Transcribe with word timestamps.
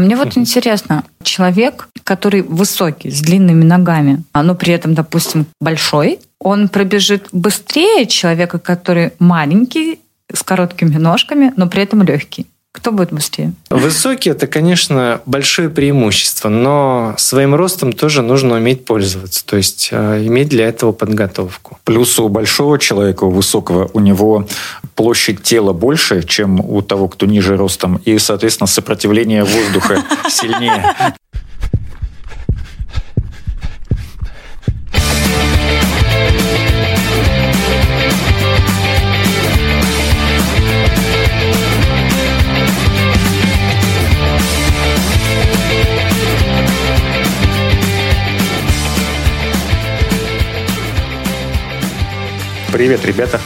мне 0.00 0.16
вот 0.16 0.36
интересно, 0.36 1.04
человек, 1.22 1.88
который 2.04 2.42
высокий, 2.42 3.10
с 3.10 3.20
длинными 3.20 3.64
ногами, 3.64 4.24
но 4.34 4.54
при 4.54 4.72
этом, 4.72 4.94
допустим, 4.94 5.46
большой, 5.60 6.18
он 6.38 6.68
пробежит 6.68 7.28
быстрее 7.32 8.06
человека, 8.06 8.58
который 8.58 9.12
маленький, 9.18 10.00
с 10.32 10.42
короткими 10.42 10.96
ножками, 10.96 11.52
но 11.56 11.68
при 11.68 11.82
этом 11.82 12.02
легкий. 12.02 12.46
Кто 12.72 12.92
будет 12.92 13.12
быстрее? 13.12 13.52
Высокий– 13.68 14.30
это, 14.30 14.46
конечно, 14.46 15.20
большое 15.26 15.68
преимущество, 15.68 16.48
но 16.48 17.14
своим 17.18 17.56
ростом 17.56 17.92
тоже 17.92 18.22
нужно 18.22 18.54
уметь 18.56 18.84
пользоваться, 18.84 19.44
то 19.44 19.56
есть 19.56 19.88
э, 19.90 20.24
иметь 20.26 20.50
для 20.50 20.68
этого 20.68 20.92
подготовку. 20.92 21.78
Плюс 21.82 22.16
у 22.20 22.28
большого 22.28 22.78
человека, 22.78 23.24
у 23.24 23.30
высокого, 23.30 23.90
у 23.92 23.98
него 23.98 24.46
площадь 24.94 25.42
тела 25.42 25.72
больше, 25.72 26.22
чем 26.22 26.60
у 26.60 26.80
того, 26.80 27.08
кто 27.08 27.26
ниже 27.26 27.56
ростом, 27.56 28.00
и, 28.04 28.16
соответственно, 28.18 28.68
сопротивление 28.68 29.42
воздуха 29.42 30.04
сильнее. 30.28 30.94
Привет, 52.72 53.04
ребята. 53.04 53.40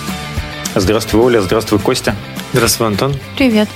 Здравствуй, 0.74 1.20
Оля. 1.20 1.40
Здравствуй, 1.40 1.78
Костя. 1.78 2.14
Здравствуй, 2.52 2.88
Антон. 2.88 3.14
Привет. 3.36 3.68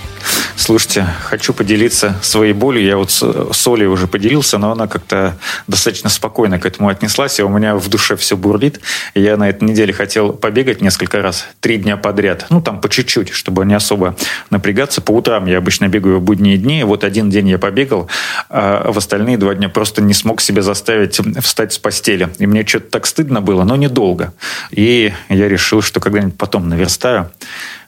Слушайте, 0.59 1.07
хочу 1.23 1.55
поделиться 1.55 2.17
своей 2.21 2.53
болью. 2.53 2.85
Я 2.85 2.97
вот 2.97 3.13
с, 3.13 3.53
с 3.53 3.69
Олей 3.69 3.87
уже 3.87 4.09
поделился, 4.09 4.59
но 4.59 4.73
она 4.73 4.89
как-то 4.89 5.39
достаточно 5.69 6.11
спокойно 6.11 6.59
к 6.59 6.67
этому 6.67 6.89
отнеслась, 6.89 7.39
и 7.39 7.45
у 7.45 7.49
меня 7.49 7.77
в 7.77 7.89
душе 7.89 8.17
все 8.17 8.37
бурлит. 8.37 8.81
Я 9.15 9.37
на 9.37 9.49
этой 9.49 9.63
неделе 9.63 9.93
хотел 9.93 10.33
побегать 10.33 10.81
несколько 10.81 11.23
раз, 11.23 11.47
три 11.61 11.77
дня 11.77 11.97
подряд. 11.97 12.47
Ну, 12.51 12.61
там 12.61 12.81
по 12.81 12.89
чуть-чуть, 12.89 13.29
чтобы 13.29 13.65
не 13.67 13.75
особо 13.75 14.17
напрягаться. 14.51 15.01
По 15.01 15.13
утрам 15.13 15.47
я 15.47 15.59
обычно 15.59 15.87
бегаю 15.87 16.19
в 16.19 16.23
будние 16.23 16.59
дни. 16.59 16.83
Вот 16.83 17.05
один 17.05 17.31
день 17.31 17.49
я 17.51 17.59
побегал, 17.59 18.09
а 18.49 18.91
в 18.91 18.99
остальные 18.99 19.39
два 19.39 19.55
дня 19.55 19.69
просто 19.69 20.03
не 20.03 20.13
смог 20.13 20.41
себя 20.41 20.63
заставить 20.63 21.21
встать 21.41 21.73
с 21.73 21.79
постели. 21.79 22.31
И 22.41 22.49
мне 22.49 22.67
что-то 22.67 22.91
так 22.91 23.07
стыдно 23.07 23.41
было, 23.41 23.63
но 23.63 23.77
недолго. 23.77 24.35
И 24.73 25.15
я 25.29 25.49
решил, 25.49 25.83
что 25.83 26.01
когда-нибудь 26.01 26.37
потом 26.37 26.69
наверстаю. 26.69 27.31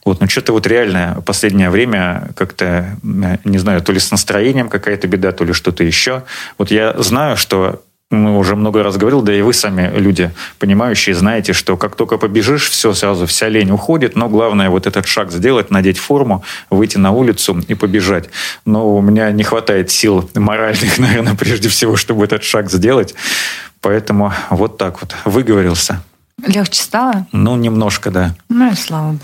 Вот, 0.05 0.19
но 0.19 0.27
что-то 0.27 0.53
вот 0.53 0.65
реально 0.67 1.21
последнее 1.25 1.69
время 1.69 2.29
как-то, 2.35 2.97
не 3.03 3.57
знаю, 3.57 3.81
то 3.81 3.91
ли 3.91 3.99
с 3.99 4.11
настроением 4.11 4.69
какая-то 4.69 5.07
беда, 5.07 5.31
то 5.31 5.43
ли 5.43 5.53
что-то 5.53 5.83
еще. 5.83 6.23
Вот 6.57 6.71
я 6.71 6.93
знаю, 7.01 7.37
что 7.37 7.81
мы 8.11 8.37
уже 8.37 8.55
много 8.55 8.83
раз 8.83 8.97
говорил, 8.97 9.21
да 9.21 9.33
и 9.33 9.41
вы 9.41 9.53
сами 9.53 9.89
люди, 9.95 10.31
понимающие, 10.59 11.15
знаете, 11.15 11.53
что 11.53 11.77
как 11.77 11.95
только 11.95 12.17
побежишь, 12.17 12.69
все 12.69 12.93
сразу, 12.93 13.25
вся 13.25 13.47
лень 13.47 13.71
уходит, 13.71 14.15
но 14.15 14.27
главное 14.27 14.69
вот 14.69 14.85
этот 14.85 15.07
шаг 15.07 15.31
сделать, 15.31 15.71
надеть 15.71 15.97
форму, 15.97 16.43
выйти 16.69 16.97
на 16.97 17.11
улицу 17.11 17.63
и 17.67 17.73
побежать. 17.73 18.29
Но 18.65 18.95
у 18.95 19.01
меня 19.01 19.31
не 19.31 19.43
хватает 19.43 19.89
сил 19.91 20.29
моральных, 20.35 20.97
наверное, 20.99 21.35
прежде 21.35 21.69
всего, 21.69 21.95
чтобы 21.95 22.25
этот 22.25 22.43
шаг 22.43 22.69
сделать. 22.69 23.15
Поэтому 23.79 24.33
вот 24.49 24.77
так 24.77 25.01
вот 25.01 25.15
выговорился. 25.25 26.03
Легче 26.45 26.81
стало? 26.81 27.27
Ну, 27.31 27.55
немножко, 27.55 28.11
да. 28.11 28.35
Ну 28.49 28.71
и 28.71 28.75
слава 28.75 29.11
богу. 29.13 29.23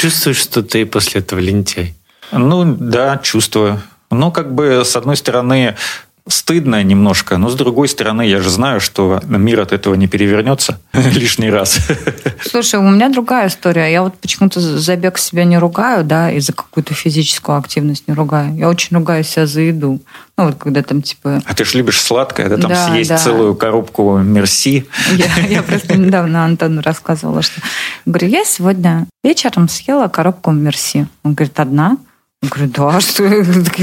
Чувствуешь, 0.00 0.38
что 0.38 0.62
ты 0.62 0.86
после 0.86 1.20
этого 1.20 1.38
лентяй? 1.38 1.94
Ну, 2.32 2.76
да, 2.78 3.18
чувствую. 3.18 3.80
Ну, 4.10 4.30
как 4.32 4.54
бы, 4.54 4.82
с 4.84 4.96
одной 4.96 5.16
стороны, 5.16 5.76
стыдно 6.28 6.82
немножко, 6.82 7.36
но 7.36 7.48
с 7.48 7.54
другой 7.54 7.88
стороны, 7.88 8.22
я 8.22 8.40
же 8.40 8.50
знаю, 8.50 8.80
что 8.80 9.20
мир 9.24 9.60
от 9.60 9.72
этого 9.72 9.94
не 9.94 10.06
перевернется 10.06 10.80
лишний 10.92 11.50
раз. 11.50 11.78
Слушай, 12.42 12.80
у 12.80 12.88
меня 12.88 13.08
другая 13.08 13.48
история. 13.48 13.90
Я 13.92 14.02
вот 14.02 14.18
почему-то 14.18 14.60
за 14.60 14.96
бег 14.96 15.18
себя 15.18 15.44
не 15.44 15.58
ругаю, 15.58 16.04
да, 16.04 16.30
и 16.30 16.40
за 16.40 16.52
какую-то 16.52 16.94
физическую 16.94 17.58
активность 17.58 18.08
не 18.08 18.14
ругаю. 18.14 18.54
Я 18.56 18.68
очень 18.68 18.96
ругаю 18.96 19.24
себя 19.24 19.46
за 19.46 19.60
еду. 19.62 20.00
Ну, 20.36 20.44
вот 20.44 20.56
когда 20.56 20.82
там 20.82 21.02
типа... 21.02 21.42
А 21.44 21.54
ты 21.54 21.64
ж 21.64 21.74
любишь 21.74 22.00
сладкое, 22.00 22.48
да? 22.48 22.56
Там 22.56 22.70
Да, 22.70 22.88
съесть 22.88 23.10
да. 23.10 23.18
целую 23.18 23.56
коробку 23.56 24.18
мерси. 24.18 24.86
Я, 25.16 25.46
я 25.48 25.62
просто 25.62 25.96
недавно 25.96 26.44
Антону 26.44 26.82
рассказывала, 26.82 27.42
что... 27.42 27.60
Говорю, 28.06 28.28
я 28.28 28.44
сегодня 28.44 29.06
вечером 29.24 29.68
съела 29.68 30.08
коробку 30.08 30.50
Мерси. 30.50 31.06
Он 31.22 31.34
говорит, 31.34 31.58
одна? 31.60 31.98
Я 32.40 32.50
говорю, 32.50 32.70
да, 32.72 33.00
что... 33.00 33.24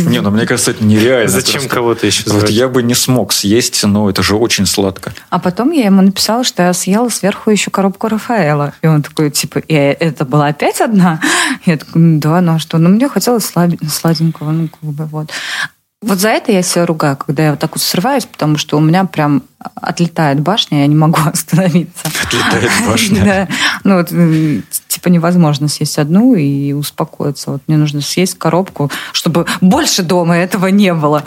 Не, 0.10 0.22
ну 0.22 0.30
мне 0.32 0.46
кажется, 0.46 0.72
это 0.72 0.82
нереально. 0.82 1.28
Зачем 1.30 1.56
просто. 1.56 1.70
кого-то 1.76 2.08
еще 2.08 2.24
Вот 2.28 2.40
звать? 2.40 2.52
я 2.52 2.70
бы 2.70 2.84
не 2.84 2.94
смог 2.96 3.34
съесть, 3.34 3.84
но 3.84 4.10
это 4.10 4.24
же 4.24 4.36
очень 4.38 4.66
сладко. 4.66 5.14
А 5.30 5.40
потом 5.40 5.72
я 5.72 5.86
ему 5.88 6.02
написала, 6.02 6.46
что 6.46 6.64
я 6.64 6.72
съела 6.74 7.10
сверху 7.10 7.52
еще 7.52 7.70
коробку 7.70 8.08
Рафаэла. 8.08 8.74
И 8.82 8.88
он 8.88 9.04
такой, 9.04 9.30
типа, 9.32 9.60
«И 9.60 9.74
это 9.74 10.24
была 10.24 10.48
опять 10.48 10.80
одна? 10.80 11.20
Я 11.66 11.76
такой, 11.78 12.02
«Ну 12.02 12.20
да, 12.22 12.40
ну 12.40 12.54
а 12.56 12.60
что? 12.60 12.78
Ну, 12.78 12.88
мне 12.88 13.10
хотелось 13.10 13.44
слаб- 13.44 13.78
сладенького, 13.90 14.52
ну, 14.52 14.70
как 14.70 14.90
бы, 14.90 15.06
вот. 15.06 15.32
Вот 16.06 16.20
за 16.20 16.30
это 16.30 16.52
я 16.52 16.62
себя 16.62 16.86
ругаю, 16.86 17.18
когда 17.18 17.46
я 17.46 17.52
вот 17.52 17.60
так 17.60 17.72
вот 17.72 17.82
срываюсь, 17.82 18.26
потому 18.26 18.58
что 18.58 18.78
у 18.78 18.80
меня 18.80 19.06
прям 19.06 19.42
отлетает 19.74 20.40
башня, 20.40 20.82
я 20.82 20.88
не 20.88 20.94
могу 20.94 21.18
остановиться. 21.26 22.08
Отлетает 22.24 22.72
башня. 22.88 23.26
Да. 23.26 23.48
Ну, 23.84 23.96
вот, 23.96 24.10
типа 24.88 25.10
невозможно 25.10 25.68
съесть 25.68 25.98
одну 25.98 26.36
и 26.36 26.74
успокоиться. 26.74 27.50
Вот 27.50 27.64
мне 27.66 27.78
нужно 27.78 28.02
съесть 28.02 28.38
коробку, 28.38 28.92
чтобы 29.14 29.48
больше 29.62 30.04
дома 30.04 30.38
этого 30.38 30.68
не 30.68 30.94
было. 30.94 31.24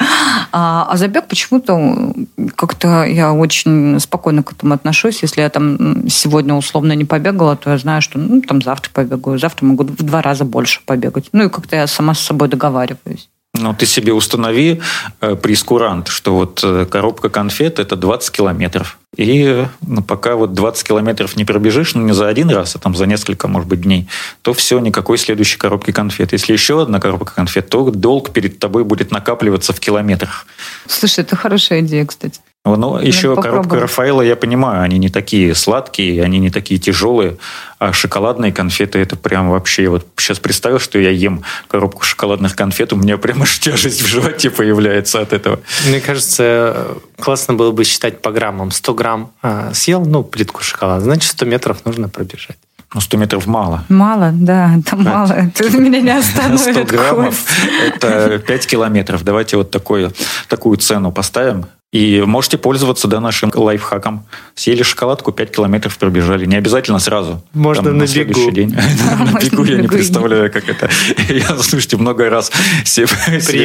А, 0.52 0.86
а 0.88 0.96
забег 0.96 1.26
почему-то 1.26 2.14
как-то 2.54 3.02
я 3.02 3.32
очень 3.32 3.98
спокойно 3.98 4.44
к 4.44 4.52
этому 4.52 4.74
отношусь. 4.74 5.22
Если 5.22 5.40
я 5.40 5.50
там 5.50 6.08
сегодня 6.08 6.54
условно 6.54 6.92
не 6.92 7.04
побегала, 7.04 7.56
то 7.56 7.70
я 7.70 7.78
знаю, 7.78 8.00
что 8.00 8.20
ну, 8.20 8.42
там 8.42 8.62
завтра 8.62 8.92
побегаю. 8.92 9.40
Завтра 9.40 9.66
могу 9.66 9.82
в 9.82 10.02
два 10.04 10.22
раза 10.22 10.44
больше 10.44 10.82
побегать. 10.86 11.30
Ну 11.32 11.46
и 11.46 11.48
как-то 11.48 11.74
я 11.74 11.88
сама 11.88 12.14
с 12.14 12.20
собой 12.20 12.46
договариваюсь. 12.46 13.28
Ну, 13.58 13.74
ты 13.74 13.86
себе 13.86 14.12
установи 14.12 14.80
э, 15.20 15.34
прескурант, 15.34 16.08
что 16.08 16.34
вот 16.34 16.60
э, 16.62 16.86
коробка 16.86 17.28
конфет– 17.28 17.78
это 17.80 17.96
20 17.96 18.30
километров. 18.30 18.98
И 19.16 19.64
ну, 19.86 20.02
пока 20.02 20.36
вот 20.36 20.52
20 20.52 20.86
километров 20.86 21.36
не 21.36 21.44
пробежишь, 21.44 21.94
ну, 21.94 22.02
не 22.02 22.12
за 22.12 22.28
один 22.28 22.50
раз, 22.50 22.76
а 22.76 22.78
там 22.78 22.94
за 22.94 23.06
несколько, 23.06 23.48
может 23.48 23.68
быть, 23.68 23.80
дней, 23.80 24.08
то 24.42 24.52
все, 24.52 24.78
никакой 24.78 25.18
следующей 25.18 25.58
коробки 25.58 25.90
конфет. 25.90 26.32
Если 26.32 26.52
еще 26.52 26.82
одна 26.82 27.00
коробка 27.00 27.34
конфет, 27.34 27.68
то 27.68 27.90
долг 27.90 28.30
перед 28.30 28.58
тобой 28.58 28.84
будет 28.84 29.10
накапливаться 29.10 29.72
в 29.72 29.80
километрах. 29.80 30.46
Слушай, 30.86 31.20
это 31.20 31.34
хорошая 31.36 31.80
идея, 31.80 32.06
кстати. 32.06 32.40
Ну, 32.76 32.98
еще 32.98 33.34
коробка 33.34 33.50
попробовать. 33.50 33.82
Рафаэла, 33.82 34.22
я 34.22 34.36
понимаю, 34.36 34.82
они 34.82 34.98
не 34.98 35.08
такие 35.08 35.54
сладкие, 35.54 36.22
они 36.22 36.38
не 36.38 36.50
такие 36.50 36.78
тяжелые, 36.80 37.36
а 37.78 37.92
шоколадные 37.92 38.52
конфеты 38.52 38.98
это 38.98 39.16
прям 39.16 39.50
вообще... 39.50 39.88
Вот 39.88 40.06
сейчас 40.16 40.38
представил, 40.38 40.78
что 40.78 40.98
я 40.98 41.10
ем 41.10 41.42
коробку 41.68 42.04
шоколадных 42.04 42.56
конфет, 42.56 42.92
у 42.92 42.96
меня 42.96 43.18
прям 43.18 43.42
аж 43.42 43.58
тяжесть 43.58 44.02
в 44.02 44.06
животе 44.06 44.50
появляется 44.50 45.20
от 45.20 45.32
этого. 45.32 45.60
Мне 45.86 46.00
кажется, 46.00 46.96
классно 47.18 47.54
было 47.54 47.70
бы 47.70 47.84
считать 47.84 48.20
по 48.20 48.30
граммам. 48.32 48.70
100 48.70 48.94
грамм 48.94 49.32
а, 49.42 49.72
съел, 49.74 50.04
ну, 50.04 50.24
плитку 50.24 50.62
шоколада, 50.62 51.04
значит, 51.04 51.30
100 51.30 51.46
метров 51.46 51.84
нужно 51.84 52.08
пробежать. 52.08 52.58
Ну, 52.94 53.00
100 53.02 53.16
метров 53.18 53.46
мало. 53.46 53.84
Мало, 53.90 54.30
да, 54.32 54.74
это 54.78 54.96
мало. 54.96 55.32
Это 55.32 55.76
меня 55.76 56.00
не 56.00 56.22
100 56.22 56.54
остановит. 56.54 56.88
граммов– 56.88 57.44
это 57.86 58.38
5 58.38 58.66
километров. 58.66 59.24
Давайте 59.24 59.58
вот 59.58 59.70
такой, 59.70 60.10
такую 60.48 60.78
цену 60.78 61.12
поставим. 61.12 61.66
И 61.90 62.20
можете 62.20 62.58
пользоваться 62.58 63.08
да, 63.08 63.18
нашим 63.18 63.50
лайфхаком. 63.54 64.26
Съели 64.54 64.82
шоколадку, 64.82 65.32
5 65.32 65.50
километров 65.50 65.96
пробежали. 65.96 66.44
Не 66.44 66.56
обязательно 66.56 66.98
сразу. 66.98 67.42
Можно 67.54 67.84
Там 67.84 67.96
на 67.98 68.06
следующий 68.06 68.50
бегу. 68.50 68.54
день. 68.54 68.70
На 69.32 69.40
бегу 69.40 69.64
на 69.64 69.70
я 69.70 69.78
не 69.78 69.88
представляю, 69.88 70.52
как 70.52 70.68
это. 70.68 70.90
Я, 71.30 71.56
слушайте, 71.56 71.96
много 71.96 72.28
раз 72.28 72.52
себе 72.84 73.06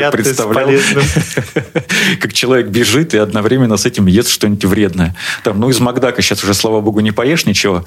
представлял, 0.09 0.69
как 2.21 2.31
человек 2.31 2.67
бежит 2.67 3.13
и 3.13 3.17
одновременно 3.17 3.75
с 3.75 3.85
этим 3.85 4.05
ест 4.05 4.29
что-нибудь 4.29 4.63
вредное. 4.63 5.15
Там, 5.43 5.59
ну, 5.59 5.69
из 5.69 5.81
Макдака 5.81 6.21
сейчас 6.21 6.45
уже, 6.45 6.53
слава 6.53 6.79
богу, 6.79 7.01
не 7.01 7.11
поешь 7.11 7.45
ничего. 7.45 7.83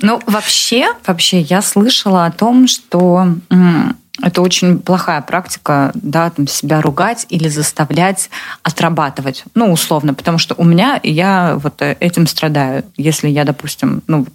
Ну, 0.00 0.20
вообще, 0.26 0.94
вообще, 1.06 1.42
я 1.42 1.62
слышала 1.62 2.26
о 2.26 2.32
том, 2.32 2.66
что 2.66 3.28
это 4.20 4.42
очень 4.42 4.78
плохая 4.78 5.22
практика, 5.22 5.90
да, 5.94 6.28
там 6.30 6.46
себя 6.46 6.82
ругать 6.82 7.24
или 7.30 7.48
заставлять 7.48 8.28
отрабатывать, 8.62 9.44
ну, 9.54 9.72
условно, 9.72 10.12
потому 10.12 10.36
что 10.36 10.54
у 10.58 10.64
меня, 10.64 11.00
я 11.02 11.58
вот 11.62 11.80
э, 11.80 11.96
этим 11.98 12.26
страдаю. 12.26 12.84
Если 12.96 13.28
я, 13.28 13.44
допустим, 13.44 14.02
ну, 14.06 14.26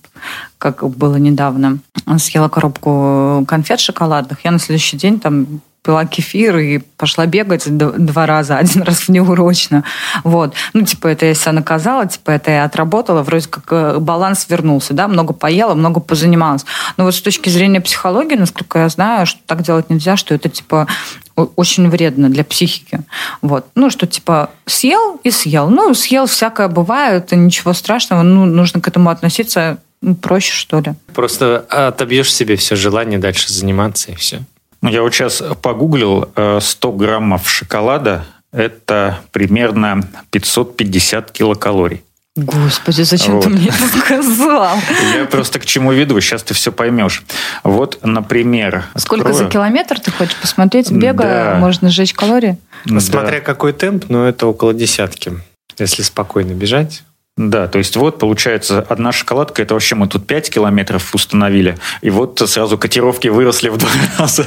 как 0.58 0.84
было 0.84 1.18
недавно, 1.18 1.78
съела 2.18 2.50
коробку 2.50 3.46
конфет 3.48 3.80
шоколадных, 3.80 4.44
я 4.44 4.52
на 4.52 4.60
следующий 4.60 4.98
день 4.98 5.20
там 5.20 5.62
пила 5.88 6.06
кефир 6.06 6.58
и 6.58 6.80
пошла 6.80 7.26
бегать 7.26 7.64
два 7.66 8.26
раза, 8.26 8.58
один 8.64 8.82
раз 8.82 9.08
внеурочно. 9.08 9.86
Вот. 10.26 10.54
Ну, 10.74 10.82
типа, 10.82 11.08
это 11.08 11.26
я 11.26 11.34
себя 11.34 11.54
наказала, 11.54 12.06
типа, 12.06 12.32
это 12.32 12.52
я 12.52 12.66
отработала, 12.66 13.24
вроде 13.24 13.48
как 13.48 13.64
э, 13.72 13.98
баланс 14.00 14.48
вернулся, 14.50 14.94
да, 14.94 15.08
много 15.08 15.34
поела, 15.34 15.76
много 15.76 16.02
позанималась. 16.02 16.66
Но 16.98 17.06
вот 17.06 17.16
с 17.16 17.22
точки 17.22 17.48
зрения 17.48 17.80
психологии, 17.80 18.36
насколько 18.36 18.80
я 18.80 18.90
знаю, 18.90 19.26
что 19.26 19.40
так 19.46 19.62
делать 19.62 19.90
нельзя, 19.90 20.18
что 20.18 20.36
это, 20.36 20.50
типа, 20.50 20.88
очень 21.36 21.90
вредно 21.90 22.30
для 22.30 22.44
психики. 22.44 23.00
Вот. 23.42 23.68
Ну, 23.76 23.90
что 23.90 24.08
типа 24.08 24.50
съел 24.66 25.22
и 25.24 25.32
съел. 25.32 25.70
Ну, 25.70 25.94
съел 25.94 26.26
всякое 26.26 26.68
бывает, 26.68 27.32
ничего 27.32 27.74
страшного. 27.74 28.24
Ну, 28.24 28.46
нужно 28.46 28.82
к 28.82 28.88
этому 28.88 29.12
относиться 29.12 29.78
ну, 30.02 30.16
проще, 30.16 30.52
что 30.52 30.80
ли. 30.80 30.94
Просто 31.14 31.60
отобьешь 31.70 32.34
себе 32.34 32.56
все 32.56 32.76
желание 32.76 33.20
дальше 33.20 33.54
заниматься 33.54 34.12
и 34.12 34.16
все. 34.16 34.42
Ну, 34.88 34.94
я 34.94 35.02
вот 35.02 35.14
сейчас 35.14 35.44
погуглил 35.62 36.30
100 36.34 36.90
э, 36.90 36.96
граммов 36.96 37.50
шоколада– 37.50 38.26
это 38.54 39.20
примерно 39.34 40.02
550 40.32 41.32
килокалорий. 41.32 42.04
Господи, 42.38 43.02
зачем 43.02 43.34
вот. 43.34 43.44
ты 43.44 43.50
мне 43.50 43.68
это 43.68 44.00
сказал? 44.00 44.78
Я 45.14 45.26
просто 45.26 45.60
к 45.60 45.66
чему 45.66 45.92
веду, 45.92 46.22
сейчас 46.22 46.42
ты 46.44 46.54
все 46.54 46.72
поймешь. 46.72 47.26
Вот, 47.66 48.00
например... 48.02 48.86
Сколько 48.96 49.30
открою. 49.30 49.46
за 49.46 49.52
километр 49.52 50.00
ты 50.00 50.12
хочешь 50.12 50.38
посмотреть? 50.38 50.90
Бега, 50.90 51.24
да. 51.24 51.58
можно 51.60 51.90
сжечь 51.90 52.14
калории? 52.14 52.58
Да. 52.86 53.02
Смотря 53.02 53.42
какой 53.42 53.74
темп, 53.74 54.06
но 54.08 54.26
это 54.26 54.48
около 54.48 54.74
десятки. 54.74 55.34
Если 55.78 56.02
спокойно 56.02 56.54
бежать, 56.54 57.04
да, 57.38 57.68
то 57.68 57.78
есть 57.78 57.96
вот 57.96 58.18
получается 58.18 58.86
одна 58.90 59.12
шоколадка, 59.12 59.62
это 59.62 59.76
вообще 59.76 59.94
мы 59.96 60.08
тут 60.08 60.26
5 60.26 60.50
километров 60.50 61.14
установили, 61.14 61.78
и 62.02 62.10
вот 62.10 62.42
сразу 62.46 62.78
котировки 62.80 63.28
выросли 63.28 63.70
в 63.70 63.78
два 63.78 63.90
раза. 64.18 64.46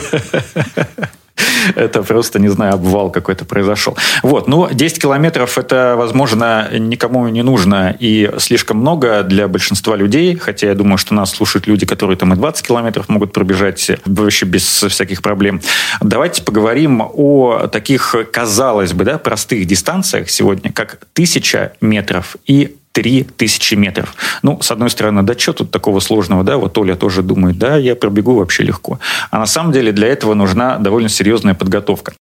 Это 1.75 2.03
просто, 2.03 2.39
не 2.39 2.49
знаю, 2.49 2.75
обвал 2.75 3.11
какой-то 3.11 3.45
произошел. 3.45 3.97
Вот, 4.23 4.49
ну, 4.49 4.69
10 4.71 5.01
километров 5.01 5.57
это, 5.59 5.95
возможно, 5.97 6.69
никому 6.73 7.27
не 7.29 7.43
нужно 7.43 7.97
и 7.99 8.31
слишком 8.39 8.79
много 8.79 9.23
для 9.23 9.49
большинства 9.49 9.97
людей, 9.97 10.37
хотя 10.37 10.69
я 10.69 10.75
думаю, 10.75 10.99
что 10.99 11.15
нас 11.15 11.31
слушают 11.31 11.67
люди, 11.67 11.87
которые 11.87 12.17
там 12.17 12.33
и 12.33 12.37
20 12.37 12.67
километров 12.67 13.09
могут 13.09 13.33
пробежать 13.33 13.91
вообще 14.05 14.47
без 14.47 14.65
всяких 14.65 15.23
проблем. 15.23 15.61
Давайте 16.01 16.43
поговорим 16.43 17.03
о 17.03 17.69
таких, 17.69 18.15
казалось 18.33 18.93
бы, 18.93 19.05
да, 19.05 19.19
простых 19.19 19.67
дистанциях 19.67 20.31
сегодня, 20.31 20.73
как 20.73 20.99
тысяча 21.13 21.73
метров 21.81 22.37
и 22.47 22.77
3000 22.93 23.75
метров. 23.75 24.15
Ну, 24.43 24.61
с 24.61 24.71
одной 24.71 24.91
стороны, 24.91 25.23
да 25.23 25.39
что 25.39 25.53
тут 25.53 25.71
такого 25.71 26.01
сложного, 26.01 26.45
да, 26.45 26.57
вот 26.57 26.77
Оля 26.79 26.95
тоже 26.97 27.23
думает, 27.23 27.59
да, 27.59 27.77
я 27.77 27.95
пробегу 27.95 28.35
вообще 28.35 28.63
легко. 28.63 28.99
А 29.31 29.39
на 29.39 29.47
самом 29.47 29.73
деле 29.73 29.93
для 29.93 30.09
этого 30.09 30.35
нужна 30.35 30.79
довольно 30.79 31.09
серьезная 31.09 31.55
подготовка. 31.55 32.13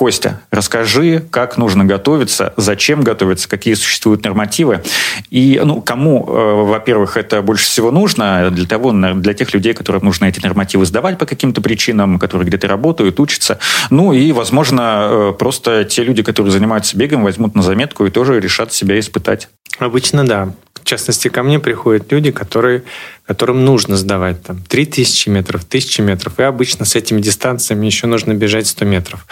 Костя, 0.00 0.40
расскажи, 0.50 1.22
как 1.30 1.58
нужно 1.58 1.84
готовиться, 1.84 2.54
зачем 2.56 3.02
готовиться, 3.02 3.46
какие 3.46 3.74
существуют 3.74 4.24
нормативы. 4.24 4.82
И 5.28 5.60
ну, 5.62 5.82
кому, 5.82 6.24
э, 6.26 6.62
во-первых, 6.62 7.18
это 7.18 7.42
больше 7.42 7.66
всего 7.66 7.90
нужно, 7.90 8.50
для, 8.50 8.64
того, 8.64 8.92
для 8.92 9.34
тех 9.34 9.52
людей, 9.52 9.74
которым 9.74 10.06
нужно 10.06 10.24
эти 10.24 10.40
нормативы 10.40 10.86
сдавать 10.86 11.18
по 11.18 11.26
каким-то 11.26 11.60
причинам, 11.60 12.18
которые 12.18 12.48
где-то 12.48 12.66
работают, 12.66 13.20
учатся. 13.20 13.58
Ну 13.90 14.14
и, 14.14 14.32
возможно, 14.32 15.08
э, 15.10 15.32
просто 15.38 15.84
те 15.84 16.02
люди, 16.02 16.22
которые 16.22 16.50
занимаются 16.50 16.96
бегом, 16.96 17.22
возьмут 17.22 17.54
на 17.54 17.60
заметку 17.60 18.06
и 18.06 18.10
тоже 18.10 18.40
решат 18.40 18.72
себя 18.72 18.98
испытать. 18.98 19.50
Обычно 19.78 20.24
да. 20.24 20.54
В 20.82 20.84
частности, 20.84 21.28
ко 21.28 21.42
мне 21.42 21.60
приходят 21.60 22.10
люди, 22.10 22.30
которые, 22.30 22.84
которым 23.26 23.66
нужно 23.66 23.98
сдавать 23.98 24.42
там 24.42 24.62
3000 24.66 25.28
метров, 25.28 25.62
1000 25.64 26.00
метров. 26.00 26.38
И 26.38 26.42
обычно 26.42 26.86
с 26.86 26.96
этими 26.96 27.20
дистанциями 27.20 27.84
еще 27.84 28.06
нужно 28.06 28.32
бежать 28.32 28.66
100 28.66 28.86
метров. 28.86 29.26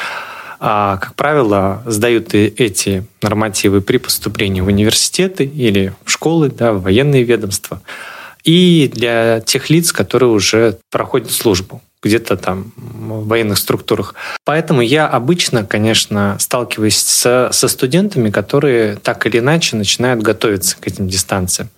А, 0.60 0.96
как 0.96 1.14
правило, 1.14 1.82
сдают 1.86 2.34
эти 2.34 3.04
нормативы 3.22 3.80
при 3.80 3.98
поступлении 3.98 4.60
в 4.60 4.66
университеты 4.66 5.44
или 5.44 5.94
в 6.04 6.10
школы, 6.10 6.50
да, 6.50 6.72
в 6.72 6.82
военные 6.82 7.22
ведомства. 7.22 7.80
И 8.44 8.90
для 8.92 9.40
тех 9.40 9.70
лиц, 9.70 9.92
которые 9.92 10.30
уже 10.30 10.78
проходят 10.90 11.30
службу 11.30 11.82
где-то 12.02 12.36
там 12.36 12.72
в 12.76 13.26
военных 13.26 13.58
структурах. 13.58 14.14
Поэтому 14.44 14.80
я 14.80 15.08
обычно, 15.08 15.64
конечно, 15.64 16.36
сталкиваюсь 16.38 16.96
со, 16.96 17.50
со 17.52 17.66
студентами, 17.66 18.30
которые 18.30 18.96
так 18.96 19.26
или 19.26 19.38
иначе 19.38 19.76
начинают 19.76 20.22
готовиться 20.22 20.76
к 20.78 20.86
этим 20.86 21.08
дистанциям. 21.08 21.70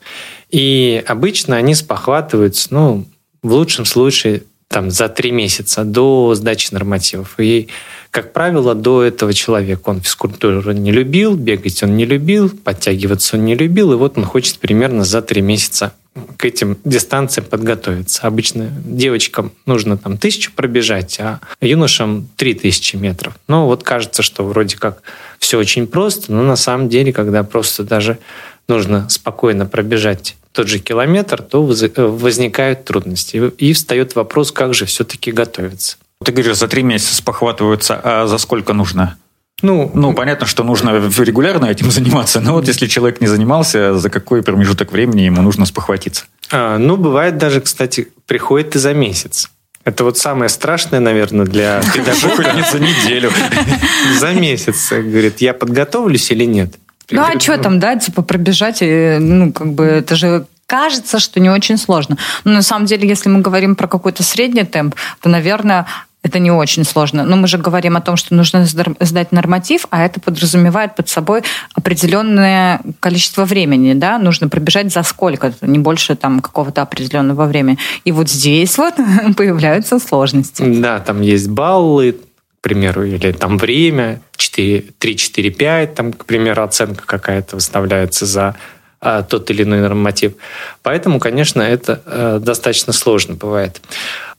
И 0.51 1.03
обычно 1.07 1.57
они 1.57 1.75
спохватываются, 1.75 2.69
ну, 2.71 3.07
в 3.43 3.53
лучшем 3.53 3.87
случае, 3.87 4.43
там, 4.69 4.91
за 4.91 5.09
три 5.09 5.33
месяца 5.33 5.85
до 5.85 6.35
сдачи 6.35 6.69
нормативов. 6.73 7.35
И 7.39 7.69
как 8.11 8.33
правило, 8.33 8.75
до 8.75 9.05
этого 9.05 9.33
человек, 9.33 9.87
он 9.87 10.01
физкультуру 10.01 10.73
не 10.73 10.91
любил, 10.91 11.37
бегать 11.37 11.83
он 11.83 11.97
не 11.97 12.05
любил, 12.05 12.51
подтягиваться 12.51 13.37
он 13.37 13.45
не 13.45 13.55
любил, 13.55 13.93
и 13.93 13.97
вот 13.97 14.19
он 14.19 14.25
хочет 14.25 14.59
примерно 14.59 15.05
за 15.05 15.23
три 15.23 15.43
месяца 15.43 15.93
к 16.37 16.45
этим 16.45 16.77
дистанциям 16.85 17.47
подготовиться. 17.47 18.23
Обычно 18.27 18.69
девочкам 18.85 19.53
нужно 19.65 19.97
там 19.97 20.19
тысячу 20.19 20.53
пробежать, 20.53 21.21
а 21.21 21.41
юношам 21.61 22.29
три 22.37 22.55
тысячи 22.55 22.97
метров. 22.97 23.35
Но 23.47 23.67
вот 23.67 23.85
кажется, 23.85 24.23
что 24.23 24.45
вроде 24.45 24.77
как 24.77 25.03
все 25.39 25.59
очень 25.59 25.87
просто, 25.87 26.33
но 26.33 26.43
на 26.43 26.57
самом 26.57 26.89
деле, 26.89 27.13
когда 27.13 27.45
просто 27.45 27.85
даже 27.85 28.19
нужно 28.67 29.09
спокойно 29.09 29.67
пробежать 29.67 30.37
тот 30.53 30.67
же 30.67 30.81
километр, 30.81 31.43
то 31.43 31.63
возникают 31.63 32.85
трудности. 32.85 33.37
И 33.59 33.73
встает 33.73 34.17
вопрос, 34.17 34.51
как 34.51 34.75
же 34.75 34.87
все-таки 34.87 35.31
готовиться. 35.31 35.97
Ты 36.23 36.33
говоришь, 36.33 36.57
за 36.59 36.69
три 36.69 36.83
месяца 36.83 37.15
спохватываются, 37.15 37.99
а 38.03 38.27
за 38.27 38.37
сколько 38.37 38.75
нужно? 38.75 39.17
Ну, 39.63 39.91
ну, 39.95 40.13
понятно, 40.13 40.47
что 40.47 40.65
нужно 40.65 40.91
регулярно 40.91 41.67
этим 41.67 41.91
заниматься, 41.91 42.41
но 42.41 42.53
вот 42.53 42.67
если 42.69 42.87
человек 42.87 43.23
не 43.23 43.27
занимался, 43.27 43.95
за 43.99 44.11
какой 44.11 44.43
промежуток 44.43 44.93
времени 44.93 45.23
ему 45.23 45.41
нужно 45.41 45.65
спохватиться? 45.65 46.25
А, 46.51 46.77
ну, 46.77 46.97
бывает 46.99 47.39
даже, 47.39 47.63
кстати, 47.63 48.09
приходит 48.27 48.77
и 48.77 48.79
за 48.79 48.93
месяц. 48.93 49.51
Это 49.85 50.05
вот 50.05 50.19
самое 50.19 50.51
страшное, 50.51 51.01
наверное, 51.01 51.47
для 51.47 51.81
педагога. 51.95 52.67
за 52.71 52.79
неделю. 52.79 53.33
За 54.19 54.33
месяц. 54.33 54.91
Говорит, 54.93 55.41
я 55.41 55.55
подготовлюсь 55.55 56.31
или 56.31 56.45
нет? 56.45 56.75
Ну, 57.11 57.23
а 57.23 57.41
что 57.41 57.57
там, 57.57 57.81
да, 57.81 57.97
типа 57.97 58.23
пробежать, 58.23 58.83
ну, 58.83 59.53
как 59.53 59.73
бы, 59.73 59.85
это 59.85 60.17
же 60.17 60.47
кажется, 60.67 61.19
что 61.19 61.41
не 61.41 61.51
очень 61.51 61.77
сложно. 61.79 62.17
Но 62.45 62.53
на 62.53 62.63
самом 62.63 62.87
деле, 62.87 63.09
если 63.09 63.29
мы 63.29 63.41
говорим 63.41 63.75
про 63.75 63.89
какой-то 63.89 64.23
средний 64.23 64.63
темп, 64.63 64.95
то, 65.21 65.29
наверное, 65.29 65.87
это 66.23 66.39
не 66.39 66.51
очень 66.51 66.85
сложно. 66.85 67.25
Но 67.25 67.37
мы 67.37 67.49
же 67.49 67.59
говорим 67.59 67.97
о 67.97 68.01
том, 68.01 68.17
что 68.17 68.35
нужно 68.35 68.67
сдать 68.67 69.33
норматив, 69.33 69.87
а 69.91 70.05
это 70.05 70.21
подразумевает 70.21 70.95
под 70.95 71.09
собой 71.09 71.43
определенное 71.75 72.81
количество 73.01 73.45
времени. 73.45 73.95
Да? 73.95 74.19
Нужно 74.19 74.49
пробежать 74.49 74.93
за 74.93 75.03
сколько 75.03 75.53
не 75.63 75.79
больше 75.79 76.17
там, 76.17 76.41
какого-то 76.41 76.83
определенного 76.83 77.47
времени. 77.47 77.79
И 78.05 78.13
вот 78.13 78.29
здесь 78.29 78.77
вот 78.77 78.95
появляются 79.37 79.99
сложности. 79.99 80.63
Да, 80.63 81.01
там 81.01 81.23
есть 81.23 81.49
баллы, 81.49 82.13
к 82.13 82.63
примеру, 82.63 83.05
или 83.05 83.33
там 83.33 83.57
время, 83.57 84.21
4, 84.37 84.85
3, 84.99 85.17
4, 85.17 85.51
5, 85.51 85.95
там, 85.95 86.13
к 86.13 86.27
примеру, 86.27 86.63
оценка 86.63 87.05
какая-то 87.07 87.57
выставляется 87.57 88.27
за 88.27 88.57
тот 89.01 89.51
или 89.51 89.63
иной 89.63 89.81
норматив. 89.81 90.35
Поэтому, 90.83 91.19
конечно, 91.19 91.63
это 91.63 92.03
э, 92.05 92.39
достаточно 92.43 92.93
сложно 92.93 93.35
бывает. 93.35 93.81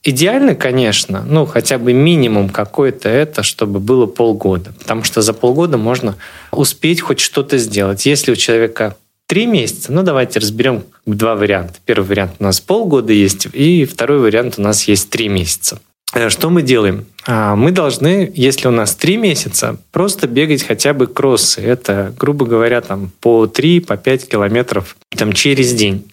Идеально, 0.04 0.56
конечно, 0.56 1.24
ну, 1.28 1.46
хотя 1.46 1.78
бы 1.78 1.94
минимум 1.94 2.50
какой-то 2.50 3.10
это, 3.10 3.44
чтобы 3.44 3.80
было 3.80 4.06
полгода. 4.06 4.74
Потому 4.80 5.04
что 5.04 5.22
за 5.22 5.34
полгода 5.34 5.78
можно 5.78 6.16
успеть 6.52 7.02
хоть 7.02 7.20
что-то 7.20 7.58
сделать. 7.58 8.06
Если 8.06 8.32
у 8.32 8.36
человека 8.36 8.96
три 9.28 9.46
месяца, 9.46 9.92
ну, 9.92 10.02
давайте 10.04 10.40
разберем 10.40 10.84
два 11.06 11.36
варианта. 11.36 11.76
Первый 11.86 12.08
вариант 12.08 12.34
у 12.40 12.44
нас 12.44 12.60
полгода 12.60 13.14
есть, 13.14 13.48
и 13.54 13.86
второй 13.86 14.20
вариант 14.20 14.56
у 14.58 14.62
нас 14.62 14.88
есть 14.88 15.10
три 15.10 15.28
месяца. 15.30 15.80
Э, 16.14 16.30
что 16.30 16.50
мы 16.50 16.62
делаем? 16.62 17.06
А, 17.26 17.56
мы 17.56 17.72
должны, 17.72 18.32
если 18.34 18.68
у 18.68 18.72
нас 18.72 18.96
три 18.96 19.18
месяца, 19.18 19.78
просто 19.92 20.28
бегать 20.28 20.64
хотя 20.64 20.94
бы 20.94 21.08
кроссы. 21.08 21.62
Это, 21.62 22.14
грубо 22.18 22.46
говоря, 22.46 22.82
там 22.82 23.12
по 23.22 23.48
3, 23.48 23.82
по 23.82 23.98
5 23.98 24.28
километров 24.28 24.98
там, 25.10 25.34
через 25.34 25.74
день. 25.74 26.06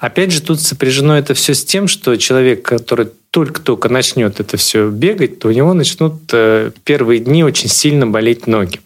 Опять 0.00 0.32
же, 0.32 0.42
тут 0.42 0.60
сопряжено 0.60 1.18
это 1.18 1.34
все 1.34 1.54
с 1.54 1.64
тем, 1.64 1.88
что 1.88 2.16
человек, 2.16 2.62
который 2.62 3.08
только-только 3.30 3.88
начнет 3.88 4.38
это 4.40 4.56
все 4.56 4.88
бегать, 4.90 5.38
то 5.40 5.48
у 5.48 5.52
него 5.52 5.74
начнут 5.74 6.14
э, 6.32 6.70
первые 6.84 7.20
дни 7.20 7.42
очень 7.42 7.68
сильно 7.68 8.06
болеть 8.06 8.46
ноги. 8.46 8.80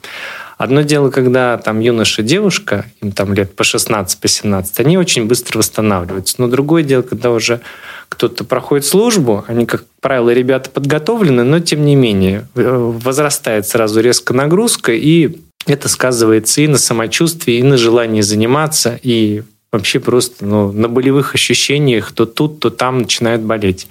Одно 0.63 0.83
дело, 0.83 1.11
когда 1.11 1.59
там 1.59 1.81
юноша 1.81 2.23
девушка, 2.23 2.87
им 3.01 3.11
там 3.11 3.35
лет 3.35 3.57
по 3.57 3.65
16, 3.65 4.21
по 4.21 4.29
17, 4.29 4.79
они 4.79 4.97
очень 4.97 5.27
быстро 5.27 5.59
восстанавливаются. 5.59 6.37
Но 6.39 6.47
другое 6.47 6.85
дело, 6.85 7.03
когда 7.03 7.33
уже 7.33 7.63
кто-то 8.09 8.45
проходит 8.45 8.87
службу, 8.87 9.45
они, 9.49 9.67
как 9.67 9.85
правило, 10.01 10.31
ребята 10.31 10.71
подготовлены, 10.71 11.43
но 11.43 11.59
тем 11.59 11.85
не 11.85 11.97
менее 11.97 12.47
э, 12.55 12.63
возрастает 12.63 13.67
сразу 13.67 14.01
резко 14.01 14.35
нагрузка, 14.35 14.93
и 14.93 15.41
это 15.67 15.89
сказывается 15.89 16.61
и 16.61 16.69
на 16.69 16.79
самочувствии, 16.79 17.57
и 17.57 17.63
на 17.65 17.77
желании 17.77 18.21
заниматься, 18.21 19.01
и 19.03 19.43
вообще 19.73 19.99
просто 19.99 20.45
ну, 20.45 20.71
на 20.71 20.89
болевых 20.89 21.35
ощущениях 21.35 22.13
то 22.13 22.25
тут, 22.25 22.61
то 22.61 22.71
там 22.71 22.99
начинает 22.99 23.41
болеть. 23.41 23.89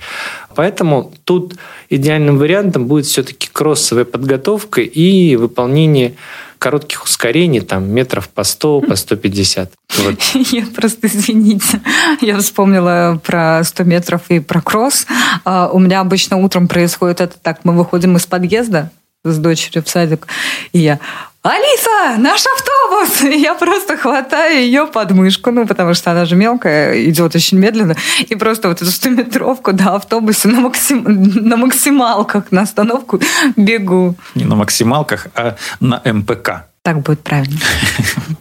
Поэтому 0.55 1.13
тут 1.25 1.55
идеальным 1.89 2.37
вариантом 2.37 2.85
будет 2.85 3.07
все-таки 3.07 3.49
кроссовая 3.51 4.05
подготовка 4.05 4.79
и 4.79 5.35
выполнение 5.35 6.15
коротких 6.61 7.03
ускорений, 7.03 7.61
там, 7.61 7.89
метров 7.89 8.29
по 8.29 8.43
100, 8.43 8.81
по 8.87 8.95
150. 8.95 9.71
Вот. 9.97 10.21
Я 10.51 10.65
просто, 10.67 11.07
извините, 11.07 11.81
я 12.21 12.37
вспомнила 12.37 13.19
про 13.25 13.63
100 13.63 13.83
метров 13.83 14.21
и 14.29 14.39
про 14.39 14.61
кросс. 14.61 15.07
А, 15.43 15.69
у 15.73 15.79
меня 15.79 15.99
обычно 15.99 16.37
утром 16.37 16.67
происходит 16.67 17.19
это 17.19 17.35
так. 17.41 17.65
Мы 17.65 17.75
выходим 17.75 18.15
из 18.15 18.25
подъезда, 18.27 18.91
с 19.23 19.37
дочерью 19.37 19.83
в 19.83 19.89
садик, 19.89 20.27
и 20.71 20.79
я 20.79 20.99
Алиса, 21.43 22.17
наш 22.19 22.43
автобус! 22.45 23.21
И 23.33 23.41
я 23.41 23.55
просто 23.55 23.98
хватаю 23.98 24.57
ее 24.57 24.86
под 24.86 25.12
мышку, 25.12 25.50
ну, 25.51 25.65
потому 25.65 25.95
что 25.95 26.12
она 26.12 26.25
же 26.25 26.36
мелкая, 26.36 27.03
идет 27.10 27.36
очень 27.36 27.57
медленно, 27.57 27.95
и 28.29 28.36
просто 28.36 28.67
вот 28.67 28.79
эту 28.81 28.91
100-метровку 28.91 29.74
до 29.74 29.95
автобуса 29.95 30.50
на, 30.50 30.60
максим... 30.60 31.03
на 31.03 31.57
максималках 31.57 32.51
на 32.51 32.62
остановку 32.62 33.19
бегу. 33.55 34.15
Не 34.36 34.45
на 34.45 34.55
максималках, 34.55 35.27
а 35.36 35.55
на 35.79 36.01
МПК. 36.05 36.67
Так 36.83 37.01
будет 37.01 37.24
правильно. 37.24 37.60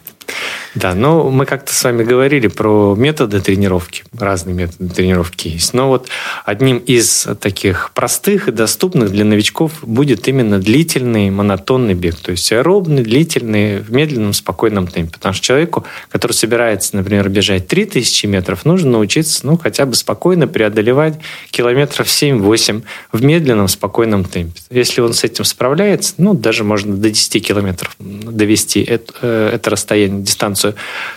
Да, 0.73 0.95
но 0.95 1.29
мы 1.29 1.45
как-то 1.45 1.73
с 1.73 1.83
вами 1.83 2.03
говорили 2.03 2.47
про 2.47 2.95
методы 2.95 3.41
тренировки. 3.41 4.03
Разные 4.17 4.55
методы 4.55 4.89
тренировки 4.89 5.49
есть. 5.49 5.73
Но 5.73 5.89
вот 5.89 6.07
одним 6.45 6.77
из 6.77 7.27
таких 7.41 7.91
простых 7.93 8.47
и 8.47 8.51
доступных 8.51 9.11
для 9.11 9.25
новичков 9.25 9.83
будет 9.83 10.27
именно 10.29 10.59
длительный 10.59 11.29
монотонный 11.29 11.93
бег. 11.93 12.15
То 12.15 12.31
есть 12.31 12.51
аэробный, 12.53 13.03
длительный, 13.03 13.79
в 13.79 13.91
медленном, 13.91 14.33
спокойном 14.33 14.87
темпе. 14.87 15.11
Потому 15.13 15.33
что 15.33 15.45
человеку, 15.45 15.85
который 16.09 16.33
собирается, 16.33 16.95
например, 16.95 17.27
бежать 17.27 17.67
3000 17.67 18.25
метров, 18.27 18.63
нужно 18.63 18.91
научиться 18.91 19.45
ну, 19.45 19.57
хотя 19.57 19.85
бы 19.85 19.95
спокойно 19.95 20.47
преодолевать 20.47 21.19
километров 21.49 22.07
7-8 22.07 22.83
в 23.11 23.23
медленном, 23.23 23.67
спокойном 23.67 24.23
темпе. 24.23 24.61
Если 24.69 25.01
он 25.01 25.13
с 25.13 25.23
этим 25.25 25.43
справляется, 25.43 26.13
ну, 26.17 26.33
даже 26.33 26.63
можно 26.63 26.95
до 26.95 27.09
10 27.09 27.45
километров 27.45 27.95
довести 27.99 28.81
это, 28.81 29.13
э, 29.21 29.51
это 29.55 29.69
расстояние, 29.69 30.23
дистанцию 30.23 30.60
дистанцию, 30.61 30.75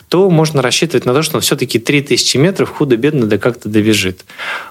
то 0.09 0.31
можно 0.31 0.63
рассчитывать 0.63 1.07
на 1.07 1.13
то, 1.13 1.23
что 1.23 1.37
он 1.37 1.41
все-таки 1.43 1.79
3000 1.79 2.37
метров 2.39 2.71
худо-бедно 2.71 3.27
да 3.27 3.39
как-то 3.39 3.69
добежит. 3.69 4.25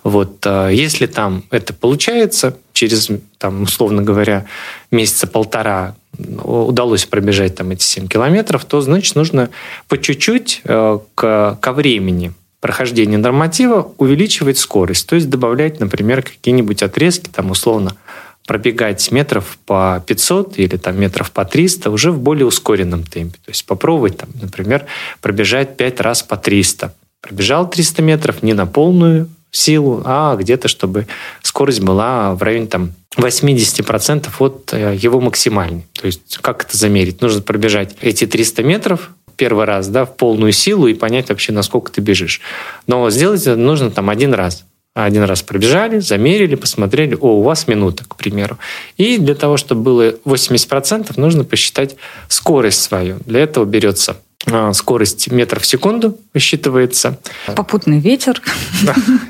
Вот. 0.03 0.37
А 0.45 0.69
если 0.69 1.05
там 1.05 1.43
это 1.51 1.73
получается, 1.73 2.57
через, 2.73 3.09
там, 3.37 3.63
условно 3.63 4.01
говоря, 4.01 4.45
месяца 4.91 5.27
полтора 5.27 5.95
удалось 6.43 7.05
пробежать 7.05 7.55
там 7.55 7.71
эти 7.71 7.83
7 7.83 8.07
километров, 8.07 8.65
то, 8.65 8.81
значит, 8.81 9.15
нужно 9.15 9.49
по 9.87 9.99
чуть-чуть 9.99 10.61
э, 10.63 10.99
к, 11.15 11.57
ко 11.59 11.71
времени 11.71 12.33
прохождения 12.59 13.17
норматива 13.17 13.91
увеличивать 13.97 14.57
скорость, 14.57 15.07
то 15.07 15.15
есть 15.15 15.29
добавлять, 15.29 15.81
например, 15.81 16.21
какие-нибудь 16.21 16.81
отрезки, 16.81 17.27
там, 17.29 17.51
условно, 17.51 17.95
пробегать 18.45 19.11
метров 19.11 19.57
по 19.65 20.03
500 20.05 20.59
или 20.59 20.77
там 20.77 20.99
метров 20.99 21.31
по 21.31 21.45
300 21.45 21.89
уже 21.89 22.11
в 22.11 22.19
более 22.19 22.45
ускоренном 22.45 23.03
темпе. 23.03 23.37
То 23.45 23.49
есть 23.49 23.65
попробовать, 23.65 24.17
там, 24.17 24.29
например, 24.41 24.85
пробежать 25.21 25.77
5 25.77 26.01
раз 26.01 26.23
по 26.23 26.37
300. 26.37 26.93
Пробежал 27.21 27.69
300 27.69 28.01
метров 28.01 28.43
не 28.43 28.53
на 28.53 28.65
полную 28.65 29.29
силу, 29.51 30.01
а 30.05 30.35
где-то, 30.35 30.67
чтобы 30.67 31.07
скорость 31.41 31.81
была 31.81 32.33
в 32.35 32.41
районе 32.41 32.67
там, 32.67 32.93
80% 33.15 34.29
от 34.39 34.73
э, 34.73 34.97
его 34.99 35.21
максимальной. 35.21 35.85
То 35.93 36.07
есть 36.07 36.39
как 36.41 36.65
это 36.65 36.75
замерить? 36.75 37.21
Нужно 37.21 37.41
пробежать 37.41 37.95
эти 38.01 38.25
300 38.25 38.63
метров 38.63 39.11
первый 39.37 39.65
раз 39.65 39.87
да, 39.87 40.05
в 40.05 40.15
полную 40.15 40.51
силу 40.51 40.87
и 40.87 40.93
понять 40.93 41.29
вообще, 41.29 41.51
насколько 41.51 41.91
ты 41.91 42.01
бежишь. 42.01 42.41
Но 42.87 43.09
сделать 43.09 43.41
это 43.41 43.55
нужно 43.55 43.91
там 43.91 44.09
один 44.09 44.33
раз. 44.33 44.65
Один 44.95 45.23
раз 45.23 45.41
пробежали, 45.41 45.99
замерили, 45.99 46.53
посмотрели, 46.53 47.15
о, 47.15 47.39
у 47.39 47.41
вас 47.41 47.67
минута, 47.67 48.05
к 48.07 48.15
примеру. 48.15 48.59
И 48.97 49.17
для 49.17 49.33
того, 49.33 49.57
чтобы 49.57 49.81
было 49.81 50.11
80%, 50.25 51.13
нужно 51.15 51.43
посчитать 51.43 51.95
скорость 52.27 52.83
свою. 52.83 53.17
Для 53.25 53.39
этого 53.39 53.65
берется 53.65 54.17
а, 54.45 54.71
скорость 54.73 55.31
метров 55.31 55.63
в 55.63 55.65
секунду 55.65 56.19
высчитывается. 56.33 57.17
Попутный 57.55 57.99
ветер. 57.99 58.41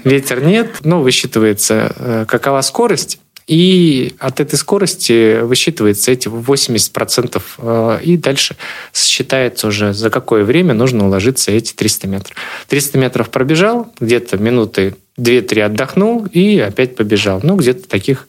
Ветер 0.04 0.44
нет, 0.44 0.70
но 0.84 1.02
высчитывается, 1.02 1.94
э, 1.96 2.26
какова 2.28 2.62
скорость. 2.62 3.20
И 3.46 4.16
от 4.20 4.40
этой 4.40 4.56
скорости 4.56 5.42
высчитывается 5.42 6.12
эти 6.12 6.30
80%, 6.30 7.42
э, 7.58 8.00
и 8.04 8.18
дальше 8.18 8.56
считается 8.94 9.68
уже, 9.68 9.94
за 9.94 10.10
какое 10.10 10.44
время 10.44 10.74
нужно 10.74 11.06
уложиться 11.06 11.52
эти 11.52 11.74
300 11.74 12.08
метров. 12.08 12.38
300 12.70 12.98
метров 12.98 13.30
пробежал, 13.30 13.92
где-то 14.00 14.38
минуты 14.38 14.96
2-3 15.18 15.62
отдохнул 15.62 16.26
и 16.26 16.60
опять 16.60 16.96
побежал. 16.96 17.40
Ну, 17.44 17.56
где-то 17.56 17.88
таких 17.88 18.28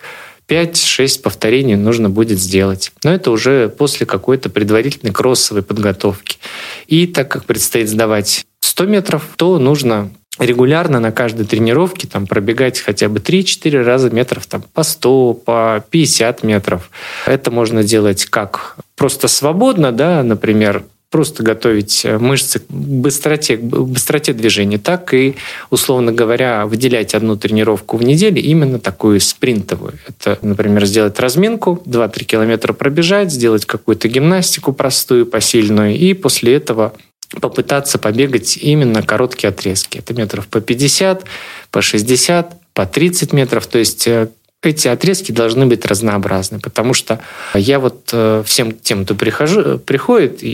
5-6 0.49 1.23
повторений 1.23 1.77
нужно 1.77 2.11
будет 2.11 2.39
сделать. 2.39 2.93
Но 3.03 3.13
это 3.13 3.31
уже 3.31 3.69
после 3.69 4.07
какой-то 4.07 4.51
предварительной 4.51 5.13
кроссовой 5.13 5.63
подготовки. 5.63 6.39
И 6.87 7.07
так 7.07 7.31
как 7.31 7.45
предстоит 7.45 7.89
сдавать 7.89 8.45
100 8.61 8.87
метров, 8.87 9.29
то 9.37 9.59
нужно 9.59 10.11
регулярно 10.39 10.99
на 11.01 11.13
каждой 11.13 11.47
тренировке 11.47 12.09
там, 12.09 12.27
пробегать 12.27 12.81
хотя 12.81 13.09
бы 13.09 13.21
3-4 13.21 13.83
раза 13.83 14.11
метров 14.11 14.47
там, 14.47 14.63
по 14.63 14.83
100, 14.83 15.35
по 15.35 15.85
50 15.91 16.43
метров. 16.43 16.91
Это 17.27 17.51
можно 17.51 17.85
делать 17.85 18.27
как 18.27 18.77
просто 18.97 19.29
свободно, 19.29 19.93
да, 19.93 20.23
например, 20.23 20.85
просто 21.15 21.45
готовить 21.45 22.05
мышцы 22.05 22.59
к 22.59 22.65
быстроте, 22.69 23.57
к 23.57 23.61
быстроте 23.61 24.33
движения, 24.33 24.79
так 24.79 25.15
и, 25.15 25.37
условно 25.71 26.11
говоря, 26.11 26.67
выделять 26.67 27.15
одну 27.15 27.37
тренировку 27.37 27.97
в 27.97 28.03
неделю, 28.03 28.43
именно 28.43 28.81
такую 28.81 29.21
спринтовую. 29.21 29.93
Это, 30.09 30.41
например, 30.43 30.85
сделать 30.87 31.21
разминку, 31.21 31.81
2-3 31.87 32.25
километра 32.25 32.73
пробежать, 32.73 33.31
сделать 33.31 33.65
какую-то 33.65 34.09
гимнастику 34.09 34.73
простую, 34.73 35.25
посильную, 35.25 35.97
и 35.97 36.15
после 36.15 36.57
этого 36.57 36.95
попытаться 37.41 37.99
побегать 37.99 38.57
именно 38.57 39.01
короткие 39.05 39.51
отрезки. 39.51 39.99
Это 39.99 40.15
метров 40.15 40.49
по 40.49 40.61
50, 40.61 41.23
по 41.71 41.81
60, 41.81 42.57
по 42.73 42.87
30 42.87 43.33
метров. 43.33 43.69
То 43.69 43.79
есть 43.79 44.09
э, 44.09 44.31
эти 44.67 44.89
отрезки 44.89 45.33
должны 45.33 45.67
быть 45.67 45.85
разнообразны, 45.87 46.61
потому 46.61 46.95
что 46.95 47.21
я 47.55 47.79
вот 47.79 48.11
э, 48.13 48.43
всем 48.47 48.73
тем, 48.73 49.05
кто 49.05 49.15
прихожу, 49.15 49.79
приходит, 49.79 50.43
и, 50.43 50.49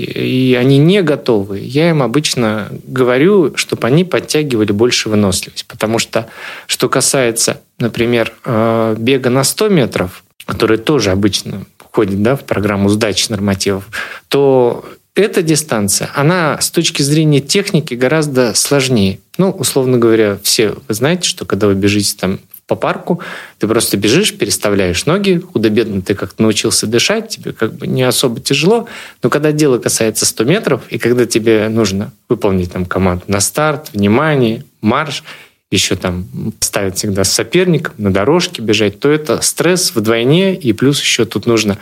и 0.51 0.55
они 0.55 0.79
не 0.79 1.03
готовы, 1.03 1.59
я 1.61 1.91
им 1.91 2.03
обычно 2.03 2.69
говорю, 2.85 3.57
чтобы 3.57 3.87
они 3.87 4.05
подтягивали 4.05 4.73
больше 4.73 5.09
выносливость, 5.09 5.67
потому 5.67 5.99
что, 5.99 6.29
что 6.67 6.89
касается, 6.89 7.61
например, 7.79 8.33
э, 8.45 8.97
бега 8.99 9.31
на 9.31 9.45
100 9.45 9.69
метров, 9.69 10.25
который 10.47 10.79
тоже 10.79 11.11
обычно 11.11 11.65
входит 11.79 12.23
да, 12.23 12.37
в 12.37 12.45
программу 12.45 12.89
сдачи 12.89 13.31
нормативов, 13.31 13.89
то 14.29 14.85
эта 15.15 15.43
дистанция, 15.43 16.11
она 16.15 16.61
с 16.61 16.71
точки 16.71 17.03
зрения 17.03 17.41
техники 17.41 17.95
гораздо 17.95 18.55
сложнее. 18.55 19.19
Ну, 19.39 19.51
условно 19.51 19.99
говоря, 19.99 20.39
все 20.43 20.75
вы 20.89 20.95
знаете, 20.95 21.29
что 21.29 21.45
когда 21.45 21.67
вы 21.67 21.75
бежите 21.75 22.17
там 22.19 22.41
по 22.71 22.77
парку, 22.77 23.21
ты 23.59 23.67
просто 23.67 23.97
бежишь, 23.97 24.33
переставляешь 24.39 25.05
ноги, 25.05 25.41
худо-бедно 25.41 26.03
ты 26.03 26.15
как-то 26.15 26.41
научился 26.41 26.87
дышать, 26.87 27.31
тебе 27.31 27.53
как 27.53 27.75
бы 27.75 27.89
не 27.89 28.05
особо 28.05 28.41
тяжело, 28.41 28.87
но 29.25 29.29
когда 29.29 29.51
дело 29.51 29.79
касается 29.79 30.25
100 30.25 30.45
метров, 30.45 30.83
и 30.89 30.97
когда 30.99 31.27
тебе 31.27 31.69
нужно 31.69 32.13
выполнить 32.29 32.71
там 32.71 32.87
команду 32.87 33.25
на 33.27 33.41
старт, 33.41 33.91
внимание, 33.93 34.65
марш, 34.83 35.25
еще 35.73 35.97
там 35.97 36.29
ставить 36.61 36.95
всегда 36.97 37.25
с 37.25 37.33
соперником, 37.33 37.95
на 37.99 38.13
дорожке 38.13 38.63
бежать, 38.63 39.01
то 39.01 39.11
это 39.11 39.41
стресс 39.41 39.93
вдвойне, 39.93 40.55
и 40.55 40.73
плюс 40.73 41.01
еще 41.01 41.25
тут 41.25 41.47
нужно 41.47 41.77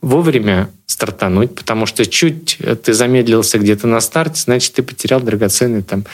вовремя 0.00 0.70
стартануть, 0.86 1.54
потому 1.54 1.84
что 1.84 2.06
чуть 2.06 2.56
ты 2.82 2.94
замедлился 2.94 3.58
где-то 3.58 3.86
на 3.86 4.00
старте, 4.00 4.40
значит, 4.40 4.72
ты 4.72 4.82
потерял 4.82 5.20
драгоценный 5.20 5.82
там 5.82 6.06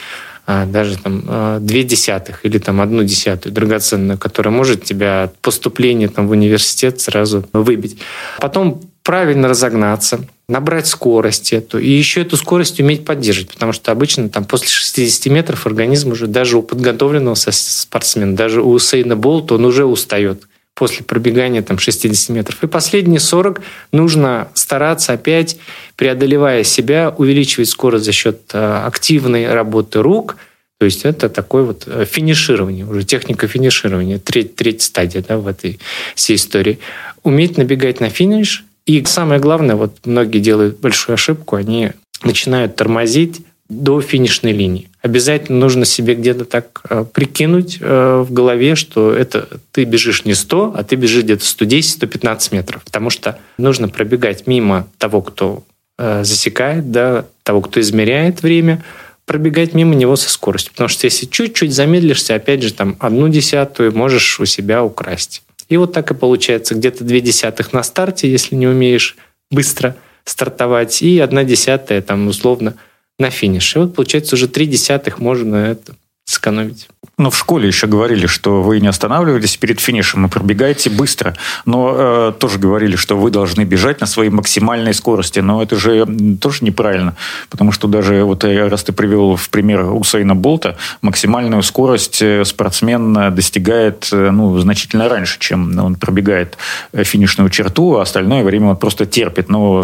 даже 0.47 0.97
там 0.97 1.23
а, 1.27 1.59
две 1.59 1.83
десятых 1.83 2.45
или 2.45 2.57
там 2.57 2.79
одну 2.79 3.03
десятую 3.03 3.53
драгоценную, 3.53 4.17
которая 4.17 4.53
может 4.53 4.83
тебя 4.83 5.23
от 5.23 5.37
поступления 5.39 6.07
там 6.07 6.27
в 6.27 6.31
университет 6.31 7.01
сразу 7.01 7.45
выбить. 7.51 7.97
Потом 8.39 8.81
правильно 9.03 9.49
разогнаться, 9.49 10.21
набрать 10.47 10.87
скорость 10.87 11.51
эту, 11.51 11.79
и 11.79 11.89
еще 11.89 12.21
эту 12.21 12.37
скорость 12.37 12.79
уметь 12.79 13.03
поддерживать, 13.03 13.53
потому 13.53 13.73
что 13.73 13.91
обычно 13.91 14.29
там 14.29 14.45
после 14.45 14.69
60 14.69 15.25
метров 15.27 15.65
организм 15.65 16.11
уже 16.11 16.27
даже 16.27 16.57
у 16.57 16.61
подготовленного 16.61 17.35
спортсмена, 17.35 18.35
даже 18.35 18.61
у 18.61 18.79
Сейна 18.79 19.17
Болта 19.17 19.55
он 19.55 19.65
уже 19.65 19.85
устает 19.85 20.47
после 20.77 21.03
пробегания 21.03 21.63
там, 21.63 21.79
60 21.79 22.29
метров. 22.29 22.63
И 22.63 22.67
последние 22.67 23.19
40 23.19 23.61
нужно 23.91 24.49
стараться 24.53 25.13
опять, 25.13 25.57
преодолевая 25.95 26.63
себя, 26.63 27.09
увеличивать 27.17 27.67
скорость 27.67 28.05
за 28.05 28.11
счет 28.11 28.41
э, 28.53 28.83
активной 28.85 29.51
работы 29.51 30.03
рук. 30.03 30.37
То 30.79 30.85
есть 30.85 31.03
это 31.03 31.29
такое 31.29 31.63
вот 31.63 31.85
э, 31.87 32.05
финиширование, 32.05 32.85
уже 32.85 33.03
техника 33.03 33.47
финиширования, 33.47 34.19
треть, 34.19 34.55
третья 34.55 34.85
стадия 34.85 35.23
да, 35.27 35.39
в 35.39 35.47
этой 35.47 35.79
всей 36.13 36.35
истории. 36.35 36.77
Уметь 37.23 37.57
набегать 37.57 37.99
на 37.99 38.09
финиш. 38.09 38.63
И 38.85 39.03
самое 39.05 39.41
главное, 39.41 39.75
вот 39.75 40.05
многие 40.05 40.39
делают 40.39 40.79
большую 40.79 41.15
ошибку, 41.15 41.55
они 41.55 41.93
начинают 42.23 42.75
тормозить 42.75 43.41
до 43.67 43.99
финишной 43.99 44.51
линии. 44.51 44.89
Обязательно 45.07 45.59
нужно 45.59 45.85
себе 45.85 46.15
где-то 46.15 46.43
так 46.43 46.81
э, 46.89 47.05
прикинуть 47.13 47.77
э, 47.79 48.25
в 48.27 48.33
голове, 48.33 48.75
что 48.75 49.13
это 49.13 49.47
ты 49.71 49.85
бежишь 49.85 50.25
не 50.25 50.33
100, 50.33 50.73
а 50.75 50.83
ты 50.83 50.97
бежишь 50.97 51.23
где-то 51.23 51.45
110-115 51.45 52.53
метров. 52.53 52.83
Потому 52.83 53.09
что 53.09 53.39
нужно 53.57 53.87
пробегать 53.87 54.47
мимо 54.47 54.85
того, 54.97 55.21
кто 55.21 55.63
э, 55.97 56.25
засекает, 56.25 56.91
да, 56.91 57.23
того, 57.43 57.61
кто 57.61 57.79
измеряет 57.79 58.41
время, 58.41 58.83
пробегать 59.25 59.73
мимо 59.73 59.95
него 59.95 60.17
со 60.17 60.29
скоростью. 60.29 60.73
Потому 60.73 60.89
что 60.89 61.07
если 61.07 61.25
чуть-чуть 61.25 61.73
замедлишься, 61.73 62.35
опять 62.35 62.61
же, 62.61 62.73
там 62.73 62.97
одну 62.99 63.29
десятую 63.29 63.95
можешь 63.95 64.41
у 64.41 64.45
себя 64.45 64.83
украсть. 64.83 65.41
И 65.69 65.77
вот 65.77 65.93
так 65.93 66.11
и 66.11 66.15
получается 66.15 66.75
где-то 66.75 67.05
две 67.05 67.21
десятых 67.21 67.71
на 67.71 67.81
старте, 67.81 68.29
если 68.29 68.55
не 68.55 68.67
умеешь 68.67 69.15
быстро 69.51 69.95
стартовать, 70.25 71.01
и 71.01 71.17
одна 71.19 71.45
десятая 71.45 72.01
там 72.01 72.27
условно 72.27 72.75
на 73.19 73.29
финише. 73.29 73.79
И 73.79 73.81
вот 73.83 73.95
получается 73.95 74.35
уже 74.35 74.47
три 74.47 74.67
десятых 74.67 75.19
можно 75.19 75.55
это 75.55 75.95
сэкономить. 76.25 76.87
Ну, 77.19 77.31
в 77.31 77.35
школе 77.35 77.67
еще 77.67 77.87
говорили, 77.87 78.27
что 78.27 78.61
вы 78.61 78.79
не 78.79 78.87
останавливались 78.87 79.57
перед 79.57 79.79
финишем 79.79 80.27
и 80.27 80.29
пробегаете 80.29 80.91
быстро. 80.91 81.35
Но 81.65 81.95
э, 81.97 82.33
тоже 82.37 82.59
говорили, 82.59 82.95
что 82.95 83.17
вы 83.17 83.31
должны 83.31 83.63
бежать 83.63 84.01
на 84.01 84.05
своей 84.05 84.29
максимальной 84.29 84.93
скорости. 84.93 85.39
Но 85.39 85.63
это 85.63 85.77
же 85.77 86.05
тоже 86.39 86.63
неправильно. 86.63 87.15
Потому 87.49 87.71
что 87.71 87.87
даже 87.87 88.23
вот 88.23 88.43
э, 88.43 88.67
раз 88.67 88.83
ты 88.83 88.93
привел 88.93 89.35
в 89.35 89.49
пример 89.49 89.91
Усейна 89.91 90.35
Болта, 90.35 90.77
максимальную 91.01 91.63
скорость 91.63 92.21
э, 92.21 92.45
спортсмен 92.45 93.33
достигает 93.33 94.09
э, 94.11 94.29
ну, 94.29 94.55
значительно 94.59 95.09
раньше, 95.09 95.39
чем 95.39 95.79
он 95.79 95.95
пробегает 95.95 96.55
финишную 96.93 97.49
черту, 97.49 97.95
а 97.95 98.03
остальное 98.03 98.43
время 98.43 98.67
он 98.67 98.77
просто 98.77 99.07
терпит. 99.07 99.49
Но 99.49 99.83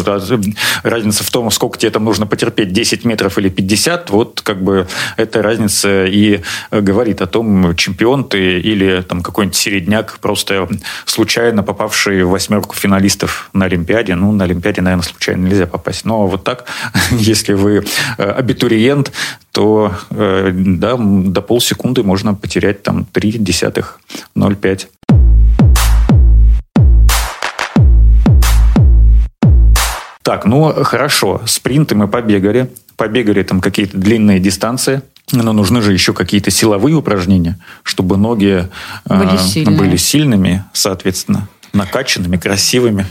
разница 0.84 1.24
в 1.24 1.30
том, 1.32 1.50
сколько 1.50 1.78
тебе 1.78 1.90
там 1.90 2.04
нужно 2.04 2.28
потерпеть, 2.28 2.72
10 2.72 3.04
метров 3.04 3.36
или 3.38 3.48
50, 3.48 4.10
вот 4.10 4.40
как 4.40 4.62
бы 4.62 4.86
эта 5.16 5.42
разница 5.42 6.04
и 6.04 6.40
говорит 6.70 7.23
о 7.24 7.26
том, 7.26 7.74
чемпион 7.74 8.24
ты 8.24 8.60
или 8.60 9.02
там 9.02 9.22
какой-нибудь 9.22 9.56
середняк, 9.56 10.18
просто 10.20 10.68
случайно 11.06 11.62
попавший 11.62 12.22
в 12.22 12.30
восьмерку 12.30 12.76
финалистов 12.76 13.50
на 13.52 13.64
Олимпиаде. 13.64 14.14
Ну, 14.14 14.32
на 14.32 14.44
Олимпиаде, 14.44 14.82
наверное, 14.82 15.02
случайно 15.02 15.46
нельзя 15.46 15.66
попасть. 15.66 16.04
Но 16.04 16.26
вот 16.26 16.44
так, 16.44 16.66
если 17.10 17.54
вы 17.54 17.84
э, 18.18 18.22
абитуриент, 18.22 19.12
то 19.52 19.92
э, 20.10 20.50
да, 20.54 20.96
до 20.98 21.42
полсекунды 21.42 22.02
можно 22.02 22.34
потерять 22.34 22.82
там 22.82 23.04
3 23.04 23.32
десятых 23.38 24.00
0,5. 24.36 24.88
Так, 30.22 30.46
ну 30.46 30.72
хорошо, 30.84 31.42
спринты 31.44 31.94
мы 31.94 32.08
побегали, 32.08 32.70
побегали 32.96 33.42
там 33.42 33.60
какие-то 33.60 33.98
длинные 33.98 34.38
дистанции– 34.38 35.02
но 35.32 35.52
нужны 35.52 35.80
же 35.82 35.92
еще 35.92 36.12
какие-то 36.12 36.50
силовые 36.50 36.96
упражнения, 36.96 37.58
чтобы 37.82 38.16
ноги 38.16 38.68
э, 39.08 39.18
были, 39.18 39.36
сильные. 39.36 39.78
были 39.78 39.96
сильными, 39.96 40.64
соответственно 40.72 41.48
накачанными, 41.74 42.36
красивыми. 42.36 43.06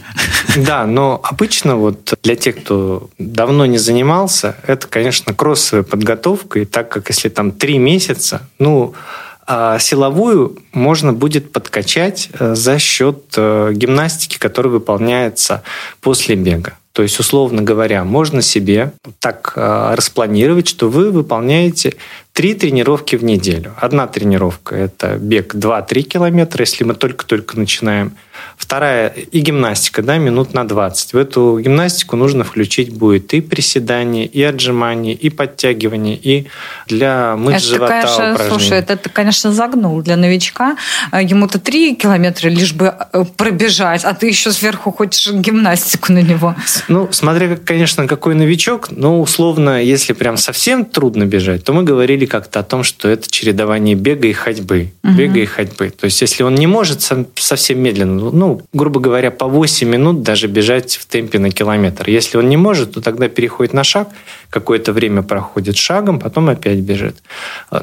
Да, 0.55 0.85
но 0.85 1.19
обычно 1.23 1.75
вот 1.75 2.13
для 2.23 2.35
тех, 2.35 2.63
кто 2.63 3.09
давно 3.17 3.65
не 3.65 3.77
занимался, 3.77 4.55
это, 4.65 4.87
конечно, 4.87 5.33
кроссовая 5.33 5.83
подготовка. 5.83 6.59
И 6.59 6.65
так 6.65 6.89
как 6.89 7.09
если 7.09 7.29
там 7.29 7.51
три 7.51 7.77
месяца, 7.77 8.47
ну, 8.59 8.93
а 9.45 9.77
силовую 9.79 10.57
можно 10.71 11.11
будет 11.11 11.51
подкачать 11.51 12.29
э, 12.39 12.55
за 12.55 12.79
счет 12.79 13.33
э, 13.35 13.71
гимнастики, 13.73 14.37
которая 14.37 14.71
выполняется 14.71 15.63
после 15.99 16.35
бега. 16.35 16.77
То 16.93 17.01
есть, 17.01 17.19
условно 17.19 17.63
говоря, 17.63 18.03
можно 18.03 18.41
себе 18.41 18.93
так 19.19 19.53
э, 19.55 19.95
распланировать, 19.95 20.67
что 20.67 20.89
вы 20.89 21.09
выполняете 21.09 21.95
три 22.33 22.55
тренировки 22.55 23.15
в 23.15 23.23
неделю. 23.23 23.73
Одна 23.77 24.07
тренировка– 24.07 24.75
это 24.77 25.17
бег 25.17 25.53
2-3 25.53 26.01
километра, 26.01 26.63
если 26.63 26.83
мы 26.83 26.95
только-только 26.95 27.59
начинаем. 27.59 28.13
Вторая– 28.57 29.07
и 29.31 29.39
гимнастика, 29.39 30.01
да, 30.01 30.17
минут 30.17 30.55
на 30.55 30.67
20. 30.67 31.13
В 31.13 31.17
эту 31.17 31.59
гимнастику 31.59 32.15
нужно 32.15 32.43
включить 32.43 32.91
будет 32.91 33.33
и 33.35 33.41
приседания, 33.41 34.25
и 34.25 34.41
отжимания, 34.41 35.13
и 35.13 35.29
подтягивания, 35.29 36.15
и 36.15 36.47
для 36.87 37.35
мышц 37.35 37.65
это, 37.65 37.73
живота 37.75 37.91
конечно, 37.91 38.33
упражнения. 38.33 38.49
Слушай, 38.49 38.79
это 38.79 38.97
ты, 38.97 39.09
конечно, 39.11 39.51
загнул 39.51 40.01
для 40.01 40.17
новичка. 40.17 40.77
Ему-то 41.11 41.59
3 41.59 41.95
километра 41.95 42.49
лишь 42.49 42.73
бы 42.73 42.95
э, 43.13 43.25
пробежать, 43.37 44.03
а 44.05 44.15
ты 44.15 44.27
еще 44.27 44.51
сверху 44.51 44.91
хочешь 44.91 45.31
гимнастику 45.31 46.11
на 46.11 46.23
него. 46.23 46.55
Ну, 46.87 47.09
смотря, 47.11 47.55
конечно, 47.57 48.07
какой 48.07 48.33
новичок, 48.33 48.89
но 48.89 49.21
условно, 49.21 49.83
если 49.83 50.13
прям 50.13 50.37
совсем 50.37 50.85
трудно 50.85 51.25
бежать, 51.25 51.63
то 51.63 51.73
мы 51.73 51.83
говорили 51.83 52.22
говорили 52.23 52.25
как-то 52.25 52.59
о 52.59 52.63
том, 52.63 52.83
что 52.83 53.09
это 53.09 53.29
чередование 53.29 53.95
бега 53.95 54.27
и 54.27 54.33
ходьбы. 54.33 54.91
Угу. 55.03 55.13
Бега 55.13 55.39
и 55.39 55.45
ходьбы. 55.45 55.89
То 55.89 56.05
есть, 56.05 56.21
если 56.21 56.43
он 56.43 56.55
не 56.55 56.67
может 56.67 57.01
совсем 57.35 57.79
медленно, 57.79 58.31
ну, 58.31 58.61
грубо 58.73 58.99
говоря, 58.99 59.31
по 59.31 59.47
8 59.47 59.87
минут 59.87 60.23
даже 60.23 60.47
бежать 60.47 60.97
в 60.97 61.05
темпе 61.05 61.39
на 61.39 61.49
километр. 61.49 62.09
Если 62.09 62.37
он 62.37 62.49
не 62.49 62.57
может, 62.57 62.93
то 62.93 63.01
тогда 63.01 63.27
переходит 63.27 63.73
на 63.73 63.83
шаг, 63.83 64.09
какое-то 64.49 64.93
время 64.93 65.21
проходит 65.21 65.77
шагом, 65.77 66.19
потом 66.19 66.49
опять 66.49 66.79
бежит. 66.79 67.15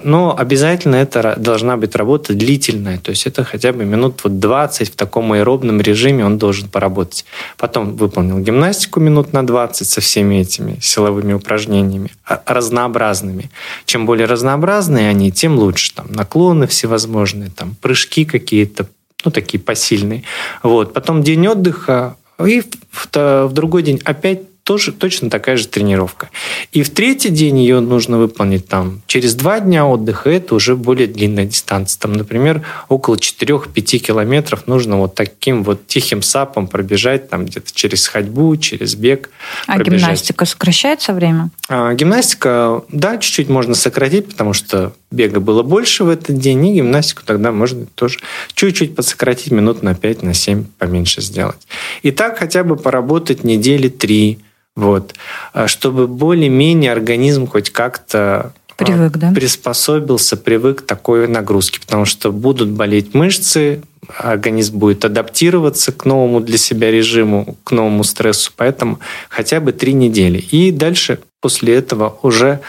Но 0.05 0.37
обязательно 0.39 0.97
это 0.97 1.35
должна 1.37 1.77
быть 1.77 1.97
работа 1.97 2.35
длительная. 2.35 2.99
То 2.99 3.11
есть, 3.11 3.27
это 3.27 3.45
хотя 3.45 3.73
бы 3.73 3.85
минут 3.85 4.21
вот 4.25 4.39
20 4.39 4.89
в 4.89 4.95
таком 4.97 5.33
аэробном 5.33 5.81
режиме 5.81 6.25
он 6.25 6.39
должен 6.39 6.69
поработать. 6.69 7.25
Потом 7.57 7.97
выполнил 7.97 8.39
гимнастику 8.39 9.01
минут 9.01 9.33
на 9.33 9.47
20 9.47 9.87
со 9.87 10.01
всеми 10.01 10.41
этими 10.41 10.79
силовыми 10.81 11.33
упражнениями, 11.33 12.11
а, 12.25 12.41
разнообразными. 12.47 13.51
Чем 13.85 14.07
более 14.07 14.27
разнообразные 14.31 15.11
они, 15.11 15.31
тем 15.31 15.59
лучше. 15.59 15.95
Там 15.95 16.07
наклоны 16.11 16.67
всевозможные, 16.67 17.51
там 17.51 17.75
прыжки 17.81 18.25
какие-то, 18.25 18.87
ну, 19.25 19.31
такие 19.31 19.61
посильные. 19.61 20.25
Вот. 20.63 20.93
Потом 20.93 21.23
день 21.23 21.47
отдыха, 21.47 22.17
и 22.45 22.63
в, 22.91 23.09
в 23.15 23.53
другой 23.53 23.83
день 23.83 24.01
опять 24.05 24.43
тоже 24.71 24.93
точно 24.93 25.31
такая 25.31 25.57
же 25.57 25.67
тренировка. 25.67 26.31
И 26.71 26.85
в 26.85 26.91
третий 26.91 27.31
день 27.31 27.59
ее 27.59 27.81
нужно 27.81 28.19
выполнить 28.19 28.69
там 28.69 29.03
через 29.09 29.35
два 29.35 29.59
дня 29.59 29.85
отдыха, 29.85 30.31
это 30.31 30.55
уже 30.55 30.77
более 30.77 31.09
длинная 31.09 31.45
дистанция. 31.45 31.99
Там, 31.99 32.13
например, 32.13 32.65
около 32.89 33.17
4-5 33.17 33.99
километров 33.99 34.69
нужно 34.69 34.99
вот 34.99 35.17
таким 35.17 35.65
вот 35.65 35.89
тихим 35.89 36.23
сапом 36.23 36.69
пробежать, 36.69 37.29
там 37.29 37.47
где-то 37.47 37.73
через 37.75 38.07
ходьбу, 38.07 38.57
через 38.59 38.95
бег. 38.95 39.31
А 39.67 39.75
пробежать. 39.75 40.03
гимнастика 40.03 40.45
сокращается 40.45 41.15
время? 41.15 41.51
А, 41.69 41.93
гимнастика, 41.95 42.85
да, 42.91 43.19
чуть-чуть 43.19 43.49
можно 43.49 43.75
сократить, 43.75 44.29
потому 44.29 44.53
что 44.53 44.93
бега 45.11 45.41
было 45.41 45.65
больше 45.65 46.05
в 46.05 46.09
этот 46.09 46.39
день, 46.39 46.65
и 46.69 46.75
гимнастику 46.75 47.23
тогда 47.25 47.51
можно 47.51 47.87
тоже 47.87 48.21
чуть-чуть 48.55 48.95
подсократить, 48.95 49.51
минут 49.51 49.83
на 49.83 49.97
5, 49.97 50.23
на 50.23 50.33
7 50.33 50.65
поменьше 50.79 51.23
сделать. 51.23 51.59
И 52.03 52.13
так 52.13 52.39
хотя 52.39 52.63
бы 52.63 52.77
поработать 52.77 53.43
недели 53.43 53.89
три, 53.89 54.39
вот. 54.77 55.15
А 55.53 55.69
чтобы 55.69 56.07
более-менее 56.07 56.93
организм 56.93 57.47
хоть 57.47 57.71
как-то 57.71 58.53
а, 58.79 58.85
Привык, 58.85 59.17
да? 59.19 59.33
приспособился, 59.33 60.37
привык 60.37 60.83
к 60.83 60.87
такой 60.87 61.29
нагрузке, 61.29 61.81
потому 61.81 62.05
что 62.05 62.33
будут 62.33 62.71
болеть 62.71 63.15
мышцы, 63.15 63.83
организм 64.17 64.79
будет 64.79 65.05
адаптироваться 65.05 65.93
к 65.93 66.05
новому 66.05 66.41
для 66.41 66.59
себя 66.59 66.91
режиму, 66.91 67.57
к 67.65 67.73
новому 67.73 68.05
стрессу, 68.05 68.53
поэтому 68.57 68.99
хотя 69.29 69.61
бы 69.61 69.73
три 69.73 69.93
недели. 69.93 70.39
И 70.39 70.71
дальше 70.71 71.21
после 71.41 71.75
этого 71.75 72.19
уже 72.23 72.61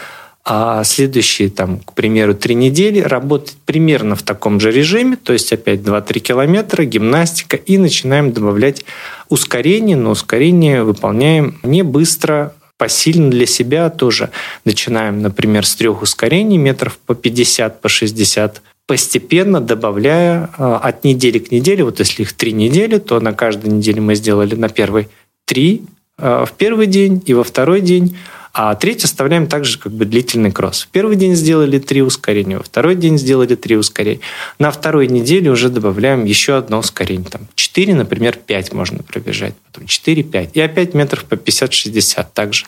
а 0.44 0.82
следующие, 0.82 1.50
там, 1.50 1.78
к 1.78 1.92
примеру, 1.94 2.34
три 2.34 2.56
недели 2.56 3.00
работать 3.00 3.56
примерно 3.64 4.16
в 4.16 4.22
таком 4.22 4.58
же 4.58 4.72
режиме, 4.72 5.16
то 5.16 5.32
есть 5.32 5.52
опять 5.52 5.80
2-3 5.80 6.18
километра, 6.18 6.84
гимнастика, 6.84 7.56
и 7.56 7.78
начинаем 7.78 8.32
добавлять 8.32 8.84
ускорение, 9.28 9.96
но 9.96 10.10
ускорение 10.10 10.82
выполняем 10.82 11.60
не 11.62 11.82
быстро, 11.82 12.54
посильно 12.76 13.30
для 13.30 13.46
себя 13.46 13.88
тоже. 13.90 14.30
Начинаем, 14.64 15.22
например, 15.22 15.64
с 15.64 15.76
трех 15.76 16.02
ускорений 16.02 16.58
метров 16.58 16.98
по 16.98 17.14
50, 17.14 17.80
по 17.80 17.88
60, 17.88 18.60
постепенно 18.88 19.60
добавляя 19.60 20.50
а, 20.58 20.78
от 20.78 21.04
недели 21.04 21.38
к 21.38 21.52
неделе, 21.52 21.84
вот 21.84 22.00
если 22.00 22.22
их 22.22 22.32
три 22.32 22.52
недели, 22.52 22.98
то 22.98 23.20
на 23.20 23.32
каждой 23.32 23.70
неделе 23.70 24.00
мы 24.00 24.16
сделали 24.16 24.56
на 24.56 24.68
первой 24.68 25.08
три 25.44 25.82
в 26.18 26.50
первый 26.56 26.86
день 26.86 27.22
и 27.26 27.34
во 27.34 27.42
второй 27.42 27.80
день, 27.80 28.16
а 28.54 28.74
третий 28.74 29.06
оставляем 29.06 29.46
также 29.46 29.78
как 29.78 29.92
бы 29.92 30.04
длительный 30.04 30.52
кросс. 30.52 30.82
В 30.82 30.88
первый 30.88 31.16
день 31.16 31.34
сделали 31.34 31.78
три 31.78 32.02
ускорения, 32.02 32.58
во 32.58 32.62
второй 32.62 32.96
день 32.96 33.18
сделали 33.18 33.54
три 33.54 33.76
ускорения. 33.76 34.20
На 34.58 34.70
второй 34.70 35.06
неделе 35.06 35.50
уже 35.50 35.70
добавляем 35.70 36.24
еще 36.24 36.56
одно 36.56 36.78
ускорение. 36.78 37.28
Там 37.30 37.48
4, 37.54 37.94
например, 37.94 38.36
5 38.36 38.72
можно 38.74 39.02
пробежать, 39.02 39.54
потом 39.72 39.86
4, 39.86 40.22
5. 40.22 40.50
И 40.52 40.60
опять 40.60 40.92
метров 40.92 41.24
по 41.24 41.34
50-60 41.34 42.26
также. 42.34 42.66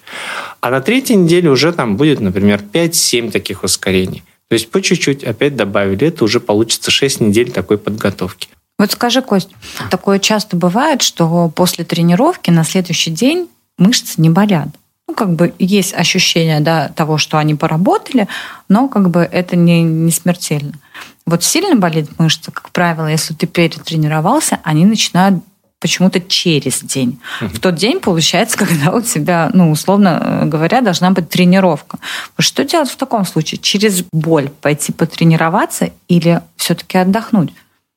А 0.61 0.70
на 0.70 0.80
третьей 0.80 1.16
неделе 1.16 1.50
уже 1.50 1.70
там 1.72 1.98
будет, 1.98 2.20
например, 2.20 2.62
5-7 2.72 3.30
таких 3.30 3.62
ускорений. 3.62 4.22
То 4.48 4.54
есть 4.54 4.70
по 4.70 4.80
чуть-чуть 4.80 5.22
опять 5.22 5.54
добавили. 5.54 6.09
Это 6.09 6.24
уже 6.24 6.40
получится 6.40 6.90
6 6.90 7.20
недель 7.20 7.50
такой 7.50 7.76
подготовки. 7.76 8.48
Вот 8.79 8.93
скажи, 8.93 9.23
Кость, 9.23 9.51
такое 9.91 10.19
часто 10.19 10.57
бывает, 10.57 11.03
что 11.03 11.49
после 11.49 11.85
тренировки 11.85 12.51
на 12.51 12.65
следующий 12.65 13.11
день 13.11 13.49
мышцы 13.79 14.21
не 14.21 14.31
болят. 14.31 14.69
ну, 15.07 15.15
как 15.15 15.35
бы 15.35 15.55
есть 15.59 15.95
ощущение 15.95 16.61
да, 16.61 16.89
того, 16.89 17.19
что 17.19 17.39
они 17.39 17.55
поработали, 17.55 18.27
но 18.69 18.89
как 18.89 19.11
бы 19.11 19.21
это 19.21 19.55
не, 19.55 19.83
не 19.83 20.11
смертельно. 20.11 20.73
Вот 21.27 21.45
сильно 21.45 21.77
болит 21.77 22.19
мышца, 22.19 22.51
как 22.51 22.71
правило, 22.71 23.07
если 23.07 23.35
ты 23.35 23.47
перетренировался, 23.47 24.59
они 24.65 24.85
начинают 24.85 25.43
почему-то 25.79 26.19
через 26.19 26.81
день. 26.81 27.21
В 27.41 27.61
тот 27.61 27.75
день, 27.75 28.01
получается, 28.01 28.57
когда 28.67 28.91
у 28.91 29.03
тебя, 29.03 29.51
ну, 29.53 29.71
условно 29.71 30.43
говоря, 30.47 30.81
должна 30.81 31.11
быть 31.11 31.29
тренировка. 31.29 31.99
Что 32.39 32.65
делать 32.65 32.91
в 32.91 32.97
таком 32.97 33.25
случае? 33.27 33.59
Через 33.59 34.03
боль 34.11 34.49
пойти 34.49 34.93
потренироваться 34.93 35.91
или 36.09 36.41
все-таки 36.57 36.99
отдохнуть? 36.99 37.53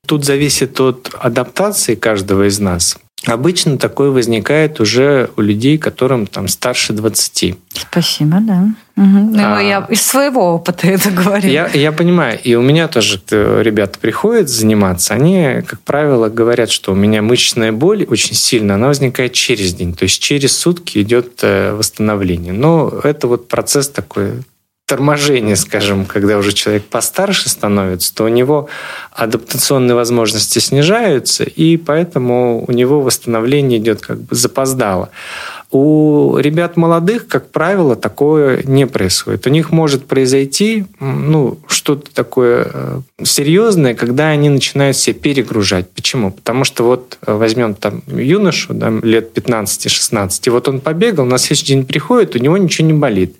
Тут 0.07 0.25
зависит 0.25 0.79
от 0.79 1.13
адаптации 1.19 1.95
каждого 1.95 2.47
из 2.47 2.59
нас. 2.59 2.97
Обычно 3.25 3.77
такое 3.77 4.09
возникает 4.09 4.79
уже 4.79 5.29
у 5.35 5.41
людей, 5.41 5.77
которым 5.77 6.27
там 6.27 6.47
старше 6.47 6.93
20. 6.93 7.55
Спасибо, 7.73 8.37
да. 8.39 8.69
Угу. 8.95 9.35
А, 9.37 9.59
я 9.59 9.85
из 9.89 10.01
своего 10.01 10.53
опыта 10.53 10.87
это 10.87 11.11
говорю. 11.11 11.49
Я, 11.49 11.67
я 11.67 11.91
понимаю. 11.91 12.39
И 12.41 12.55
у 12.55 12.61
меня 12.61 12.87
тоже 12.87 13.19
ребята 13.29 13.99
приходят 13.99 14.47
заниматься. 14.47 15.13
Они, 15.13 15.61
как 15.67 15.81
правило, 15.81 16.29
говорят, 16.29 16.69
что 16.69 16.93
у 16.93 16.95
меня 16.95 17.21
мышечная 17.21 17.73
боль 17.73 18.05
очень 18.05 18.35
сильно, 18.35 18.75
она 18.75 18.87
возникает 18.87 19.33
через 19.33 19.73
день. 19.73 19.93
То 19.93 20.03
есть 20.03 20.21
через 20.21 20.55
сутки 20.55 21.01
идет 21.01 21.39
э, 21.41 21.73
восстановление. 21.73 22.53
Но 22.53 22.89
это 23.03 23.27
вот 23.27 23.49
процесс 23.49 23.89
такой 23.89 24.43
торможение, 24.87 25.57
скажем, 25.57 26.05
когда 26.05 26.37
уже 26.37 26.53
человек 26.53 26.85
постарше 26.85 27.49
становится, 27.49 28.15
то 28.15 28.23
у 28.23 28.29
него 28.29 28.69
адаптационные 29.11 29.95
возможности 29.95 30.59
снижаются, 30.59 31.43
и 31.43 31.75
поэтому 31.75 32.63
у 32.65 32.71
него 32.71 33.01
восстановление 33.01 33.79
идет 33.79 33.99
как 33.99 34.21
бы 34.21 34.33
запоздало. 34.33 35.09
У 35.71 36.37
ребят 36.37 36.77
молодых, 36.77 37.27
как 37.27 37.51
правило, 37.51 37.97
такое 37.97 38.63
не 38.63 38.87
происходит. 38.87 39.45
У 39.45 39.49
них 39.49 39.71
может 39.71 40.05
произойти 40.05 40.85
ну, 41.01 41.59
что-то 41.67 42.09
такое 42.13 42.71
э, 42.73 43.01
серьезное, 43.23 43.93
когда 43.93 44.29
они 44.29 44.47
начинают 44.47 44.95
себя 44.95 45.19
перегружать. 45.19 45.89
Почему? 45.89 46.31
Потому 46.31 46.63
что 46.63 46.85
вот 46.85 47.17
э, 47.27 47.33
возьмем 47.33 47.75
там 47.75 48.01
юношу 48.07 48.73
да, 48.73 48.89
лет 49.03 49.37
15-16, 49.37 50.41
и 50.45 50.49
вот 50.49 50.69
он 50.69 50.79
побегал, 50.79 51.25
на 51.25 51.37
следующий 51.37 51.73
день 51.73 51.85
приходит, 51.85 52.37
у 52.37 52.39
него 52.39 52.57
ничего 52.57 52.87
не 52.87 52.93
болит. 52.93 53.35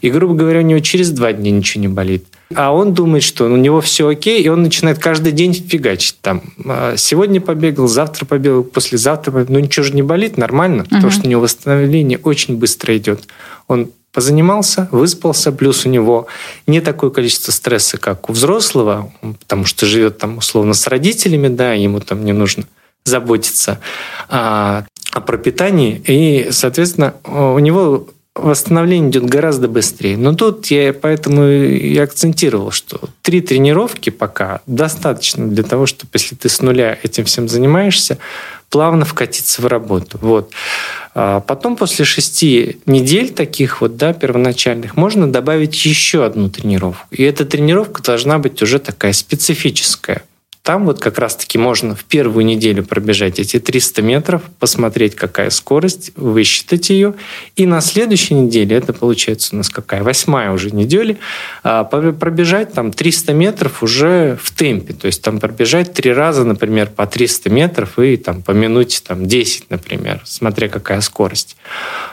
И, 0.00 0.10
грубо 0.10 0.34
говоря, 0.34 0.60
у 0.60 0.62
него 0.62 0.80
через 0.80 1.10
два 1.10 1.32
дня 1.32 1.50
ничего 1.50 1.82
не 1.82 1.88
болит. 1.88 2.24
А 2.54 2.72
он 2.72 2.94
думает, 2.94 3.22
что 3.22 3.44
у 3.46 3.56
него 3.56 3.80
все 3.80 4.08
окей, 4.08 4.42
и 4.42 4.48
он 4.48 4.62
начинает 4.62 4.98
каждый 4.98 5.32
день 5.32 5.54
фигачить. 5.54 6.16
Там, 6.20 6.42
«А, 6.64 6.96
сегодня 6.96 7.40
побегал, 7.40 7.88
завтра 7.88 8.26
побегал, 8.26 8.62
послезавтра 8.62 9.32
побегал. 9.32 9.54
Ну, 9.54 9.60
ничего 9.60 9.84
же 9.84 9.94
не 9.94 10.02
болит, 10.02 10.36
нормально, 10.36 10.84
потому 10.84 11.10
что 11.10 11.26
у 11.26 11.30
него 11.30 11.42
восстановление 11.42 12.18
очень 12.18 12.56
быстро 12.56 12.96
идет. 12.96 13.26
Он 13.68 13.90
позанимался, 14.12 14.88
выспался, 14.92 15.52
плюс 15.52 15.86
у 15.86 15.88
него 15.88 16.26
не 16.66 16.80
такое 16.80 17.10
количество 17.10 17.50
стресса, 17.50 17.96
как 17.96 18.28
у 18.28 18.32
взрослого, 18.32 19.12
потому 19.40 19.64
что 19.64 19.86
живет 19.86 20.18
там 20.18 20.38
условно 20.38 20.74
с 20.74 20.86
родителями, 20.86 21.48
да, 21.48 21.72
ему 21.72 22.00
там 22.00 22.24
не 22.24 22.32
нужно 22.32 22.64
заботиться 23.04 23.80
а, 24.28 24.84
о 25.12 25.20
пропитании, 25.20 26.02
и, 26.06 26.48
соответственно, 26.50 27.14
у 27.24 27.58
него 27.58 28.08
восстановление 28.34 29.10
идет 29.10 29.26
гораздо 29.26 29.68
быстрее. 29.68 30.16
Но 30.16 30.34
тут 30.34 30.66
я 30.66 30.92
поэтому 30.92 31.46
и 31.46 31.96
акцентировал, 31.98 32.70
что 32.70 33.00
три 33.20 33.40
тренировки 33.40 34.10
пока 34.10 34.60
достаточно 34.66 35.46
для 35.46 35.62
того, 35.62 35.86
чтобы 35.86 36.10
если 36.14 36.34
ты 36.34 36.48
с 36.48 36.60
нуля 36.62 36.98
этим 37.02 37.24
всем 37.24 37.48
занимаешься, 37.48 38.18
плавно 38.70 39.04
вкатиться 39.04 39.60
в 39.60 39.66
работу. 39.66 40.18
Вот. 40.22 40.52
А 41.14 41.40
потом 41.40 41.76
после 41.76 42.06
шести 42.06 42.78
недель 42.86 43.30
таких 43.30 43.82
вот, 43.82 43.96
да, 43.96 44.14
первоначальных, 44.14 44.96
можно 44.96 45.30
добавить 45.30 45.84
еще 45.84 46.24
одну 46.24 46.48
тренировку. 46.48 47.06
И 47.10 47.22
эта 47.22 47.44
тренировка 47.44 48.02
должна 48.02 48.38
быть 48.38 48.62
уже 48.62 48.78
такая 48.78 49.12
специфическая. 49.12 50.22
Там 50.62 50.86
вот 50.86 51.00
как 51.00 51.18
раз-таки 51.18 51.58
можно 51.58 51.96
в 51.96 52.04
первую 52.04 52.44
неделю 52.44 52.84
пробежать 52.84 53.40
эти 53.40 53.58
300 53.58 54.00
метров, 54.00 54.42
посмотреть, 54.60 55.16
какая 55.16 55.50
скорость, 55.50 56.12
высчитать 56.14 56.88
ее. 56.90 57.14
И 57.56 57.66
на 57.66 57.80
следующей 57.80 58.34
неделе, 58.34 58.76
это 58.76 58.92
получается 58.92 59.54
у 59.54 59.56
нас 59.56 59.68
какая, 59.68 60.04
восьмая 60.04 60.52
уже 60.52 60.70
неделя, 60.70 61.16
а, 61.64 61.82
пробежать 61.82 62.72
там 62.74 62.92
300 62.92 63.32
метров 63.32 63.82
уже 63.82 64.38
в 64.40 64.52
темпе. 64.52 64.94
То 64.94 65.06
есть 65.06 65.20
там 65.20 65.40
пробежать 65.40 65.94
три 65.94 66.12
раза, 66.12 66.44
например, 66.44 66.90
по 66.90 67.08
300 67.08 67.50
метров 67.50 67.98
и 67.98 68.16
там 68.16 68.40
по 68.40 68.52
минуте 68.52 69.00
там 69.04 69.26
10, 69.26 69.68
например, 69.68 70.20
смотря 70.24 70.68
какая 70.68 71.00
скорость. 71.00 71.56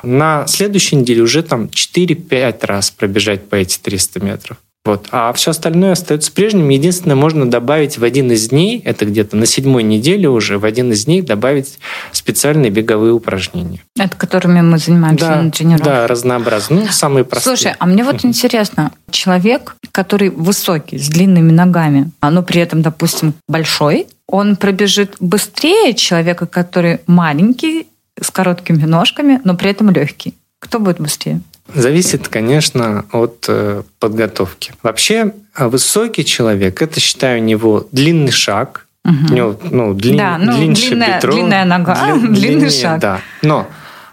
На 0.01 0.47
следующей 0.47 0.95
неделе 0.95 1.21
уже 1.21 1.43
там 1.43 1.65
4-5 1.65 2.65
раз 2.65 2.89
пробежать 2.89 3.47
по 3.47 3.53
эти 3.53 3.77
300 3.77 4.25
метров. 4.25 4.57
Вот. 4.85 5.07
А 5.11 5.33
все 5.33 5.51
остальное 5.51 5.91
остается 5.91 6.31
прежним. 6.31 6.69
Единственное, 6.69 7.15
можно 7.15 7.49
добавить 7.49 7.97
в 7.97 8.03
один 8.03 8.31
из 8.31 8.49
дней, 8.49 8.81
это 8.85 9.05
где-то 9.05 9.35
на 9.35 9.45
седьмой 9.45 9.83
неделе 9.83 10.29
уже, 10.29 10.57
в 10.57 10.65
один 10.65 10.91
из 10.91 11.05
дней 11.05 11.21
добавить 11.21 11.79
специальные 12.11 12.71
беговые 12.71 13.13
упражнения. 13.13 13.81
Это 13.97 14.15
которыми 14.15 14.61
мы 14.61 14.77
занимаемся 14.77 15.27
да, 15.27 15.41
на 15.41 15.51
тренировках. 15.51 15.85
Да, 15.85 16.07
разнообразные. 16.07 16.85
Ну, 16.85 16.87
самые 16.91 17.25
простые. 17.25 17.57
Слушай, 17.57 17.75
а 17.77 17.85
мне 17.85 18.03
вот 18.03 18.23
интересно, 18.23 18.91
человек, 19.11 19.75
который 19.91 20.29
высокий, 20.29 20.97
с 20.97 21.09
длинными 21.09 21.51
ногами, 21.51 22.11
а 22.21 22.31
но 22.31 22.41
при 22.41 22.61
этом, 22.61 22.81
допустим, 22.81 23.33
большой, 23.47 24.07
он 24.27 24.55
пробежит 24.55 25.15
быстрее 25.19 25.93
человека, 25.93 26.45
который 26.45 26.99
маленький, 27.05 27.87
с 28.21 28.31
короткими 28.31 28.83
ножками, 28.85 29.39
но 29.43 29.55
при 29.55 29.71
этом 29.71 29.89
легкий. 29.89 30.35
Кто 30.59 30.79
будет 30.79 30.99
быстрее? 30.99 31.41
Зависит, 31.73 32.27
конечно, 32.27 33.05
от 33.11 33.45
э, 33.47 33.83
подготовки. 33.99 34.73
Вообще, 34.83 35.33
а, 35.53 35.69
высокий 35.69 36.25
человек, 36.25 36.81
это, 36.81 36.99
считаю, 36.99 37.41
у 37.41 37.43
него 37.43 37.87
длинный 37.91 38.31
шаг, 38.31 38.87
угу. 39.05 39.15
у 39.29 39.33
него 39.33 39.59
ну, 39.69 39.93
длин, 39.93 40.17
да, 40.17 40.37
ну, 40.37 40.57
длинная, 40.57 41.17
бедро, 41.17 41.33
длинная 41.33 41.65
нога, 41.65 41.95
длин, 41.95 42.19
длинный 42.33 42.59
длиннее, 42.59 42.69
шаг. 42.69 42.99
Да. 42.99 43.21
Но 43.41 43.67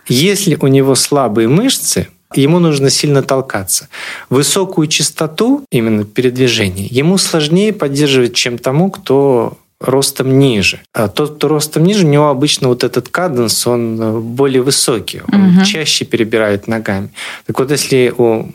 если 0.07 0.57
у 0.61 0.67
него 0.67 0.95
слабые 0.95 1.49
мышцы, 1.49 2.09
ему 2.35 2.59
нужно 2.59 2.91
сильно 2.91 3.23
толкаться. 3.23 3.89
Высокую 4.31 4.89
частоту 4.89 5.65
именно 5.71 6.05
передвижения 6.05 6.87
ему 6.87 7.19
сложнее 7.19 7.73
поддерживать, 7.73 8.35
чем 8.35 8.59
тому, 8.59 8.91
кто 8.91 9.57
ростом 9.81 10.39
ниже. 10.39 10.81
А 10.93 11.09
тот, 11.09 11.37
кто 11.37 11.49
ростом 11.49 11.85
ниже, 11.85 12.07
у 12.07 12.09
него 12.09 12.29
обычно 12.29 12.69
вот 12.69 12.85
этот 12.85 13.09
каденс, 13.09 13.67
он 13.67 14.01
э, 14.01 14.19
более 14.21 14.63
высокий, 14.63 15.21
он 15.33 15.57
угу. 15.57 15.65
чаще 15.65 16.05
перебирает 16.05 16.67
ногами. 16.67 17.11
Так 17.47 17.59
вот, 17.59 17.71
если 17.71 18.13
у 18.17 18.47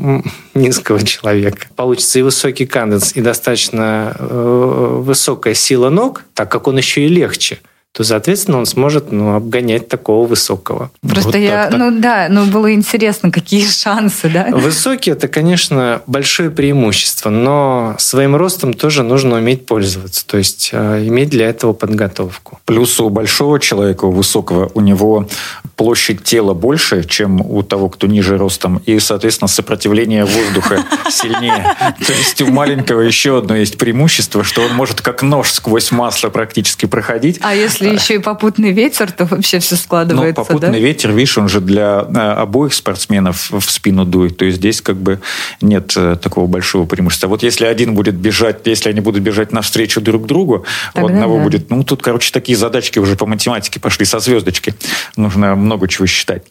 низкого 0.54 1.04
человека 1.06 1.68
получится 1.76 2.20
и 2.20 2.22
высокий 2.24 2.66
каденс, 2.66 3.16
и 3.16 3.22
достаточно 3.22 4.16
э, 4.18 4.98
высокая 5.02 5.54
сила 5.54 5.90
ног, 5.90 6.24
так 6.34 6.52
как 6.52 6.68
он 6.68 6.78
еще 6.78 7.06
и 7.06 7.08
легче– 7.08 7.60
то, 7.94 8.06
соответственно, 8.06 8.58
он 8.58 8.66
сможет 8.66 9.12
ну, 9.12 9.36
обгонять 9.36 9.90
такого 9.90 10.26
высокого. 10.26 10.92
Просто 11.02 11.32
вот 11.32 11.36
я, 11.36 11.70
ну 11.72 12.00
да, 12.00 12.28
ну 12.30 12.46
было 12.46 12.74
интересно, 12.74 13.32
какие 13.32 13.66
шансы, 13.70 14.30
да? 14.30 14.48
Высокий– 14.52 15.12
это, 15.12 15.28
конечно, 15.28 16.02
большое 16.08 16.50
преимущество, 16.50 17.30
но 17.30 17.96
своим 18.00 18.36
ростом 18.38 18.74
тоже 18.74 19.04
нужно 19.04 19.38
уметь 19.38 19.66
пользоваться, 19.66 20.26
то 20.26 20.38
есть 20.38 20.70
э, 20.72 21.06
иметь 21.08 21.30
для 21.30 21.50
этого 21.50 21.74
подготовку. 21.74 22.60
Плюс 22.64 22.98
у 23.02 23.10
большого 23.10 23.60
человека, 23.60 24.06
у 24.06 24.12
высокого, 24.12 24.72
у 24.74 24.80
него 24.80 25.28
площадь 25.76 26.24
тела 26.24 26.54
больше, 26.54 27.04
чем 27.04 27.42
у 27.42 27.62
того, 27.62 27.90
кто 27.90 28.08
ниже 28.08 28.38
ростом, 28.38 28.82
и, 28.86 29.00
соответственно, 29.00 29.50
сопротивление 29.50 30.24
воздуха 30.24 30.86
сильнее. 31.10 31.76
То 32.06 32.14
есть 32.14 32.42
у 32.42 32.48
маленького 32.48 33.02
еще 33.02 33.40
одно 33.40 33.56
есть 33.56 33.78
преимущество, 33.78 34.46
что 34.46 34.62
он 34.62 34.74
может 34.76 35.02
как 35.02 35.24
нож 35.24 35.52
сквозь 35.52 35.92
масло 35.92 36.30
практически 36.30 36.86
проходить. 36.86 37.40
А 37.42 37.54
если 37.54 37.81
если 37.82 38.04
еще 38.04 38.16
и 38.16 38.18
попутный 38.20 38.72
ветер, 38.72 39.12
то 39.12 39.26
вообще 39.26 39.60
все 39.60 39.76
складывается. 39.76 40.42
Ну, 40.42 40.46
попутный 40.46 40.72
да? 40.72 40.78
ветер, 40.78 41.12
видишь, 41.12 41.38
он 41.38 41.50
же 41.50 41.62
для 41.62 42.06
э, 42.08 42.18
обоих 42.18 42.74
спортсменов 42.74 43.52
в 43.52 43.62
спину 43.70 44.06
дует. 44.06 44.38
То 44.38 44.46
есть 44.46 44.58
здесь 44.58 44.82
как 44.82 44.98
бы 44.98 45.20
нет 45.62 45.94
э, 45.96 46.18
такого 46.22 46.48
большого 46.48 46.86
преимущества. 46.86 47.28
Вот 47.28 47.44
если 47.44 47.66
один 47.66 47.94
будет 47.96 48.16
бежать, 48.16 48.66
если 48.66 48.90
они 48.90 49.02
будут 49.02 49.22
бежать 49.22 49.52
навстречу 49.52 50.02
друг 50.02 50.26
другу, 50.26 50.66
Тогда 50.94 51.06
у 51.06 51.10
одного 51.10 51.38
да. 51.38 51.44
будет... 51.44 51.70
Ну, 51.70 51.84
тут, 51.84 52.02
короче, 52.02 52.32
такие 52.32 52.58
задачки 52.58 53.00
уже 53.00 53.16
по 53.16 53.26
математике 53.26 53.80
пошли 53.80 54.06
со 54.06 54.20
звездочки. 54.20 54.74
Нужно 55.16 55.56
много 55.56 55.88
чего 55.88 56.06
считать. 56.06 56.44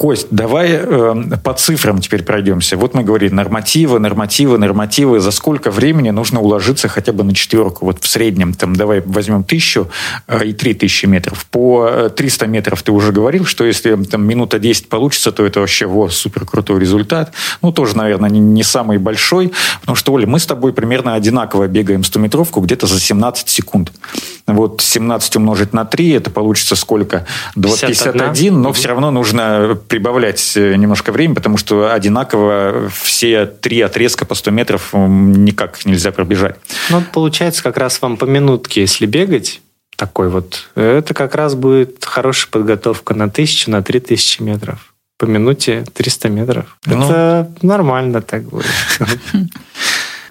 Кость, 0.00 0.28
давай 0.30 0.70
э, 0.70 1.14
по 1.44 1.52
цифрам 1.52 2.00
теперь 2.00 2.22
пройдемся. 2.22 2.78
Вот 2.78 2.94
мы 2.94 3.02
говорили, 3.02 3.34
нормативы, 3.34 3.98
нормативы, 3.98 4.56
нормативы. 4.56 5.20
За 5.20 5.30
сколько 5.30 5.70
времени 5.70 6.08
нужно 6.08 6.40
уложиться 6.40 6.88
хотя 6.88 7.12
бы 7.12 7.22
на 7.22 7.34
четверку? 7.34 7.84
Вот 7.84 8.02
в 8.02 8.08
среднем, 8.08 8.54
там, 8.54 8.74
давай 8.74 9.02
возьмем 9.04 9.44
тысячу 9.44 9.90
э, 10.26 10.46
и 10.46 10.52
три 10.54 10.72
тысячи 10.72 11.04
метров. 11.04 11.44
По 11.44 12.08
300 12.16 12.46
э, 12.46 12.48
метров 12.48 12.82
ты 12.82 12.92
уже 12.92 13.12
говорил, 13.12 13.44
что 13.44 13.66
если 13.66 13.94
там 14.04 14.26
минута 14.26 14.58
10 14.58 14.88
получится, 14.88 15.32
то 15.32 15.44
это 15.44 15.60
вообще 15.60 15.84
во, 15.84 16.08
супер 16.08 16.46
крутой 16.46 16.80
результат. 16.80 17.34
Ну, 17.60 17.70
тоже, 17.70 17.94
наверное, 17.94 18.30
не, 18.30 18.40
не 18.40 18.62
самый 18.62 18.96
большой. 18.96 19.52
Потому 19.82 19.96
что, 19.96 20.14
Оля, 20.14 20.26
мы 20.26 20.40
с 20.40 20.46
тобой 20.46 20.72
примерно 20.72 21.12
одинаково 21.12 21.68
бегаем 21.68 22.00
100-метровку 22.00 22.62
где-то 22.62 22.86
за 22.86 22.98
17 22.98 23.50
секунд. 23.50 23.92
Вот 24.46 24.80
17 24.80 25.36
умножить 25.36 25.74
на 25.74 25.84
3, 25.84 26.12
это 26.12 26.30
получится 26.30 26.74
сколько? 26.74 27.26
51, 27.54 28.12
51 28.12 28.62
но 28.62 28.72
все 28.72 28.88
равно 28.88 29.10
нужно 29.10 29.78
прибавлять 29.90 30.56
э, 30.56 30.76
немножко 30.76 31.10
времени, 31.10 31.34
потому 31.34 31.56
что 31.56 31.92
одинаково 31.92 32.88
все 32.94 33.44
три 33.44 33.80
отрезка 33.80 34.24
по 34.24 34.36
100 34.36 34.50
метров 34.52 34.90
никак 34.94 35.84
нельзя 35.84 36.12
пробежать. 36.12 36.56
Ну, 36.90 37.02
получается, 37.12 37.62
как 37.62 37.76
раз 37.76 38.00
вам 38.00 38.16
по 38.16 38.24
минутке, 38.24 38.82
если 38.82 39.06
бегать, 39.06 39.60
такой 39.96 40.28
вот, 40.28 40.70
это 40.76 41.12
как 41.12 41.34
раз 41.34 41.56
будет 41.56 42.04
хорошая 42.04 42.50
подготовка 42.52 43.14
на 43.14 43.28
тысячу, 43.28 43.70
на 43.70 43.82
три 43.82 43.98
тысячи 43.98 44.40
метров. 44.40 44.94
По 45.18 45.24
минуте 45.26 45.84
300 45.92 46.28
метров. 46.30 46.78
Ну, 46.86 47.04
это 47.04 47.52
нормально 47.60 48.22
так 48.22 48.44
будет. 48.44 48.66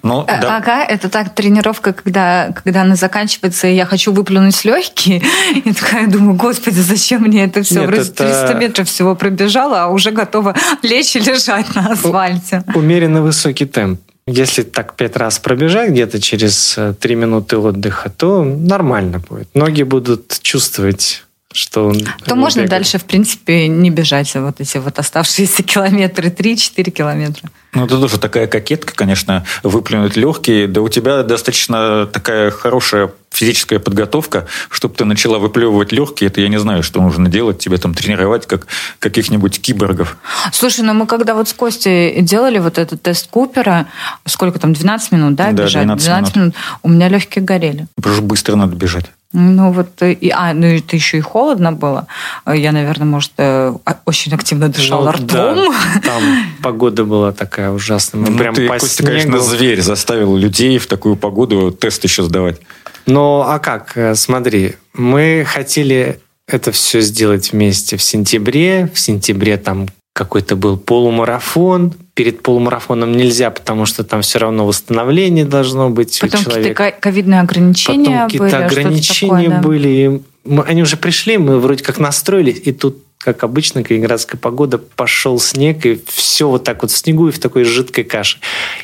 Ну, 0.02 0.24
а, 0.26 0.40
да. 0.40 0.56
Ага, 0.56 0.84
это 0.84 1.08
так 1.08 1.34
тренировка, 1.34 1.92
когда, 1.92 2.52
когда 2.52 2.82
она 2.82 2.96
заканчивается, 2.96 3.66
и 3.68 3.74
я 3.74 3.86
хочу 3.86 4.12
выплюнуть 4.12 4.64
легкие. 4.64 5.22
И 5.64 5.72
такая 5.72 6.06
думаю, 6.06 6.34
господи, 6.36 6.80
зачем 6.80 7.22
мне 7.22 7.44
это 7.44 7.62
все? 7.62 7.80
Нет, 7.80 7.86
Вроде 7.86 8.02
это... 8.02 8.24
300 8.24 8.54
метров 8.54 8.88
всего 8.88 9.14
пробежала, 9.14 9.84
а 9.84 9.88
уже 9.88 10.10
готова 10.10 10.54
лечь 10.82 11.16
и 11.16 11.20
лежать 11.20 11.74
на 11.74 11.92
асфальте. 11.92 12.64
Умеренно 12.74 13.22
высокий 13.22 13.66
темп. 13.66 14.00
Если 14.26 14.62
так 14.62 14.94
пять 14.94 15.16
раз 15.16 15.38
пробежать 15.38 15.90
где-то 15.90 16.20
через 16.20 16.78
э, 16.78 16.94
три 16.98 17.16
минуты 17.16 17.56
отдыха, 17.56 18.10
то 18.10 18.44
нормально 18.44 19.18
будет. 19.18 19.48
Ноги 19.54 19.82
будут 19.82 20.38
чувствовать 20.42 21.24
что 21.52 21.88
он 21.88 22.00
то 22.24 22.36
можно 22.36 22.60
бегает. 22.60 22.70
дальше, 22.70 22.98
в 22.98 23.04
принципе, 23.04 23.66
не 23.66 23.90
бежать 23.90 24.32
вот 24.36 24.60
эти 24.60 24.78
вот 24.78 24.98
оставшиеся 24.98 25.62
километры, 25.64 26.28
3-4 26.28 26.90
километра. 26.90 27.50
Ну, 27.72 27.84
это 27.84 28.00
тоже 28.00 28.18
такая 28.18 28.46
кокетка, 28.46 28.94
конечно, 28.94 29.44
выплюнуть 29.62 30.16
легкие. 30.16 30.68
Да 30.68 30.80
у 30.80 30.88
тебя 30.88 31.22
достаточно 31.22 32.06
такая 32.06 32.50
хорошая 32.50 33.10
физическая 33.30 33.78
подготовка, 33.78 34.46
чтобы 34.70 34.94
ты 34.94 35.04
начала 35.04 35.38
выплевывать 35.38 35.92
легкие, 35.92 36.28
это 36.28 36.40
я 36.40 36.48
не 36.48 36.58
знаю, 36.58 36.82
что 36.82 37.00
нужно 37.00 37.28
делать, 37.28 37.58
тебе 37.58 37.78
там 37.78 37.94
тренировать 37.94 38.46
как 38.46 38.66
каких-нибудь 38.98 39.60
киборгов. 39.60 40.18
Слушай, 40.52 40.84
ну 40.84 40.94
мы 40.94 41.06
когда 41.06 41.34
вот 41.34 41.48
с 41.48 41.52
Костей 41.52 42.20
делали 42.22 42.58
вот 42.58 42.76
этот 42.76 43.02
тест 43.02 43.28
Купера, 43.30 43.86
сколько 44.26 44.58
там, 44.58 44.72
12 44.72 45.12
минут, 45.12 45.34
да, 45.36 45.52
да 45.52 45.64
бежать? 45.64 45.84
12, 45.84 46.04
12 46.04 46.36
минут. 46.36 46.54
минут. 46.54 46.56
У 46.82 46.88
меня 46.88 47.08
легкие 47.08 47.44
горели. 47.44 47.86
Потому 47.96 48.16
что 48.16 48.24
быстро 48.24 48.56
надо 48.56 48.76
бежать. 48.76 49.06
Ну 49.32 49.70
вот, 49.70 50.02
и, 50.02 50.32
а, 50.34 50.52
ну 50.54 50.66
это 50.66 50.96
еще 50.96 51.18
и 51.18 51.20
холодно 51.20 51.70
было. 51.70 52.08
Я, 52.52 52.72
наверное, 52.72 53.06
может, 53.06 53.30
э, 53.38 53.72
очень 54.04 54.34
активно 54.34 54.68
дышала 54.68 55.04
ну, 55.04 55.12
ртом. 55.12 55.28
Да, 55.28 56.00
там 56.02 56.22
погода 56.62 57.04
была 57.04 57.30
такая 57.30 57.70
ужасная. 57.70 58.22
Мы 58.22 58.30
ну, 58.30 58.38
прям 58.38 58.54
ты, 58.54 58.66
по 58.66 58.74
Костя, 58.74 59.04
снегу... 59.04 59.12
конечно, 59.12 59.38
зверь 59.38 59.80
заставил 59.82 60.36
людей 60.36 60.78
в 60.78 60.88
такую 60.88 61.14
погоду 61.14 61.70
тест 61.70 62.02
еще 62.02 62.24
сдавать. 62.24 62.60
Ну, 63.06 63.42
а 63.42 63.60
как? 63.60 63.96
Э, 63.96 64.16
смотри, 64.16 64.74
мы 64.94 65.44
хотели 65.46 66.18
это 66.48 66.72
все 66.72 67.00
сделать 67.00 67.52
вместе 67.52 67.96
в 67.96 68.02
сентябре. 68.02 68.90
В 68.92 68.98
сентябре 68.98 69.56
там 69.56 69.86
какой-то 70.12 70.56
был 70.56 70.76
полумарафон. 70.76 71.94
Перед 72.14 72.42
полумарафоном 72.42 73.12
нельзя, 73.12 73.50
потому 73.50 73.86
что 73.86 74.04
там 74.04 74.22
все 74.22 74.38
равно 74.38 74.66
восстановление 74.66 75.44
должно 75.44 75.90
быть 75.90 76.18
Потом 76.20 76.40
у 76.40 76.44
человека. 76.44 76.74
какие-то 76.74 77.00
ковидные 77.00 77.40
ограничения 77.40 78.04
Потом 78.04 78.24
какие-то 78.24 78.44
были, 78.44 78.64
ограничения 78.64 79.44
такое, 79.44 79.48
да. 79.48 79.60
были. 79.60 80.22
Мы, 80.44 80.62
они 80.64 80.82
уже 80.82 80.96
пришли, 80.96 81.38
мы 81.38 81.58
вроде 81.58 81.84
как 81.84 81.98
настроились, 81.98 82.60
и 82.64 82.72
тут 82.72 82.98
как 83.22 83.44
обычно, 83.44 83.84
калининградская 83.84 84.40
погода, 84.40 84.78
пошел 84.78 85.38
снег, 85.38 85.84
и 85.84 86.00
все 86.06 86.48
вот 86.48 86.64
так 86.64 86.80
вот 86.80 86.90
в 86.90 86.96
снегу 86.96 87.28
и 87.28 87.30
в 87.30 87.38
такой 87.38 87.64
жидкой 87.64 88.04
каше. 88.04 88.38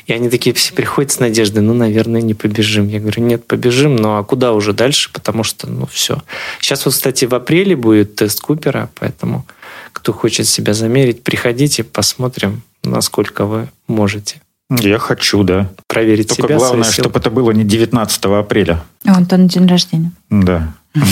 И 0.05 0.13
они 0.13 0.29
такие 0.29 0.53
все 0.53 0.75
приходят 0.75 1.11
с 1.11 1.19
надеждой, 1.19 1.63
ну, 1.63 1.73
наверное, 1.73 2.21
не 2.21 2.35
побежим. 2.35 2.87
Я 2.87 2.99
говорю, 2.99 3.23
нет, 3.23 3.47
побежим, 3.47 3.95
ну, 3.95 4.17
а 4.17 4.23
куда 4.23 4.53
уже 4.53 4.73
дальше, 4.73 5.09
потому 5.11 5.43
что, 5.43 5.67
ну, 5.67 5.87
все. 5.91 6.21
Сейчас 6.61 6.85
вот, 6.85 6.93
кстати, 6.93 7.25
в 7.25 7.33
апреле 7.33 7.75
будет 7.75 8.15
тест 8.15 8.39
Купера, 8.39 8.91
поэтому 8.99 9.47
кто 9.93 10.13
хочет 10.13 10.47
себя 10.47 10.73
замерить, 10.73 11.23
приходите, 11.23 11.83
посмотрим, 11.83 12.61
насколько 12.83 13.45
вы 13.45 13.69
можете. 13.87 14.41
Я 14.69 14.99
хочу, 14.99 15.43
да. 15.43 15.69
Проверить 15.87 16.29
Только 16.29 16.43
себя. 16.43 16.57
главное, 16.57 16.91
чтобы 16.91 17.19
это 17.19 17.29
было 17.29 17.51
не 17.51 17.63
19 17.63 18.25
апреля. 18.25 18.83
А, 19.05 19.17
он-то 19.17 19.37
на 19.37 19.47
день 19.47 19.67
рождения. 19.67 20.11
Да. 20.29 20.73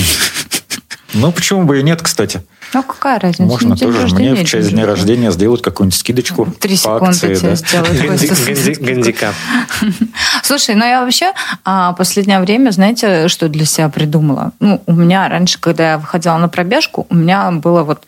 Ну, 1.17 1.31
почему 1.31 1.63
бы 1.63 1.79
и 1.79 1.83
нет, 1.83 2.01
кстати. 2.01 2.43
Ну, 2.75 2.83
какая 2.83 3.19
разница? 3.21 3.43
Можно 3.43 3.69
ну, 3.69 3.75
тоже 3.77 4.13
мне 4.15 4.35
в 4.35 4.43
честь 4.43 4.71
дня 4.71 4.85
рождения 4.85 5.31
сделать 5.31 5.61
какую-нибудь 5.61 5.97
скидочку 5.97 6.45
Три 6.59 6.75
секунды 6.75 7.05
акции, 7.05 7.35
тебе 7.35 7.49
да. 7.51 7.55
сделать. 7.55 8.79
Гандикап. 8.81 9.33
Слушай, 10.43 10.75
ну 10.75 10.83
я 10.83 11.01
вообще 11.01 11.31
а, 11.63 11.93
последнее 11.93 12.41
время, 12.41 12.71
знаете, 12.71 13.29
что 13.29 13.47
для 13.47 13.63
себя 13.63 13.87
придумала? 13.87 14.51
Ну, 14.59 14.81
у 14.87 14.93
меня 14.93 15.29
раньше, 15.29 15.57
когда 15.57 15.91
я 15.91 15.97
выходила 15.97 16.37
на 16.37 16.49
пробежку, 16.49 17.07
у 17.09 17.15
меня 17.15 17.49
была 17.49 17.85
вот 17.85 18.03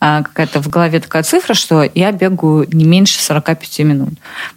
а, 0.00 0.22
какая-то 0.22 0.60
в 0.60 0.68
голове 0.68 1.00
такая 1.00 1.22
цифра, 1.22 1.54
что 1.54 1.88
я 1.94 2.12
бегаю 2.12 2.68
не 2.70 2.84
меньше 2.84 3.22
45 3.22 3.78
минут. 3.80 4.10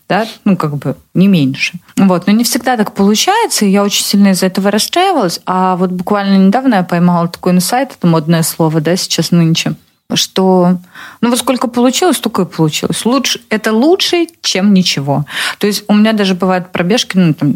Да? 0.09 0.27
Ну, 0.43 0.57
как 0.57 0.75
бы 0.75 0.97
не 1.13 1.29
меньше. 1.29 1.75
Вот. 1.97 2.27
Но 2.27 2.33
не 2.33 2.43
всегда 2.43 2.77
так 2.77 2.93
получается, 2.93 3.65
и 3.65 3.69
я 3.69 3.83
очень 3.83 4.03
сильно 4.03 4.29
из-за 4.29 4.47
этого 4.47 4.71
расстраивалась. 4.71 5.41
А 5.45 5.75
вот 5.75 5.91
буквально 5.91 6.37
недавно 6.37 6.75
я 6.75 6.83
поймала 6.83 7.27
такой 7.27 7.53
инсайт, 7.53 7.91
это 7.97 8.07
модное 8.07 8.43
слово, 8.43 8.81
да, 8.81 8.95
сейчас 8.95 9.31
нынче, 9.31 9.75
что 10.13 10.77
ну 11.21 11.29
вот 11.29 11.39
сколько 11.39 11.67
получилось, 11.67 12.17
столько 12.17 12.43
и 12.43 12.45
получилось. 12.45 13.05
Лучше, 13.05 13.41
это 13.49 13.71
лучше, 13.71 14.27
чем 14.41 14.73
ничего. 14.73 15.25
То 15.59 15.67
есть 15.67 15.83
у 15.87 15.93
меня 15.93 16.13
даже 16.13 16.35
бывают 16.35 16.71
пробежки 16.71 17.17
ну, 17.17 17.33
там, 17.33 17.55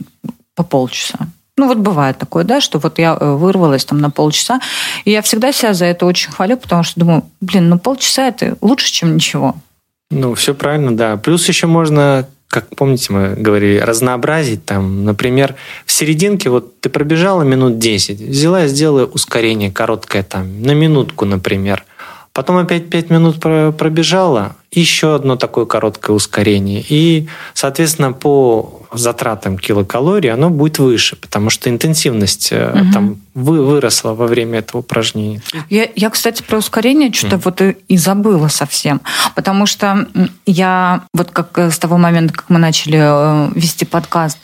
по 0.56 0.64
полчаса. 0.64 1.28
Ну 1.58 1.68
вот 1.68 1.78
бывает 1.78 2.20
такое, 2.20 2.44
да, 2.44 2.62
что 2.62 2.78
вот 2.78 3.00
я 3.00 3.18
э, 3.20 3.34
вырвалась 3.34 3.84
там 3.84 4.00
на 4.00 4.12
полчаса, 4.12 4.60
и 5.06 5.12
я 5.12 5.24
всегда 5.24 5.52
себя 5.52 5.74
за 5.74 5.86
это 5.86 6.06
очень 6.06 6.32
хвалю, 6.32 6.56
потому 6.56 6.84
что 6.84 7.00
думаю, 7.00 7.24
блин, 7.42 7.70
ну 7.70 7.80
полчаса 7.80 8.28
это 8.28 8.56
лучше, 8.62 8.92
чем 8.92 9.16
ничего. 9.16 9.56
Ну, 10.12 10.36
все 10.36 10.54
правильно, 10.54 10.96
да. 10.96 11.18
Плюс 11.18 11.48
еще 11.48 11.66
можно 11.66 12.28
как 12.62 12.76
помните, 12.76 13.14
мы 13.14 13.36
говорили, 13.36 13.78
разнообразить 13.78 14.66
там, 14.66 15.06
например, 15.06 15.56
в 15.86 15.92
серединке, 15.92 16.50
вот 16.50 16.80
ты 16.82 16.90
пробежала 16.90 17.44
минут 17.44 17.78
10, 17.78 18.20
взяла 18.20 18.66
и 18.66 18.68
сделала 18.68 19.06
ускорение 19.06 19.72
короткое 19.72 20.24
там, 20.24 20.62
на 20.64 20.72
минутку, 20.72 21.26
например. 21.26 21.86
Потом 22.34 22.58
опять 22.58 22.90
5 22.90 23.10
минут 23.12 23.40
пробежала, 23.40 24.56
еще 24.72 25.16
одно 25.16 25.36
такое 25.36 25.66
короткое 25.66 26.14
ускорение. 26.14 26.84
И, 26.88 27.28
соответственно, 27.54 28.14
по 28.14 28.87
затратам 28.94 29.58
килокалорий 29.58 30.32
оно 30.32 30.50
будет 30.50 30.80
выше, 30.80 31.16
потому 31.16 31.50
что 31.50 31.70
интенсивность 31.70 32.52
угу. 32.52 32.92
там 32.94 33.18
вы, 33.38 33.64
выросла 33.64 34.14
во 34.14 34.26
время 34.26 34.60
этого 34.60 34.80
упражнения. 34.80 35.42
Я, 35.70 35.88
я 35.96 36.10
кстати, 36.10 36.42
про 36.42 36.58
ускорение 36.58 37.14
что-то 37.14 37.36
mm. 37.36 37.42
вот 37.46 37.62
и, 37.62 37.78
и 37.88 37.98
забыла 37.98 38.48
совсем, 38.48 39.00
потому 39.36 39.68
что 39.68 40.08
я 40.48 41.04
вот 41.14 41.30
как 41.30 41.58
э, 41.60 41.70
с 41.70 41.78
того 41.78 41.98
момента, 41.98 42.34
как 42.34 42.50
мы 42.50 42.58
начали 42.58 43.00
э, 43.00 43.52
вести 43.54 43.86
подкаст, 43.86 44.40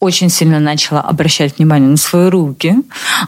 очень 0.00 0.30
сильно 0.30 0.60
начала 0.60 1.00
обращать 1.00 1.58
внимание 1.58 1.90
на 1.90 1.96
свои 1.96 2.28
руки. 2.28 2.76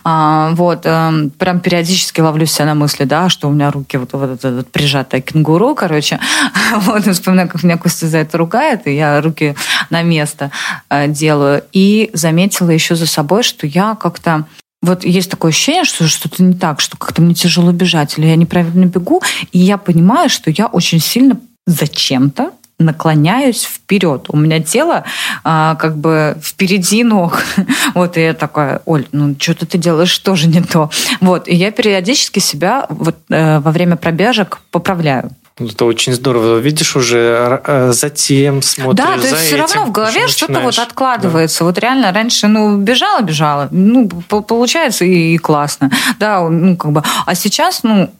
А, 0.04 0.50
вот, 0.52 0.82
а, 0.84 1.12
прям 1.36 1.58
периодически 1.58 2.20
ловлю 2.20 2.46
себя 2.46 2.66
на 2.66 2.74
мысли, 2.76 3.04
да, 3.04 3.28
что 3.28 3.48
у 3.48 3.52
меня 3.52 3.72
руки 3.72 3.96
вот, 3.96 4.12
вот 4.12 4.30
это 4.30 4.52
вот 4.52 4.70
прижатое 4.70 5.20
кенгуру, 5.20 5.74
короче. 5.74 6.20
Вот, 6.72 7.04
вспоминаю, 7.06 7.48
как 7.48 7.64
меня 7.64 7.76
Костя 7.76 8.06
за 8.06 8.18
это 8.18 8.38
ругает, 8.38 8.86
и 8.86 8.94
я 8.94 9.20
руки 9.20 9.56
на 9.90 10.02
место 10.02 10.50
а, 10.88 11.06
делаю. 11.06 11.64
И 11.72 12.10
заметила 12.12 12.70
еще 12.70 12.94
за 12.94 13.06
собой, 13.06 13.42
что 13.42 13.66
я 13.66 13.94
как-то 13.94 14.46
вот 14.82 15.04
есть 15.04 15.30
такое 15.30 15.50
ощущение, 15.50 15.84
что 15.84 16.08
что-то 16.08 16.42
не 16.42 16.54
так, 16.54 16.80
что 16.80 16.96
как-то 16.96 17.20
мне 17.20 17.34
тяжело 17.34 17.70
бежать, 17.70 18.16
или 18.16 18.26
я 18.26 18.36
неправильно 18.36 18.86
бегу, 18.86 19.22
и 19.52 19.58
я 19.58 19.76
понимаю, 19.76 20.30
что 20.30 20.50
я 20.50 20.66
очень 20.66 21.00
сильно 21.00 21.38
зачем-то 21.66 22.52
наклоняюсь 22.78 23.62
вперед. 23.64 24.24
У 24.28 24.36
меня 24.36 24.60
тело 24.60 25.04
а, 25.44 25.74
как 25.76 25.96
бы 25.96 26.36
впереди 26.42 27.04
ног. 27.04 27.44
Вот, 27.94 28.16
и 28.16 28.20
я 28.20 28.34
такая, 28.34 28.80
Оль, 28.86 29.06
ну 29.12 29.34
что-то 29.38 29.66
ты 29.66 29.76
делаешь 29.76 30.16
тоже 30.18 30.48
не 30.48 30.62
то. 30.62 30.90
Вот, 31.20 31.48
и 31.48 31.54
я 31.54 31.72
периодически 31.72 32.38
себя 32.38 32.86
вот 32.88 33.16
э, 33.28 33.58
во 33.58 33.70
время 33.72 33.96
пробежек 33.96 34.60
поправляю. 34.70 35.30
Ну, 35.60 35.66
это 35.66 35.84
очень 35.84 36.14
здорово. 36.14 36.56
Видишь, 36.58 36.96
уже 36.96 37.60
э, 37.64 37.92
затем 37.92 38.62
смотришь 38.62 39.06
Да, 39.06 39.18
то 39.18 39.26
есть 39.26 39.36
все 39.36 39.56
равно 39.56 39.84
в 39.84 39.92
голове 39.92 40.26
что-то 40.26 40.60
вот 40.60 40.78
откладывается. 40.78 41.60
Да. 41.60 41.64
Вот 41.66 41.78
реально 41.78 42.12
раньше, 42.12 42.48
ну, 42.48 42.78
бежала, 42.78 43.20
бежала. 43.20 43.68
Ну, 43.70 44.08
получается 44.08 45.04
и, 45.04 45.34
и 45.34 45.38
классно. 45.38 45.90
Да, 46.18 46.48
ну, 46.48 46.76
как 46.76 46.92
бы. 46.92 47.02
А 47.26 47.34
сейчас, 47.34 47.82
ну, 47.82 48.10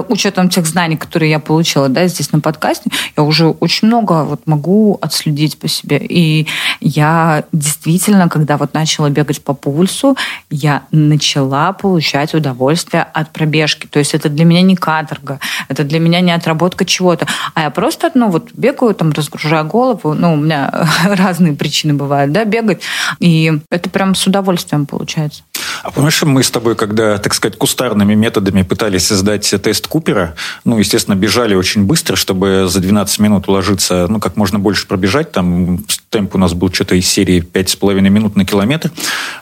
учетом 0.00 0.48
тех 0.48 0.66
знаний, 0.66 0.96
которые 0.96 1.30
я 1.30 1.38
получила 1.38 1.88
да, 1.88 2.06
здесь 2.06 2.32
на 2.32 2.40
подкасте, 2.40 2.90
я 3.16 3.22
уже 3.22 3.48
очень 3.48 3.88
много 3.88 4.24
вот 4.24 4.46
могу 4.46 4.98
отследить 5.00 5.58
по 5.58 5.68
себе. 5.68 5.98
И 5.98 6.46
я 6.80 7.44
действительно, 7.52 8.28
когда 8.28 8.56
вот 8.56 8.74
начала 8.74 9.10
бегать 9.10 9.42
по 9.42 9.54
пульсу, 9.54 10.16
я 10.50 10.82
начала 10.90 11.72
получать 11.72 12.34
удовольствие 12.34 13.02
от 13.02 13.32
пробежки. 13.32 13.86
То 13.86 13.98
есть 13.98 14.14
это 14.14 14.28
для 14.28 14.44
меня 14.44 14.62
не 14.62 14.76
каторга, 14.76 15.40
это 15.68 15.84
для 15.84 15.98
меня 15.98 16.20
не 16.20 16.32
отработка 16.32 16.84
чего-то, 16.84 17.26
а 17.54 17.62
я 17.62 17.70
просто, 17.70 18.10
ну, 18.14 18.30
вот 18.30 18.50
бегаю, 18.54 18.94
там, 18.94 19.12
разгружаю 19.12 19.66
голову, 19.66 20.14
ну, 20.14 20.34
у 20.34 20.36
меня 20.36 20.88
разные 21.04 21.54
причины 21.54 21.94
бывают, 21.94 22.32
да, 22.32 22.44
бегать, 22.44 22.82
и 23.18 23.60
это 23.70 23.90
прям 23.90 24.14
с 24.14 24.26
удовольствием 24.26 24.86
получается. 24.86 25.42
А 25.82 25.90
помнишь, 25.90 26.22
мы 26.22 26.42
с 26.42 26.50
тобой, 26.50 26.76
когда, 26.76 27.18
так 27.18 27.34
сказать, 27.34 27.58
кустарными 27.58 28.14
методами 28.14 28.62
пытались 28.62 29.06
создать 29.06 29.52
тест 29.62 29.81
Купера, 29.86 30.34
ну, 30.64 30.78
естественно, 30.78 31.14
бежали 31.14 31.54
очень 31.54 31.84
быстро, 31.84 32.16
чтобы 32.16 32.66
за 32.68 32.80
12 32.80 33.18
минут 33.20 33.48
уложиться, 33.48 34.06
ну, 34.08 34.20
как 34.20 34.36
можно 34.36 34.58
больше 34.58 34.86
пробежать, 34.86 35.32
там 35.32 35.84
темп 36.10 36.34
у 36.34 36.38
нас 36.38 36.52
был 36.54 36.72
что-то 36.72 36.94
из 36.94 37.06
серии 37.06 37.42
5,5 37.42 38.00
минут 38.00 38.36
на 38.36 38.44
километр, 38.44 38.90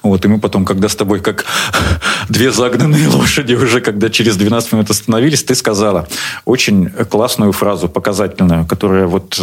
вот, 0.02 0.24
и 0.24 0.28
мы 0.28 0.38
потом, 0.38 0.64
когда 0.64 0.88
с 0.88 0.96
тобой 0.96 1.20
как 1.20 1.44
две 2.28 2.52
загнанные 2.52 3.08
лошади 3.08 3.54
уже, 3.54 3.80
когда 3.80 4.08
через 4.10 4.36
12 4.36 4.72
минут 4.72 4.90
остановились, 4.90 5.42
ты 5.44 5.54
сказала 5.54 6.08
очень 6.44 6.90
классную 6.90 7.52
фразу, 7.52 7.88
показательную, 7.88 8.66
которая 8.66 9.06
вот 9.06 9.40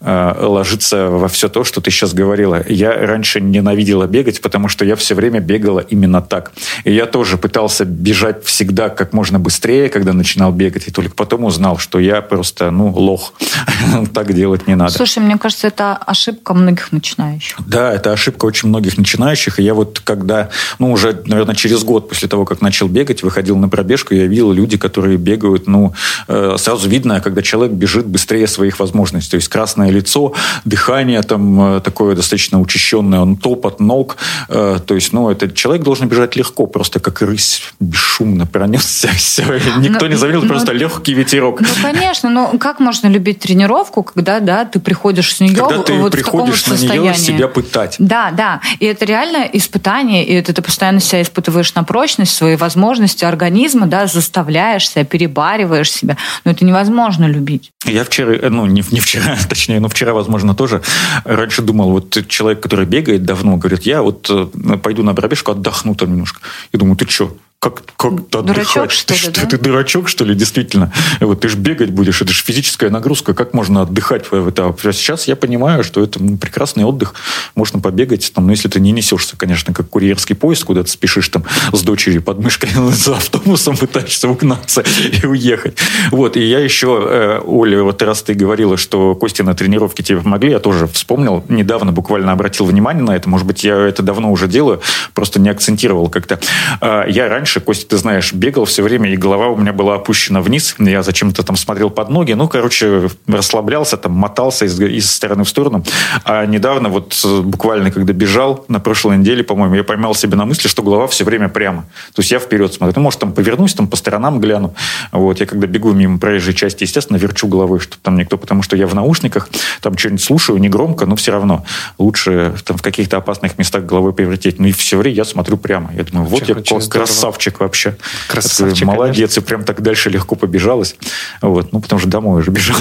э, 0.00 0.34
ложится 0.40 1.08
во 1.08 1.28
все 1.28 1.48
то, 1.48 1.64
что 1.64 1.80
ты 1.80 1.90
сейчас 1.90 2.14
говорила. 2.14 2.62
Я 2.68 2.92
раньше 3.06 3.40
ненавидела 3.40 4.06
бегать, 4.06 4.40
потому 4.40 4.68
что 4.68 4.84
я 4.84 4.96
все 4.96 5.14
время 5.14 5.40
бегала 5.40 5.80
именно 5.80 6.20
так. 6.20 6.52
И 6.84 6.92
я 6.92 7.06
тоже 7.06 7.38
пытался 7.38 7.84
бежать 7.84 8.44
всегда 8.44 8.88
как 8.88 9.12
можно 9.12 9.38
быстрее, 9.38 9.88
когда 9.88 10.12
начинал 10.12 10.25
бегать, 10.52 10.88
и 10.88 10.90
только 10.90 11.14
потом 11.14 11.44
узнал, 11.44 11.78
что 11.78 11.98
я 11.98 12.20
просто, 12.20 12.70
ну, 12.70 12.90
лох. 12.90 13.32
так 14.14 14.32
делать 14.34 14.66
не 14.66 14.74
надо. 14.74 14.92
Слушай, 14.92 15.20
мне 15.20 15.38
кажется, 15.38 15.68
это 15.68 15.96
ошибка 15.96 16.54
многих 16.54 16.92
начинающих. 16.92 17.58
Да, 17.66 17.92
это 17.92 18.12
ошибка 18.12 18.46
очень 18.46 18.68
многих 18.68 18.98
начинающих. 18.98 19.58
И 19.58 19.62
я 19.62 19.74
вот 19.74 20.00
когда, 20.00 20.50
ну, 20.78 20.92
уже, 20.92 21.22
наверное, 21.26 21.54
через 21.54 21.84
год 21.84 22.08
после 22.08 22.28
того, 22.28 22.44
как 22.44 22.60
начал 22.60 22.88
бегать, 22.88 23.22
выходил 23.22 23.56
на 23.56 23.68
пробежку, 23.68 24.14
я 24.14 24.26
видел 24.26 24.52
люди, 24.52 24.76
которые 24.76 25.16
бегают, 25.16 25.66
ну, 25.66 25.92
э, 26.28 26.56
сразу 26.58 26.88
видно, 26.88 27.20
когда 27.20 27.42
человек 27.42 27.74
бежит 27.74 28.06
быстрее 28.06 28.46
своих 28.46 28.78
возможностей. 28.78 29.32
То 29.32 29.36
есть 29.36 29.48
красное 29.48 29.90
лицо, 29.90 30.34
дыхание 30.64 31.22
там 31.22 31.76
э, 31.76 31.80
такое 31.80 32.14
достаточно 32.14 32.60
учащенное, 32.60 33.20
он 33.20 33.36
топот 33.36 33.80
ног. 33.80 34.16
Э, 34.48 34.78
то 34.84 34.94
есть, 34.94 35.12
ну, 35.12 35.30
этот 35.30 35.54
человек 35.54 35.84
должен 35.84 36.08
бежать 36.08 36.36
легко, 36.36 36.66
просто 36.66 37.00
как 37.00 37.22
рысь 37.22 37.62
бесшумно 37.80 38.46
пронесся. 38.46 39.08
Все. 39.16 39.44
Никто 39.78 40.05
но, 40.08 40.14
не 40.14 40.20
заметил, 40.20 40.42
но, 40.42 40.48
просто 40.48 40.72
легкий 40.72 41.14
ветерок. 41.14 41.60
Ну, 41.60 41.66
конечно, 41.82 42.30
но 42.30 42.58
как 42.58 42.80
можно 42.80 43.08
любить 43.08 43.40
тренировку, 43.40 44.02
когда, 44.02 44.40
да, 44.40 44.64
ты 44.64 44.80
приходишь 44.80 45.34
с 45.34 45.40
нее 45.40 45.56
когда 45.56 45.82
ты 45.82 45.94
вот 45.94 46.12
приходишь 46.12 46.62
в 46.62 46.64
таком 46.64 46.88
на 46.88 46.92
нее 46.92 47.14
себя 47.14 47.48
пытать. 47.48 47.96
Да, 47.98 48.30
да. 48.30 48.60
И 48.78 48.86
это 48.86 49.04
реально 49.04 49.48
испытание, 49.52 50.24
и 50.24 50.34
это 50.34 50.52
ты 50.52 50.62
постоянно 50.62 51.00
себя 51.00 51.22
испытываешь 51.22 51.74
на 51.74 51.84
прочность, 51.84 52.34
свои 52.34 52.56
возможности 52.56 53.24
организма, 53.24 53.86
да, 53.86 54.06
заставляешь 54.06 54.88
себя, 54.88 55.04
перебариваешь 55.04 55.90
себя. 55.90 56.16
Но 56.44 56.50
это 56.50 56.64
невозможно 56.64 57.26
любить. 57.26 57.70
Я 57.84 58.04
вчера, 58.04 58.34
э, 58.34 58.48
ну, 58.48 58.66
не, 58.66 58.84
не 58.90 59.00
вчера, 59.00 59.36
точнее, 59.48 59.80
но 59.80 59.88
вчера, 59.88 60.12
возможно, 60.12 60.54
тоже 60.54 60.82
раньше 61.24 61.62
думал, 61.62 61.90
вот 61.90 62.26
человек, 62.28 62.60
который 62.60 62.86
бегает 62.86 63.24
давно, 63.24 63.56
говорит, 63.56 63.82
я 63.82 64.02
вот 64.02 64.28
э, 64.30 64.76
пойду 64.82 65.02
на 65.02 65.14
пробежку, 65.14 65.52
отдохну 65.52 65.94
там 65.94 66.10
немножко. 66.10 66.40
Я 66.72 66.78
думаю, 66.78 66.96
ты 66.96 67.08
что, 67.08 67.36
как, 67.70 67.82
как 67.96 68.28
дурачок, 68.44 68.90
Что 68.90 69.08
ты, 69.08 69.14
ли, 69.14 69.18
что, 69.18 69.30
да? 69.32 69.46
ты 69.46 69.58
дурачок, 69.58 70.08
что 70.08 70.24
ли, 70.24 70.34
действительно? 70.34 70.92
Вот 71.20 71.40
ты 71.40 71.48
же 71.48 71.56
бегать 71.56 71.90
будешь, 71.90 72.22
это 72.22 72.32
же 72.32 72.42
физическая 72.42 72.90
нагрузка. 72.90 73.34
Как 73.34 73.54
можно 73.54 73.82
отдыхать 73.82 74.30
в 74.30 74.48
это? 74.48 74.68
А 74.68 74.92
сейчас 74.92 75.26
я 75.26 75.36
понимаю, 75.36 75.82
что 75.82 76.02
это 76.02 76.22
ну, 76.22 76.36
прекрасный 76.36 76.84
отдых. 76.84 77.14
Можно 77.54 77.80
побегать, 77.80 78.32
там, 78.34 78.46
ну, 78.46 78.52
если 78.52 78.68
ты 78.68 78.80
не 78.80 78.92
несешься, 78.92 79.36
конечно, 79.36 79.74
как 79.74 79.88
курьерский 79.88 80.36
поезд, 80.36 80.64
куда 80.64 80.82
ты 80.82 80.90
спешишь 80.90 81.28
там 81.28 81.44
с 81.72 81.82
дочерью 81.82 82.22
под 82.22 82.38
мышкой 82.38 82.70
за 82.92 83.16
автобусом 83.16 83.76
пытаешься 83.76 84.28
угнаться 84.28 84.84
и 85.22 85.26
уехать. 85.26 85.76
Вот, 86.10 86.36
и 86.36 86.44
я 86.44 86.60
еще, 86.60 87.04
э, 87.08 87.40
Оля, 87.44 87.82
вот 87.82 88.00
раз 88.02 88.22
ты 88.22 88.34
говорила, 88.34 88.76
что 88.76 89.14
Кости 89.14 89.42
на 89.42 89.54
тренировке 89.54 90.02
тебе 90.02 90.20
помогли, 90.20 90.50
я 90.50 90.60
тоже 90.60 90.86
вспомнил, 90.86 91.44
недавно 91.48 91.92
буквально 91.92 92.32
обратил 92.32 92.66
внимание 92.66 93.02
на 93.02 93.16
это, 93.16 93.28
может 93.28 93.46
быть, 93.46 93.64
я 93.64 93.76
это 93.76 94.02
давно 94.02 94.30
уже 94.30 94.46
делаю, 94.46 94.80
просто 95.14 95.40
не 95.40 95.48
акцентировал 95.48 96.08
как-то. 96.08 96.38
А, 96.80 97.04
я 97.08 97.28
раньше 97.28 97.55
раньше, 97.56 97.60
Костя, 97.60 97.88
ты 97.88 97.96
знаешь, 97.96 98.32
бегал 98.32 98.64
все 98.64 98.82
время, 98.82 99.10
и 99.10 99.16
голова 99.16 99.48
у 99.48 99.56
меня 99.56 99.72
была 99.72 99.94
опущена 99.94 100.40
вниз. 100.40 100.76
Я 100.78 101.02
зачем-то 101.02 101.42
там 101.42 101.56
смотрел 101.56 101.90
под 101.90 102.10
ноги. 102.10 102.34
Ну, 102.34 102.48
короче, 102.48 103.08
расслаблялся, 103.26 103.96
там 103.96 104.12
мотался 104.12 104.66
из, 104.66 104.80
из 104.80 105.10
стороны 105.10 105.44
в 105.44 105.48
сторону. 105.48 105.84
А 106.24 106.46
недавно, 106.46 106.88
вот 106.88 107.24
буквально, 107.44 107.90
когда 107.90 108.12
бежал, 108.12 108.64
на 108.68 108.80
прошлой 108.80 109.18
неделе, 109.18 109.42
по-моему, 109.42 109.74
я 109.74 109.84
поймал 109.84 110.14
себе 110.14 110.36
на 110.36 110.44
мысли, 110.44 110.68
что 110.68 110.82
голова 110.82 111.06
все 111.06 111.24
время 111.24 111.48
прямо. 111.48 111.82
То 112.14 112.22
есть 112.22 112.30
я 112.30 112.38
вперед 112.38 112.72
смотрю. 112.72 112.94
Ну, 112.96 113.02
может, 113.02 113.20
там 113.20 113.32
повернусь, 113.32 113.74
там 113.74 113.88
по 113.88 113.96
сторонам 113.96 114.40
гляну. 114.40 114.74
Вот, 115.12 115.40
я 115.40 115.46
когда 115.46 115.66
бегу 115.66 115.92
мимо 115.92 116.18
проезжей 116.18 116.54
части, 116.54 116.84
естественно, 116.84 117.18
верчу 117.18 117.48
головой, 117.48 117.80
чтобы 117.80 117.96
там 118.02 118.16
никто, 118.16 118.36
потому 118.36 118.62
что 118.62 118.76
я 118.76 118.86
в 118.86 118.94
наушниках, 118.94 119.48
там 119.80 119.96
что-нибудь 119.96 120.22
слушаю, 120.22 120.58
не 120.58 120.68
громко, 120.68 121.06
но 121.06 121.16
все 121.16 121.32
равно 121.32 121.64
лучше 121.98 122.54
там 122.64 122.76
в 122.76 122.82
каких-то 122.82 123.16
опасных 123.16 123.58
местах 123.58 123.84
головой 123.84 124.12
повертеть. 124.12 124.58
Ну 124.58 124.66
и 124.66 124.72
все 124.72 124.96
время 124.96 125.16
я 125.16 125.24
смотрю 125.24 125.56
прямо. 125.56 125.90
Я 125.94 126.04
думаю, 126.04 126.28
вот 126.28 126.42
очень, 126.42 126.56
я 126.56 126.88
красавчик 126.88 127.35
красавчик 127.36 127.60
вообще. 127.60 127.96
Красавчик, 128.28 128.86
Молодец, 128.86 129.34
конечно. 129.34 129.40
и 129.40 129.44
прям 129.44 129.64
так 129.64 129.82
дальше 129.82 130.10
легко 130.10 130.36
побежалась. 130.36 130.96
Вот, 131.42 131.72
ну, 131.72 131.80
потому 131.80 131.98
что 132.00 132.08
домой 132.08 132.40
уже 132.40 132.50
бежала. 132.50 132.80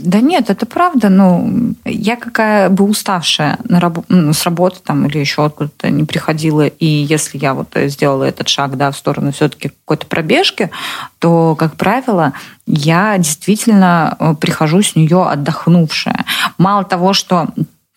Да 0.00 0.20
нет, 0.20 0.48
это 0.48 0.64
правда. 0.64 1.08
Ну, 1.08 1.74
я 1.84 2.16
какая 2.16 2.70
бы 2.70 2.84
уставшая 2.84 3.58
на 3.64 3.80
раб... 3.80 3.98
ну, 4.08 4.32
с 4.32 4.44
работы 4.44 4.78
там 4.82 5.06
или 5.06 5.18
еще 5.18 5.44
откуда-то 5.44 5.90
не 5.90 6.04
приходила, 6.04 6.66
и 6.66 6.86
если 6.86 7.38
я 7.38 7.52
вот 7.52 7.68
сделала 7.74 8.24
этот 8.24 8.48
шаг, 8.48 8.76
да, 8.76 8.90
в 8.90 8.96
сторону 8.96 9.32
все-таки 9.32 9.68
какой-то 9.68 10.06
пробежки, 10.06 10.70
то, 11.18 11.54
как 11.56 11.76
правило, 11.76 12.32
я 12.66 13.18
действительно 13.18 14.16
э, 14.18 14.34
прихожу 14.40 14.82
с 14.82 14.94
нее 14.94 15.24
отдохнувшая. 15.24 16.24
Мало 16.58 16.84
того, 16.84 17.12
что 17.12 17.48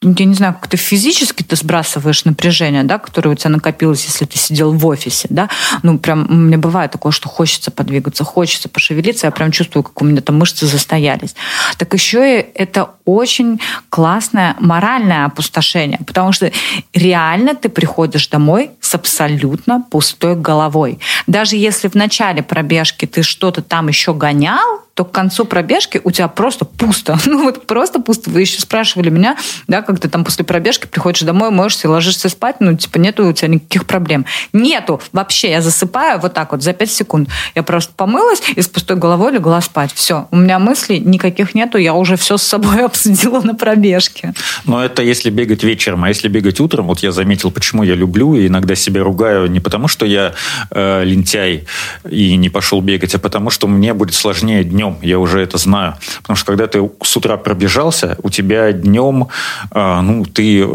я 0.03 0.25
не 0.25 0.33
знаю, 0.33 0.55
как 0.59 0.67
ты 0.67 0.77
физически 0.77 1.43
ты 1.43 1.55
сбрасываешь 1.55 2.25
напряжение, 2.25 2.83
да, 2.83 2.97
которое 2.97 3.29
у 3.29 3.35
тебя 3.35 3.51
накопилось, 3.51 4.03
если 4.05 4.25
ты 4.25 4.35
сидел 4.37 4.73
в 4.73 4.85
офисе, 4.87 5.27
да, 5.29 5.47
ну, 5.83 5.99
прям, 5.99 6.47
меня 6.47 6.57
бывает 6.57 6.91
такое, 6.91 7.11
что 7.11 7.29
хочется 7.29 7.69
подвигаться, 7.69 8.23
хочется 8.23 8.67
пошевелиться, 8.67 9.27
я 9.27 9.31
прям 9.31 9.51
чувствую, 9.51 9.83
как 9.83 10.01
у 10.01 10.05
меня 10.05 10.21
там 10.21 10.39
мышцы 10.39 10.65
застоялись. 10.65 11.35
Так 11.77 11.93
еще 11.93 12.39
и 12.39 12.45
это 12.55 12.91
очень 13.05 13.61
классное 13.89 14.55
моральное 14.59 15.25
опустошение, 15.25 15.99
потому 16.07 16.31
что 16.31 16.51
реально 16.93 17.53
ты 17.53 17.69
приходишь 17.69 18.27
домой 18.27 18.71
с 18.91 18.95
абсолютно 18.95 19.82
пустой 19.89 20.36
головой. 20.36 20.99
Даже 21.25 21.56
если 21.56 21.88
в 21.88 21.95
начале 21.95 22.43
пробежки 22.43 23.06
ты 23.06 23.23
что-то 23.23 23.62
там 23.62 23.88
еще 23.88 24.13
гонял, 24.13 24.82
то 24.93 25.06
к 25.06 25.12
концу 25.12 25.45
пробежки 25.45 26.01
у 26.04 26.12
тебя 26.12 26.27
просто 26.27 26.65
пусто. 26.65 27.17
Ну 27.32 27.43
вот 27.43 27.65
просто 27.65 28.01
пусто. 28.01 28.30
Вы 28.30 28.41
еще 28.41 28.60
спрашивали 28.60 29.10
меня, 29.10 29.38
да, 29.67 29.82
как 29.82 29.99
ты 29.99 30.10
там 30.10 30.25
после 30.25 30.43
пробежки 30.43 30.86
приходишь 30.86 31.21
домой, 31.21 31.49
моешься, 31.49 31.89
ложишься 31.89 32.27
спать, 32.27 32.58
ну 32.60 32.75
типа 32.75 32.97
нету 32.97 33.25
у 33.25 33.32
тебя 33.32 33.47
никаких 33.47 33.86
проблем. 33.86 34.25
Нету 34.51 35.01
вообще. 35.13 35.51
Я 35.51 35.62
засыпаю 35.62 36.19
вот 36.19 36.34
так 36.34 36.51
вот 36.51 36.62
за 36.62 36.73
5 36.73 36.91
секунд. 36.91 37.30
Я 37.56 37.63
просто 37.63 37.93
помылась 37.95 38.43
и 38.54 38.62
с 38.62 38.67
пустой 38.67 38.97
головой 38.97 39.32
легла 39.32 39.62
спать. 39.62 39.93
Все. 39.93 40.27
У 40.32 40.36
меня 40.36 40.60
мыслей 40.60 40.99
никаких 40.99 41.56
нету. 41.56 41.77
Я 41.77 41.93
уже 41.93 42.17
все 42.17 42.36
с 42.36 42.43
собой 42.43 42.84
обсудила 42.86 43.39
на 43.41 43.56
пробежке. 43.56 44.34
Но 44.65 44.84
это 44.84 45.01
если 45.01 45.30
бегать 45.30 45.63
вечером, 45.63 46.04
а 46.04 46.10
если 46.10 46.27
бегать 46.27 46.60
утром, 46.60 46.88
вот 46.88 46.99
я 46.99 47.13
заметил, 47.13 47.49
почему 47.51 47.84
я 47.84 47.95
люблю 47.95 48.36
и 48.36 48.47
иногда 48.47 48.75
себя 48.82 49.04
ругаю 49.04 49.50
не 49.50 49.60
потому, 49.60 49.88
что 49.88 50.06
я 50.06 50.34
э, 50.72 51.04
лентяй 51.04 51.65
и 52.10 52.36
не 52.36 52.50
пошел 52.50 52.82
бегать, 52.82 53.15
а 53.15 53.20
потому 53.20 53.50
что 53.50 53.67
мне 53.67 53.94
будет 53.94 54.15
сложнее 54.15 54.63
днем 54.63 54.98
я 55.02 55.20
уже 55.20 55.41
это 55.41 55.58
знаю. 55.58 55.96
Потому 56.22 56.38
что 56.38 56.46
когда 56.46 56.67
ты 56.67 56.89
с 57.04 57.17
утра 57.17 57.38
пробежался, 57.38 58.17
у 58.24 58.30
тебя 58.30 58.72
днем, 58.72 59.28
а, 59.72 60.02
ну, 60.02 60.26
ты 60.26 60.67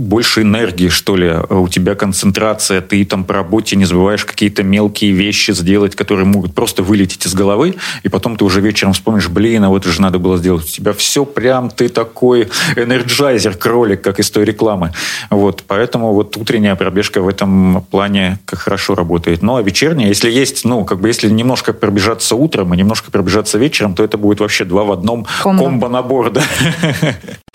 больше 0.00 0.42
энергии, 0.42 0.88
что 0.88 1.16
ли, 1.16 1.34
у 1.48 1.68
тебя 1.68 1.94
концентрация, 1.94 2.80
ты 2.80 3.04
там 3.04 3.24
по 3.24 3.34
работе 3.34 3.76
не 3.76 3.84
забываешь 3.84 4.24
какие-то 4.24 4.62
мелкие 4.62 5.12
вещи 5.12 5.52
сделать, 5.52 5.94
которые 5.94 6.26
могут 6.26 6.54
просто 6.54 6.82
вылететь 6.82 7.26
из 7.26 7.34
головы, 7.34 7.76
и 8.02 8.08
потом 8.08 8.36
ты 8.36 8.44
уже 8.44 8.60
вечером 8.60 8.92
вспомнишь, 8.92 9.28
блин, 9.28 9.64
а 9.64 9.68
вот 9.68 9.84
же 9.84 10.00
надо 10.00 10.18
было 10.18 10.38
сделать. 10.38 10.64
У 10.64 10.68
тебя 10.68 10.92
все 10.92 11.24
прям, 11.24 11.70
ты 11.70 11.88
такой 11.88 12.48
Energizer, 12.76 13.56
кролик, 13.56 14.02
как 14.02 14.18
из 14.18 14.30
той 14.30 14.44
рекламы. 14.44 14.92
Вот, 15.28 15.64
поэтому 15.66 16.12
вот 16.14 16.36
утренняя 16.36 16.74
пробежка 16.74 17.20
в 17.20 17.28
этом 17.28 17.84
плане 17.90 18.38
как 18.46 18.60
хорошо 18.60 18.94
работает. 18.94 19.42
Ну, 19.42 19.56
а 19.56 19.62
вечерняя, 19.62 20.08
если 20.08 20.30
есть, 20.30 20.64
ну, 20.64 20.84
как 20.84 21.00
бы 21.00 21.08
если 21.08 21.28
немножко 21.28 21.72
пробежаться 21.72 22.36
утром 22.36 22.72
и 22.72 22.76
немножко 22.76 23.10
пробежаться 23.10 23.58
вечером, 23.58 23.94
то 23.94 24.02
это 24.02 24.16
будет 24.18 24.40
вообще 24.40 24.64
два 24.64 24.84
в 24.84 24.92
одном 24.92 25.26
комбо-набор, 25.42 26.30
да. 26.30 26.42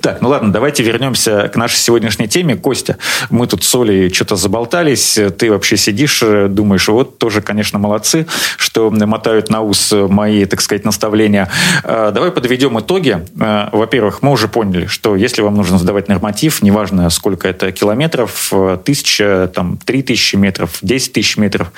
Так, 0.00 0.20
ну 0.20 0.28
ладно, 0.28 0.52
давайте 0.52 0.82
вернемся 0.82 1.48
к 1.48 1.56
нашей 1.56 1.76
сегодняшней 1.76 2.28
теме. 2.28 2.56
Костя, 2.56 2.98
мы 3.30 3.46
тут 3.46 3.64
с 3.64 3.74
Олей 3.74 4.12
что-то 4.12 4.36
заболтались, 4.36 5.18
ты 5.38 5.50
вообще 5.50 5.76
сидишь, 5.76 6.22
думаешь, 6.48 6.88
вот 6.88 7.18
тоже, 7.18 7.42
конечно, 7.42 7.78
молодцы, 7.78 8.26
что 8.56 8.90
мотают 8.90 9.50
на 9.50 9.62
ус 9.62 9.92
мои, 9.92 10.44
так 10.44 10.60
сказать, 10.60 10.84
наставления. 10.84 11.50
А, 11.82 12.12
давай 12.12 12.30
подведем 12.30 12.78
итоги. 12.78 13.24
А, 13.40 13.70
во-первых, 13.72 14.22
мы 14.22 14.30
уже 14.30 14.46
поняли, 14.46 14.86
что 14.86 15.16
если 15.16 15.42
вам 15.42 15.54
нужно 15.54 15.78
сдавать 15.78 16.08
норматив, 16.08 16.62
неважно, 16.62 17.10
сколько 17.10 17.48
это 17.48 17.72
километров, 17.72 18.52
тысяча, 18.84 19.50
там, 19.52 19.78
три 19.78 20.02
тысячи 20.02 20.36
метров, 20.36 20.78
десять 20.80 21.12
тысяч 21.14 21.36
метров, 21.36 21.72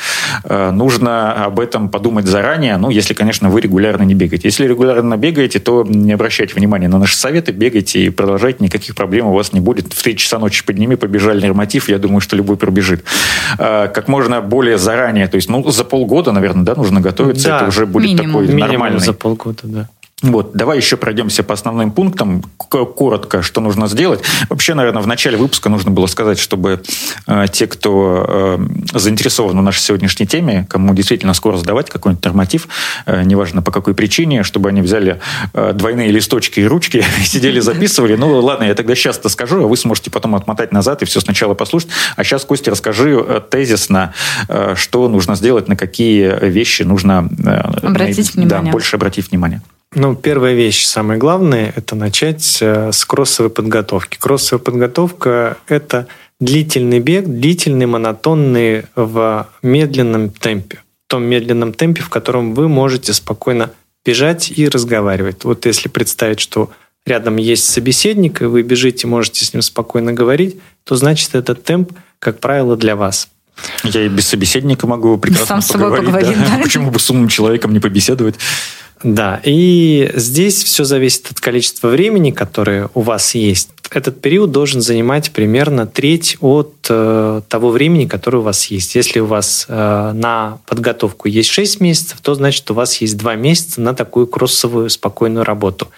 а, 0.45 0.71
нужно 0.71 1.45
об 1.45 1.59
этом 1.59 1.89
подумать 1.89 2.27
заранее, 2.27 2.77
ну, 2.77 2.91
если, 2.91 3.15
конечно, 3.15 3.49
вы 3.49 3.63
регулярно 3.63 4.03
не 4.03 4.15
бегаете. 4.15 4.49
Если 4.49 4.67
регулярно 4.67 5.17
бегаете, 5.17 5.59
то 5.59 5.85
не 5.89 6.13
обращайте 6.13 6.55
внимания 6.55 6.89
на 6.89 6.99
наши 6.99 7.17
советы, 7.17 7.53
бегайте 7.53 8.05
и 8.05 8.11
продолжайте, 8.21 8.63
никаких 8.63 8.95
проблем 8.95 9.27
у 9.27 9.33
вас 9.33 9.53
не 9.53 9.61
будет. 9.61 9.93
В 9.93 10.03
3 10.03 10.17
часа 10.17 10.39
ночи 10.39 10.65
подними, 10.65 10.97
побежали 10.97 11.41
норматив, 11.41 11.89
я 11.89 11.99
думаю, 11.99 12.21
что 12.21 12.37
любой 12.37 12.57
пробежит. 12.57 13.05
А, 13.59 13.89
как 13.89 14.09
можно 14.09 14.41
более 14.43 14.77
заранее, 14.77 15.27
то 15.27 15.37
есть, 15.37 15.49
ну, 15.49 15.69
за 15.71 15.85
полгода, 15.85 16.33
наверное, 16.33 16.65
да, 16.65 16.75
нужно 16.75 17.01
готовиться, 17.01 17.49
да, 17.49 17.57
это 17.57 17.69
уже 17.69 17.87
будет 17.87 18.05
минимум. 18.05 18.27
такой 18.27 18.47
минимум 18.49 18.69
нормальный. 18.69 19.01
за 19.01 19.13
полгода, 19.13 19.63
да. 19.65 19.89
Вот, 20.23 20.53
давай 20.53 20.77
еще 20.77 20.97
пройдемся 20.97 21.43
по 21.43 21.55
основным 21.55 21.91
пунктам, 21.93 22.43
коротко, 22.69 23.43
что 23.43 23.61
нужно 23.63 23.89
сделать. 23.89 24.21
Вообще, 24.51 24.75
наверное, 24.75 25.03
в 25.03 25.07
начале 25.07 25.39
выпуска 25.39 25.71
нужно 25.71 25.91
было 25.91 26.07
сказать, 26.07 26.39
чтобы 26.39 26.83
э, 27.27 27.47
те, 27.51 27.67
кто 27.67 28.27
э, 28.29 28.99
заинтересован 28.99 29.59
в 29.59 29.63
нашей 29.63 29.81
сегодняшней 29.81 30.27
теме, 30.27 30.67
кому 30.69 30.95
действительно 30.95 31.33
скоро 31.33 31.57
сдавать 31.57 31.89
какой-нибудь 31.89 32.25
норматив, 32.25 32.69
э, 33.07 33.23
неважно 33.23 33.63
по 33.63 33.71
какой 33.73 33.95
причине, 33.95 34.43
чтобы 34.43 34.69
они 34.69 34.83
взяли 34.83 35.21
э, 35.55 35.73
двойные 35.73 36.11
листочки 36.11 36.61
и 36.61 36.67
ручки, 36.67 37.03
сидели, 37.25 37.61
записывали. 37.61 38.17
Ну, 38.17 38.41
ладно, 38.41 38.65
я 38.65 38.75
тогда 38.75 38.95
сейчас 38.95 39.17
это 39.17 39.31
скажу, 39.31 39.65
а 39.65 39.69
вы 39.69 39.77
сможете 39.79 40.11
потом 40.11 40.35
отмотать 40.35 40.71
назад 40.73 41.01
и 41.01 41.07
все 41.07 41.21
сначала 41.21 41.55
послушать. 41.55 41.89
А 42.17 42.25
сейчас, 42.25 42.45
Костя, 42.45 42.71
расскажи 42.71 43.19
э, 43.27 43.41
тезисно, 43.51 44.13
э, 44.49 44.75
что 44.77 45.09
нужно 45.09 45.35
сделать, 45.35 45.67
на 45.67 45.77
какие 45.77 46.47
вещи 46.47 46.83
нужно 46.83 47.27
э, 47.39 47.87
обратить 47.87 48.37
на, 48.37 48.43
внимание. 48.43 48.67
Да, 48.67 48.73
больше 48.73 48.97
обратить 48.97 49.31
внимание. 49.31 49.63
Ну, 49.95 50.15
первая 50.15 50.55
вещь, 50.55 50.85
самое 50.85 51.19
главное, 51.19 51.73
это 51.75 51.97
начать 51.97 52.59
э, 52.61 52.93
с 52.93 53.05
кроссовой 53.05 53.51
подготовки. 53.51 54.19
Кроссовая 54.21 54.63
подготовка– 54.63 55.59
это 55.67 56.07
длительный 56.39 57.01
бег, 57.01 57.25
длительный, 57.27 57.87
монотонный 57.87 58.85
в 58.95 59.49
медленном 59.63 60.31
темпе. 60.31 60.79
В 61.09 61.11
том 61.11 61.25
медленном 61.25 61.73
темпе, 61.73 62.03
в 62.03 62.09
котором 62.09 62.55
вы 62.55 62.69
можете 62.69 63.13
спокойно 63.13 63.73
бежать 64.07 64.53
и 64.57 64.69
разговаривать. 64.69 65.43
Вот 65.43 65.67
если 65.67 65.89
представить, 65.89 66.39
что 66.39 66.71
рядом 67.05 67.37
есть 67.37 67.69
собеседник, 67.69 68.43
и 68.43 68.45
вы 68.45 68.63
бежите, 68.63 69.09
можете 69.09 69.45
с 69.45 69.53
ним 69.53 69.61
спокойно 69.61 70.13
говорить, 70.13 70.61
то 70.85 70.95
значит 70.95 71.35
этот 71.35 71.65
темп, 71.65 71.95
как 72.21 72.39
правило, 72.39 72.77
для 72.77 72.95
вас. 72.95 73.29
Я 73.83 74.07
и 74.07 74.09
без 74.09 74.29
собеседника 74.29 74.87
могу 74.87 75.19
прекрасно 75.19 75.61
Сам 75.61 75.81
поговорить. 75.81 76.07
С 76.07 76.13
собой 76.13 76.31
поговорить 76.31 76.49
да? 76.49 76.57
Да? 76.57 76.63
Почему 76.63 76.91
бы 76.93 77.01
с 77.01 77.11
умным 77.11 77.29
человеком 77.29 77.73
не 77.73 77.81
побеседовать? 77.81 78.37
Да, 79.03 79.41
и 79.45 80.11
здесь 80.15 80.63
все 80.63 80.85
зависит 80.85 81.31
от 81.31 81.41
количества 81.41 81.89
времени, 81.89 82.33
которое 82.33 82.91
у 82.95 83.01
вас 83.01 83.35
есть. 83.35 83.71
Этот 83.91 84.21
период 84.21 84.53
должен 84.53 84.83
занимать 84.83 85.33
примерно 85.33 85.87
треть 85.87 86.37
от 86.41 86.87
э, 86.89 87.41
того 87.49 87.71
времени, 87.71 88.07
которое 88.07 88.39
у 88.39 88.43
вас 88.43 88.67
есть. 88.67 88.95
Если 88.95 89.19
у 89.19 89.27
вас 89.27 89.67
э, 89.69 90.13
на 90.15 90.59
подготовку 90.67 91.29
есть 91.29 91.49
6 91.49 91.81
месяцев, 91.81 92.21
то 92.21 92.35
значит 92.35 92.71
у 92.71 92.75
вас 92.75 92.97
есть 92.99 93.17
2 93.17 93.35
месяца 93.37 93.81
на 93.81 93.95
такую 93.95 94.27
кроссовую 94.29 94.91
спокойную 94.91 95.45
работу. 95.45 95.89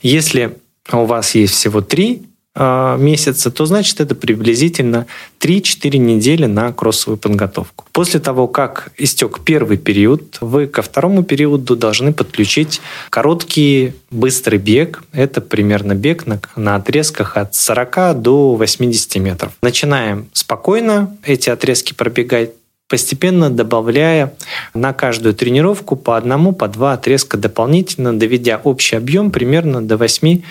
Если 0.00 0.56
у 0.90 1.04
вас 1.04 1.34
есть 1.34 1.54
всего 1.54 1.82
3 1.82 2.22
а, 2.22 2.31
месяца, 2.54 3.50
то 3.50 3.64
значит 3.64 4.00
это 4.00 4.14
приблизительно 4.14 5.06
3-4 5.40 5.96
недели 5.96 6.44
на 6.46 6.70
кроссовую 6.72 7.16
подготовку. 7.16 7.86
После 7.92 8.20
того, 8.20 8.46
как 8.46 8.92
истек 8.98 9.40
первый 9.40 9.78
период, 9.78 10.36
вы 10.40 10.66
ко 10.66 10.82
второму 10.82 11.22
периоду 11.22 11.76
должны 11.76 12.12
подключить 12.12 12.82
короткий 13.08 13.94
быстрый 14.10 14.58
бег. 14.58 15.02
Это 15.12 15.40
примерно 15.40 15.94
бег 15.94 16.26
на, 16.26 16.40
на 16.56 16.76
отрезках 16.76 17.38
от 17.38 17.54
40 17.54 18.20
до 18.20 18.54
80 18.54 19.16
метров. 19.16 19.52
Начинаем 19.62 20.28
спокойно 20.34 21.16
эти 21.24 21.48
отрезки 21.48 21.94
пробегать 21.94 22.50
постепенно 22.92 23.48
добавляя 23.48 24.34
на 24.74 24.92
каждую 24.92 25.34
тренировку 25.34 25.96
по 25.96 26.18
одному, 26.18 26.52
по 26.52 26.68
два 26.68 26.92
отрезка 26.92 27.38
дополнительно, 27.38 28.12
доведя 28.12 28.60
общий 28.64 28.96
объем 28.96 29.30
примерно 29.30 29.80
до 29.80 29.94
8-10 29.94 30.42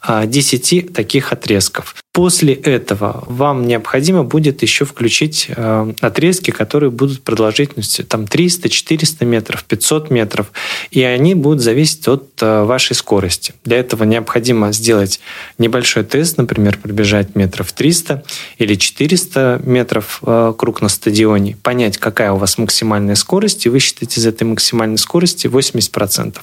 а, 0.00 0.92
таких 0.94 1.34
отрезков. 1.34 1.94
После 2.12 2.54
этого 2.54 3.22
вам 3.28 3.68
необходимо 3.68 4.24
будет 4.24 4.62
еще 4.62 4.84
включить 4.84 5.46
э, 5.48 5.92
отрезки, 6.00 6.50
которые 6.50 6.90
будут 6.90 7.22
продолжительностью 7.22 8.04
там 8.04 8.26
300, 8.26 8.68
400 8.68 9.24
метров, 9.24 9.62
500 9.62 10.10
метров, 10.10 10.50
и 10.90 11.04
они 11.04 11.36
будут 11.36 11.60
зависеть 11.60 12.08
от 12.08 12.30
э, 12.40 12.64
вашей 12.64 12.96
скорости. 12.96 13.54
Для 13.64 13.78
этого 13.78 14.02
необходимо 14.02 14.72
сделать 14.72 15.20
небольшой 15.58 16.02
тест, 16.02 16.36
например, 16.36 16.78
пробежать 16.78 17.36
метров 17.36 17.70
300 17.70 18.24
или 18.58 18.74
400 18.74 19.60
метров 19.64 20.18
э, 20.22 20.52
круг 20.58 20.82
на 20.82 20.88
стадионе, 20.88 21.56
понять, 21.62 21.98
какая 21.98 22.32
у 22.32 22.38
вас 22.38 22.58
максимальная 22.58 23.14
скорость, 23.14 23.66
и 23.66 23.68
высчитать 23.68 24.18
из 24.18 24.26
этой 24.26 24.42
максимальной 24.42 24.98
скорости 24.98 25.46
80%. 25.46 26.38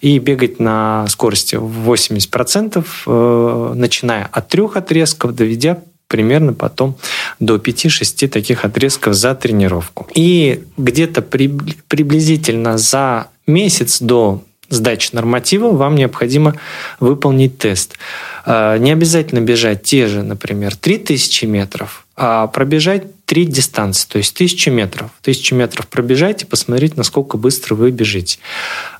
И 0.00 0.18
бегать 0.18 0.58
на 0.58 1.06
скорости 1.08 1.56
80%, 1.56 2.84
э, 3.06 3.72
начиная 3.74 4.24
от 4.32 4.48
трех 4.48 4.78
отрезков, 4.78 5.02
отрезков, 5.12 5.34
доведя 5.34 5.78
примерно 6.08 6.52
потом 6.52 6.96
до 7.40 7.56
5-6 7.56 8.28
таких 8.28 8.64
отрезков 8.64 9.14
за 9.14 9.34
тренировку. 9.34 10.06
И 10.14 10.64
где-то 10.76 11.22
при, 11.22 11.48
приблизительно 11.88 12.78
за 12.78 13.28
месяц 13.46 14.02
до 14.02 14.42
сдачи 14.68 15.10
норматива 15.12 15.70
вам 15.70 15.94
необходимо 15.94 16.54
выполнить 17.00 17.58
тест. 17.58 17.96
А, 18.44 18.76
не 18.78 18.92
обязательно 18.92 19.40
бежать 19.40 19.82
те 19.82 20.06
же, 20.06 20.22
например, 20.22 20.76
3000 20.76 21.46
метров, 21.46 22.06
пробежать 22.52 23.04
три 23.32 23.46
дистанции, 23.46 24.06
то 24.08 24.18
есть 24.18 24.34
тысячу 24.34 24.70
метров. 24.70 25.10
Тысячу 25.22 25.54
метров 25.54 25.86
пробежать 25.86 26.42
и 26.42 26.44
посмотреть, 26.44 26.98
насколько 26.98 27.38
быстро 27.38 27.74
вы 27.74 27.90
бежите. 27.90 28.38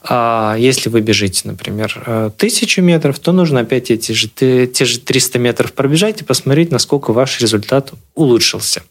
А 0.04 0.56
если 0.58 0.88
вы 0.88 1.02
бежите, 1.02 1.42
например, 1.44 2.02
э, 2.06 2.30
тысячу 2.36 2.80
метров, 2.80 3.18
то 3.18 3.32
нужно 3.32 3.60
опять 3.60 3.90
эти 3.90 4.12
же, 4.12 4.28
те 4.28 4.84
же 4.86 5.00
300 5.00 5.38
метров 5.38 5.74
пробежать 5.74 6.22
и 6.22 6.24
посмотреть, 6.24 6.70
насколько 6.70 7.12
ваш 7.12 7.40
результат 7.40 7.92
улучшился. 8.14 8.82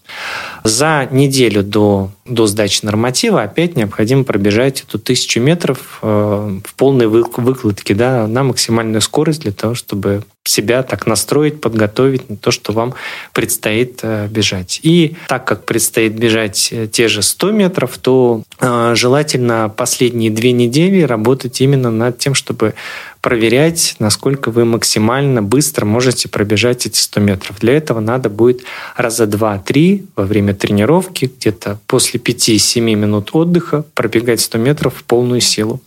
За 0.64 1.08
неделю 1.10 1.64
до, 1.64 2.12
до 2.26 2.46
сдачи 2.46 2.86
норматива 2.86 3.42
опять 3.42 3.76
необходимо 3.76 4.24
пробежать 4.24 4.84
эту 4.88 5.00
тысячу 5.00 5.40
метров 5.40 5.98
э, 6.04 6.60
в 6.64 6.76
полной 6.76 7.08
выкладке 7.08 7.96
да, 7.96 8.28
на 8.28 8.44
максимальную 8.44 9.02
скорость 9.02 9.42
для 9.42 9.54
того, 9.54 9.74
чтобы 9.74 10.24
себя 10.44 10.84
так 10.84 11.06
настроить, 11.06 11.62
подготовить 11.62 12.30
на 12.30 12.36
то, 12.36 12.52
что 12.52 12.74
вам 12.74 12.96
предстоит 13.34 14.00
э, 14.02 14.28
бежать. 14.28 14.80
И 14.82 15.16
так 15.28 15.46
как 15.46 15.66
предстоит 15.66 16.14
бежать 16.14 16.70
э, 16.72 16.88
те 16.88 17.08
же 17.08 17.22
100 17.22 17.52
метров, 17.52 17.98
то 18.00 18.44
э, 18.60 18.94
желательно 18.96 19.70
последние 19.76 20.32
две 20.32 20.52
недели 20.52 21.02
работать 21.04 21.62
именно 21.62 21.92
над 21.92 22.18
тем, 22.18 22.34
чтобы 22.34 22.74
проверять, 23.22 23.96
насколько 24.00 24.50
вы 24.50 24.66
максимально 24.66 25.44
быстро 25.44 25.86
можете 25.86 26.28
пробежать 26.28 26.88
эти 26.88 26.98
100 26.98 27.20
метров. 27.22 27.60
Для 27.60 27.74
этого 27.74 28.00
надо 28.00 28.30
будет 28.30 28.64
раза 28.98 29.28
два-три 29.28 30.06
во 30.16 30.26
время 30.26 30.56
тренировки, 30.56 31.32
где-то 31.38 31.80
после 31.86 32.20
5-7 32.20 32.82
минут 32.82 33.30
отдыха, 33.34 33.86
пробегать 33.94 34.42
100 34.42 34.58
метров 34.58 34.96
в 34.96 35.04
полную 35.04 35.40
силу. 35.40 35.82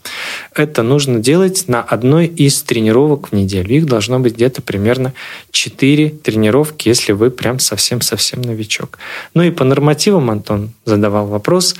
Это 0.53 0.81
нужно 0.81 1.19
делать 1.19 1.65
на 1.67 1.81
одной 1.81 2.27
из 2.27 2.63
тренировок 2.63 3.29
в 3.29 3.31
неделю. 3.33 3.75
Их 3.75 3.85
должно 3.85 4.19
быть 4.19 4.35
где-то 4.35 4.61
примерно 4.61 5.13
4 5.51 6.09
тренировки, 6.09 6.87
если 6.87 7.11
вы 7.11 7.31
прям 7.31 7.59
совсем-совсем 7.59 8.41
новичок. 8.41 8.97
Ну 9.33 9.43
и 9.43 9.51
по 9.51 9.65
нормативам 9.65 10.31
Антон 10.31 10.71
задавал 10.85 11.27
вопрос. 11.27 11.75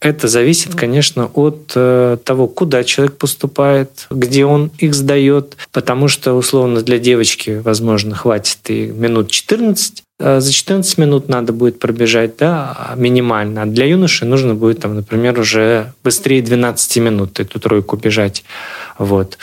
Это 0.00 0.28
зависит, 0.28 0.74
конечно, 0.74 1.30
от 1.34 1.72
э, 1.74 2.16
того, 2.24 2.48
куда 2.48 2.84
человек 2.84 3.18
поступает, 3.18 4.06
где 4.10 4.46
он 4.46 4.70
их 4.78 4.94
сдает, 4.94 5.58
потому 5.72 6.08
что, 6.08 6.32
условно, 6.32 6.80
для 6.80 6.98
девочки, 6.98 7.60
возможно, 7.62 8.14
хватит 8.14 8.58
и 8.70 8.86
минут 8.86 9.30
14 9.30 10.00
э, 10.00 10.02
за 10.20 10.52
14 10.52 10.98
минут 10.98 11.28
надо 11.28 11.52
будет 11.52 11.78
пробежать, 11.78 12.36
да, 12.36 12.94
минимально. 12.96 13.62
А 13.62 13.66
для 13.66 13.86
юноши 13.86 14.24
нужно 14.24 14.54
будет, 14.54 14.80
там, 14.80 14.94
например, 14.94 15.40
уже 15.40 15.92
быстрее 16.04 16.42
12 16.42 16.98
минут 16.98 17.40
эту 17.40 17.58
тройку 17.58 17.96
бежать. 17.96 18.44
Вот. 18.98 19.38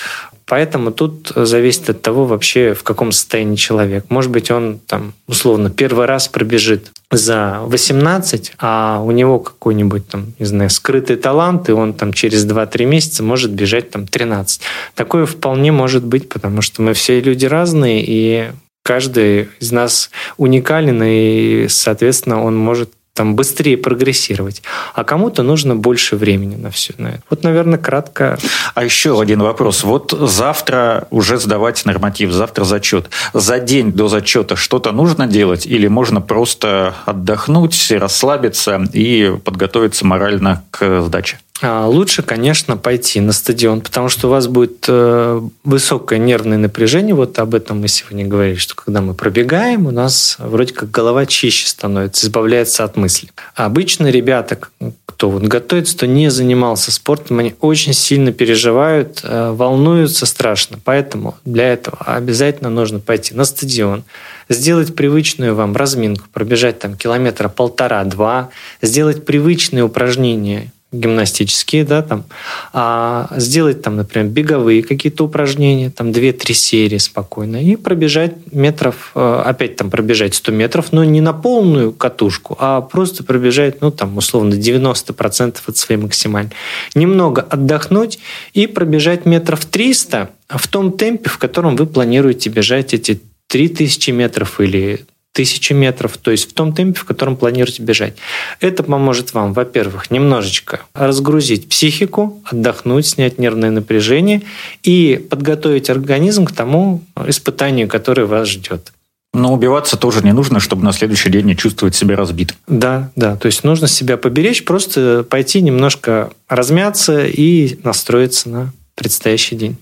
Поэтому 0.45 0.91
тут 0.91 1.33
зависит 1.35 1.89
от 1.89 2.01
того 2.01 2.25
вообще, 2.25 2.73
в 2.73 2.83
каком 2.83 3.11
состоянии 3.11 3.57
человек. 3.57 4.05
Может 4.07 4.31
быть, 4.31 4.49
он 4.49 4.79
там, 4.87 5.13
условно, 5.27 5.69
первый 5.69 6.05
раз 6.05 6.29
пробежит 6.29 6.93
за 7.11 7.59
18, 7.63 8.53
а 8.59 9.01
у 9.03 9.11
него 9.11 9.39
какой-нибудь 9.39 10.07
там, 10.07 10.33
не 10.39 10.45
знаю, 10.45 10.69
скрытый 10.69 11.17
талант, 11.17 11.67
и 11.67 11.73
он 11.73 11.93
там 11.93 12.13
через 12.13 12.45
2-3 12.45 12.85
месяца 12.85 13.23
может 13.23 13.51
бежать 13.51 13.89
там 13.91 14.07
13. 14.07 14.61
Такое 14.95 15.25
вполне 15.25 15.73
может 15.73 16.05
быть, 16.05 16.29
потому 16.29 16.61
что 16.61 16.81
мы 16.81 16.93
все 16.93 17.19
люди 17.19 17.45
разные, 17.45 18.05
и 18.07 18.51
каждый 18.87 19.49
из 19.59 19.73
нас 19.73 20.09
уникален, 20.37 21.03
и, 21.03 21.67
соответственно, 21.67 22.41
он 22.41 22.57
может 22.57 22.89
там 23.13 23.35
быстрее 23.35 23.77
прогрессировать, 23.77 24.61
а 24.93 25.03
кому-то 25.03 25.43
нужно 25.43 25.75
больше 25.75 26.15
времени 26.15 26.55
на 26.55 26.69
все 26.69 26.93
на 26.99 27.07
это. 27.07 27.21
Вот, 27.29 27.43
наверное, 27.43 27.79
кратко. 27.79 28.37
А 28.75 28.83
еще 28.83 29.19
один 29.19 29.41
вопрос. 29.41 29.83
Вот 29.83 30.15
завтра 30.17 31.07
уже 31.09 31.37
сдавать 31.37 31.83
норматив, 31.85 32.31
завтра 32.31 32.63
зачет. 32.63 33.09
За 33.33 33.59
день 33.59 33.91
до 33.91 34.07
зачета 34.07 34.55
что-то 34.55 34.91
нужно 34.91 35.27
делать 35.27 35.65
или 35.65 35.87
можно 35.87 36.21
просто 36.21 36.93
отдохнуть, 37.05 37.91
расслабиться 37.91 38.83
и 38.93 39.35
подготовиться 39.43 40.05
морально 40.05 40.63
к 40.69 41.01
сдаче? 41.01 41.39
А, 41.61 41.87
лучше, 41.87 42.21
конечно, 42.21 42.77
пойти 42.77 43.19
на 43.19 43.31
стадион, 43.31 43.81
потому 43.81 44.09
что 44.09 44.27
у 44.27 44.31
вас 44.31 44.47
будет 44.47 44.85
э, 44.87 45.41
высокое 45.63 46.19
нервное 46.19 46.57
напряжение. 46.57 47.15
Вот 47.15 47.39
об 47.39 47.55
этом 47.55 47.81
мы 47.81 47.87
сегодня 47.87 48.27
говорили, 48.27 48.57
что 48.57 48.75
когда 48.75 49.01
мы 49.01 49.15
пробегаем, 49.15 49.87
у 49.87 49.91
нас 49.91 50.35
вроде 50.39 50.73
как 50.73 50.91
голова 50.91 51.25
чище 51.25 51.67
становится, 51.67 52.27
избавляется 52.27 52.83
от 52.83 52.95
мыслей. 52.95 53.31
А 53.55 53.65
обычно 53.65 54.11
ребята, 54.11 54.59
кто 55.05 55.31
вот 55.31 55.43
готовится, 55.43 55.97
кто 55.97 56.05
не 56.05 56.29
занимался 56.29 56.91
спортом, 56.91 57.39
они 57.39 57.55
очень 57.59 57.93
сильно 57.93 58.31
переживают, 58.31 59.21
э, 59.23 59.51
волнуются 59.51 60.27
страшно. 60.27 60.77
Поэтому 60.83 61.37
для 61.43 61.73
этого 61.73 61.97
обязательно 62.05 62.69
нужно 62.69 62.99
пойти 62.99 63.33
на 63.33 63.45
стадион, 63.45 64.03
сделать 64.47 64.95
привычную 64.95 65.55
вам 65.55 65.75
разминку, 65.75 66.25
пробежать 66.31 66.77
там 66.77 66.95
километра 66.95 67.49
полтора-два, 67.49 68.49
сделать 68.83 69.25
привычные 69.25 69.83
упражнения 69.83 70.71
гимнастические, 70.93 71.83
да, 71.83 72.01
там, 72.01 72.23
а 72.71 73.27
сделать 73.35 73.81
там, 73.81 73.97
например, 73.97 74.27
беговые 74.29 74.83
какие-то 74.83 75.25
упражнения, 75.25 75.89
там 75.89 76.11
2-3 76.11 76.53
серии 76.53 76.97
спокойно, 76.97 77.61
и 77.61 77.75
пробежать 77.75 78.35
метров, 78.53 79.11
э, 79.13 79.43
опять 79.45 79.75
там 79.75 79.89
пробежать 79.89 80.35
100 80.35 80.51
метров, 80.53 80.93
но 80.93 81.03
не 81.03 81.19
на 81.19 81.33
полную 81.33 81.91
катушку, 81.91 82.55
а 82.59 82.79
просто 82.79 83.25
пробежать, 83.25 83.81
ну, 83.81 83.91
там, 83.91 84.17
условно, 84.17 84.53
90% 84.53 85.57
от 85.67 85.77
своей 85.77 85.99
максимальной. 85.99 86.51
Немного 86.95 87.41
отдохнуть 87.41 88.19
и 88.53 88.65
пробежать 88.65 89.25
метров 89.25 89.65
300 89.65 90.29
в 90.47 90.67
том 90.69 90.93
темпе, 90.93 91.29
в 91.29 91.37
котором 91.37 91.75
вы 91.75 91.85
планируете 91.85 92.49
бежать 92.49 92.93
эти 92.93 93.21
3000 93.47 94.11
метров 94.11 94.61
или 94.61 95.05
тысячи 95.37 95.71
метров, 95.71 96.17
то 96.17 96.31
есть 96.31 96.49
в 96.49 96.53
том 96.53 96.73
темпе, 96.73 96.99
в 96.99 97.05
котором 97.05 97.37
планируете 97.37 97.83
бежать. 97.83 98.15
Это 98.59 98.81
поможет 98.81 99.35
вам, 99.35 99.53
во-первых, 99.53 100.09
немножечко 100.09 100.81
разгрузить 100.95 101.69
психику, 101.69 102.41
отдохнуть, 102.43 103.05
снять 103.05 103.37
нервное 103.37 103.69
напряжение 103.69 104.41
и 104.81 105.23
подготовить 105.29 105.91
организм 105.91 106.45
к 106.45 106.51
тому 106.53 107.03
испытанию, 107.27 107.87
которое 107.87 108.25
вас 108.25 108.47
ждет. 108.47 108.91
Но 109.31 109.53
убиваться 109.53 109.95
тоже 109.95 110.23
не 110.23 110.33
нужно, 110.33 110.59
чтобы 110.59 110.83
на 110.83 110.91
следующий 110.91 111.29
день 111.29 111.45
не 111.45 111.55
чувствовать 111.55 111.93
себя 111.93 112.15
разбитым. 112.15 112.57
Да, 112.65 113.11
да. 113.15 113.35
То 113.35 113.45
есть 113.45 113.63
нужно 113.63 113.87
себя 113.87 114.17
поберечь, 114.17 114.65
просто 114.65 115.23
пойти 115.29 115.61
немножко 115.61 116.31
размяться 116.49 117.27
и 117.27 117.77
настроиться 117.83 118.49
на 118.49 118.73
предстоящий 118.95 119.55
день. 119.55 119.77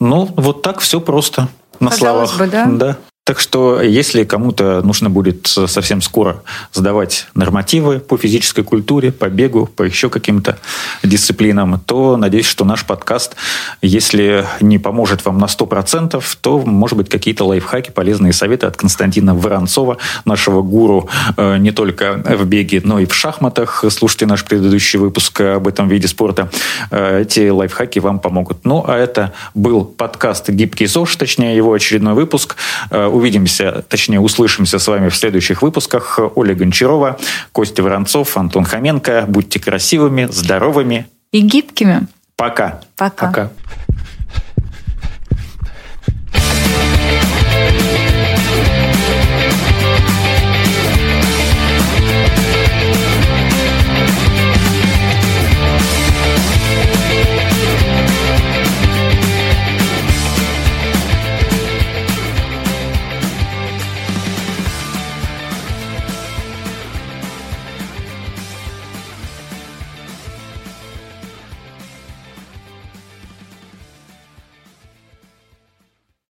Ну, 0.00 0.32
вот 0.34 0.62
так 0.62 0.80
все 0.80 0.98
просто 0.98 1.50
на 1.78 1.90
Казалось 1.90 2.30
словах. 2.30 2.46
бы, 2.46 2.50
да? 2.50 2.66
да. 2.66 2.98
Так 3.26 3.40
что, 3.40 3.80
если 3.80 4.24
кому-то 4.24 4.82
нужно 4.82 5.08
будет 5.08 5.46
совсем 5.46 6.02
скоро 6.02 6.42
сдавать 6.74 7.26
нормативы 7.34 7.98
по 7.98 8.18
физической 8.18 8.62
культуре, 8.62 9.12
по 9.12 9.30
бегу, 9.30 9.64
по 9.64 9.82
еще 9.82 10.10
каким-то 10.10 10.58
дисциплинам, 11.02 11.80
то 11.80 12.18
надеюсь, 12.18 12.44
что 12.44 12.66
наш 12.66 12.84
подкаст, 12.84 13.34
если 13.80 14.44
не 14.60 14.78
поможет 14.78 15.24
вам 15.24 15.38
на 15.38 15.46
100%, 15.46 16.22
то, 16.42 16.58
может 16.58 16.98
быть, 16.98 17.08
какие-то 17.08 17.46
лайфхаки, 17.46 17.92
полезные 17.92 18.34
советы 18.34 18.66
от 18.66 18.76
Константина 18.76 19.34
Воронцова, 19.34 19.96
нашего 20.26 20.60
гуру 20.60 21.08
э, 21.38 21.56
не 21.56 21.70
только 21.70 22.22
в 22.26 22.44
беге, 22.44 22.82
но 22.84 22.98
и 22.98 23.06
в 23.06 23.14
шахматах. 23.14 23.86
Слушайте 23.88 24.26
наш 24.26 24.44
предыдущий 24.44 24.98
выпуск 24.98 25.40
об 25.40 25.66
этом 25.66 25.88
виде 25.88 26.08
спорта. 26.08 26.50
Э, 26.90 27.22
эти 27.22 27.48
лайфхаки 27.48 28.00
вам 28.00 28.18
помогут. 28.18 28.66
Ну, 28.66 28.84
а 28.86 28.98
это 28.98 29.32
был 29.54 29.86
подкаст 29.86 30.50
«Гибкий 30.50 30.84
ЗОЖ», 30.84 31.16
точнее, 31.16 31.56
его 31.56 31.72
очередной 31.72 32.12
выпуск 32.12 32.56
э, 32.90 33.13
увидимся, 33.14 33.84
точнее, 33.88 34.20
услышимся 34.20 34.78
с 34.78 34.88
вами 34.88 35.08
в 35.08 35.16
следующих 35.16 35.62
выпусках. 35.62 36.18
Оля 36.34 36.54
Гончарова, 36.54 37.18
Костя 37.52 37.82
Воронцов, 37.82 38.36
Антон 38.36 38.64
Хоменко. 38.64 39.24
Будьте 39.28 39.60
красивыми, 39.60 40.26
здоровыми. 40.30 41.06
И 41.32 41.40
гибкими. 41.40 42.06
Пока. 42.36 42.80
Пока. 42.96 43.26
Пока. 43.26 43.50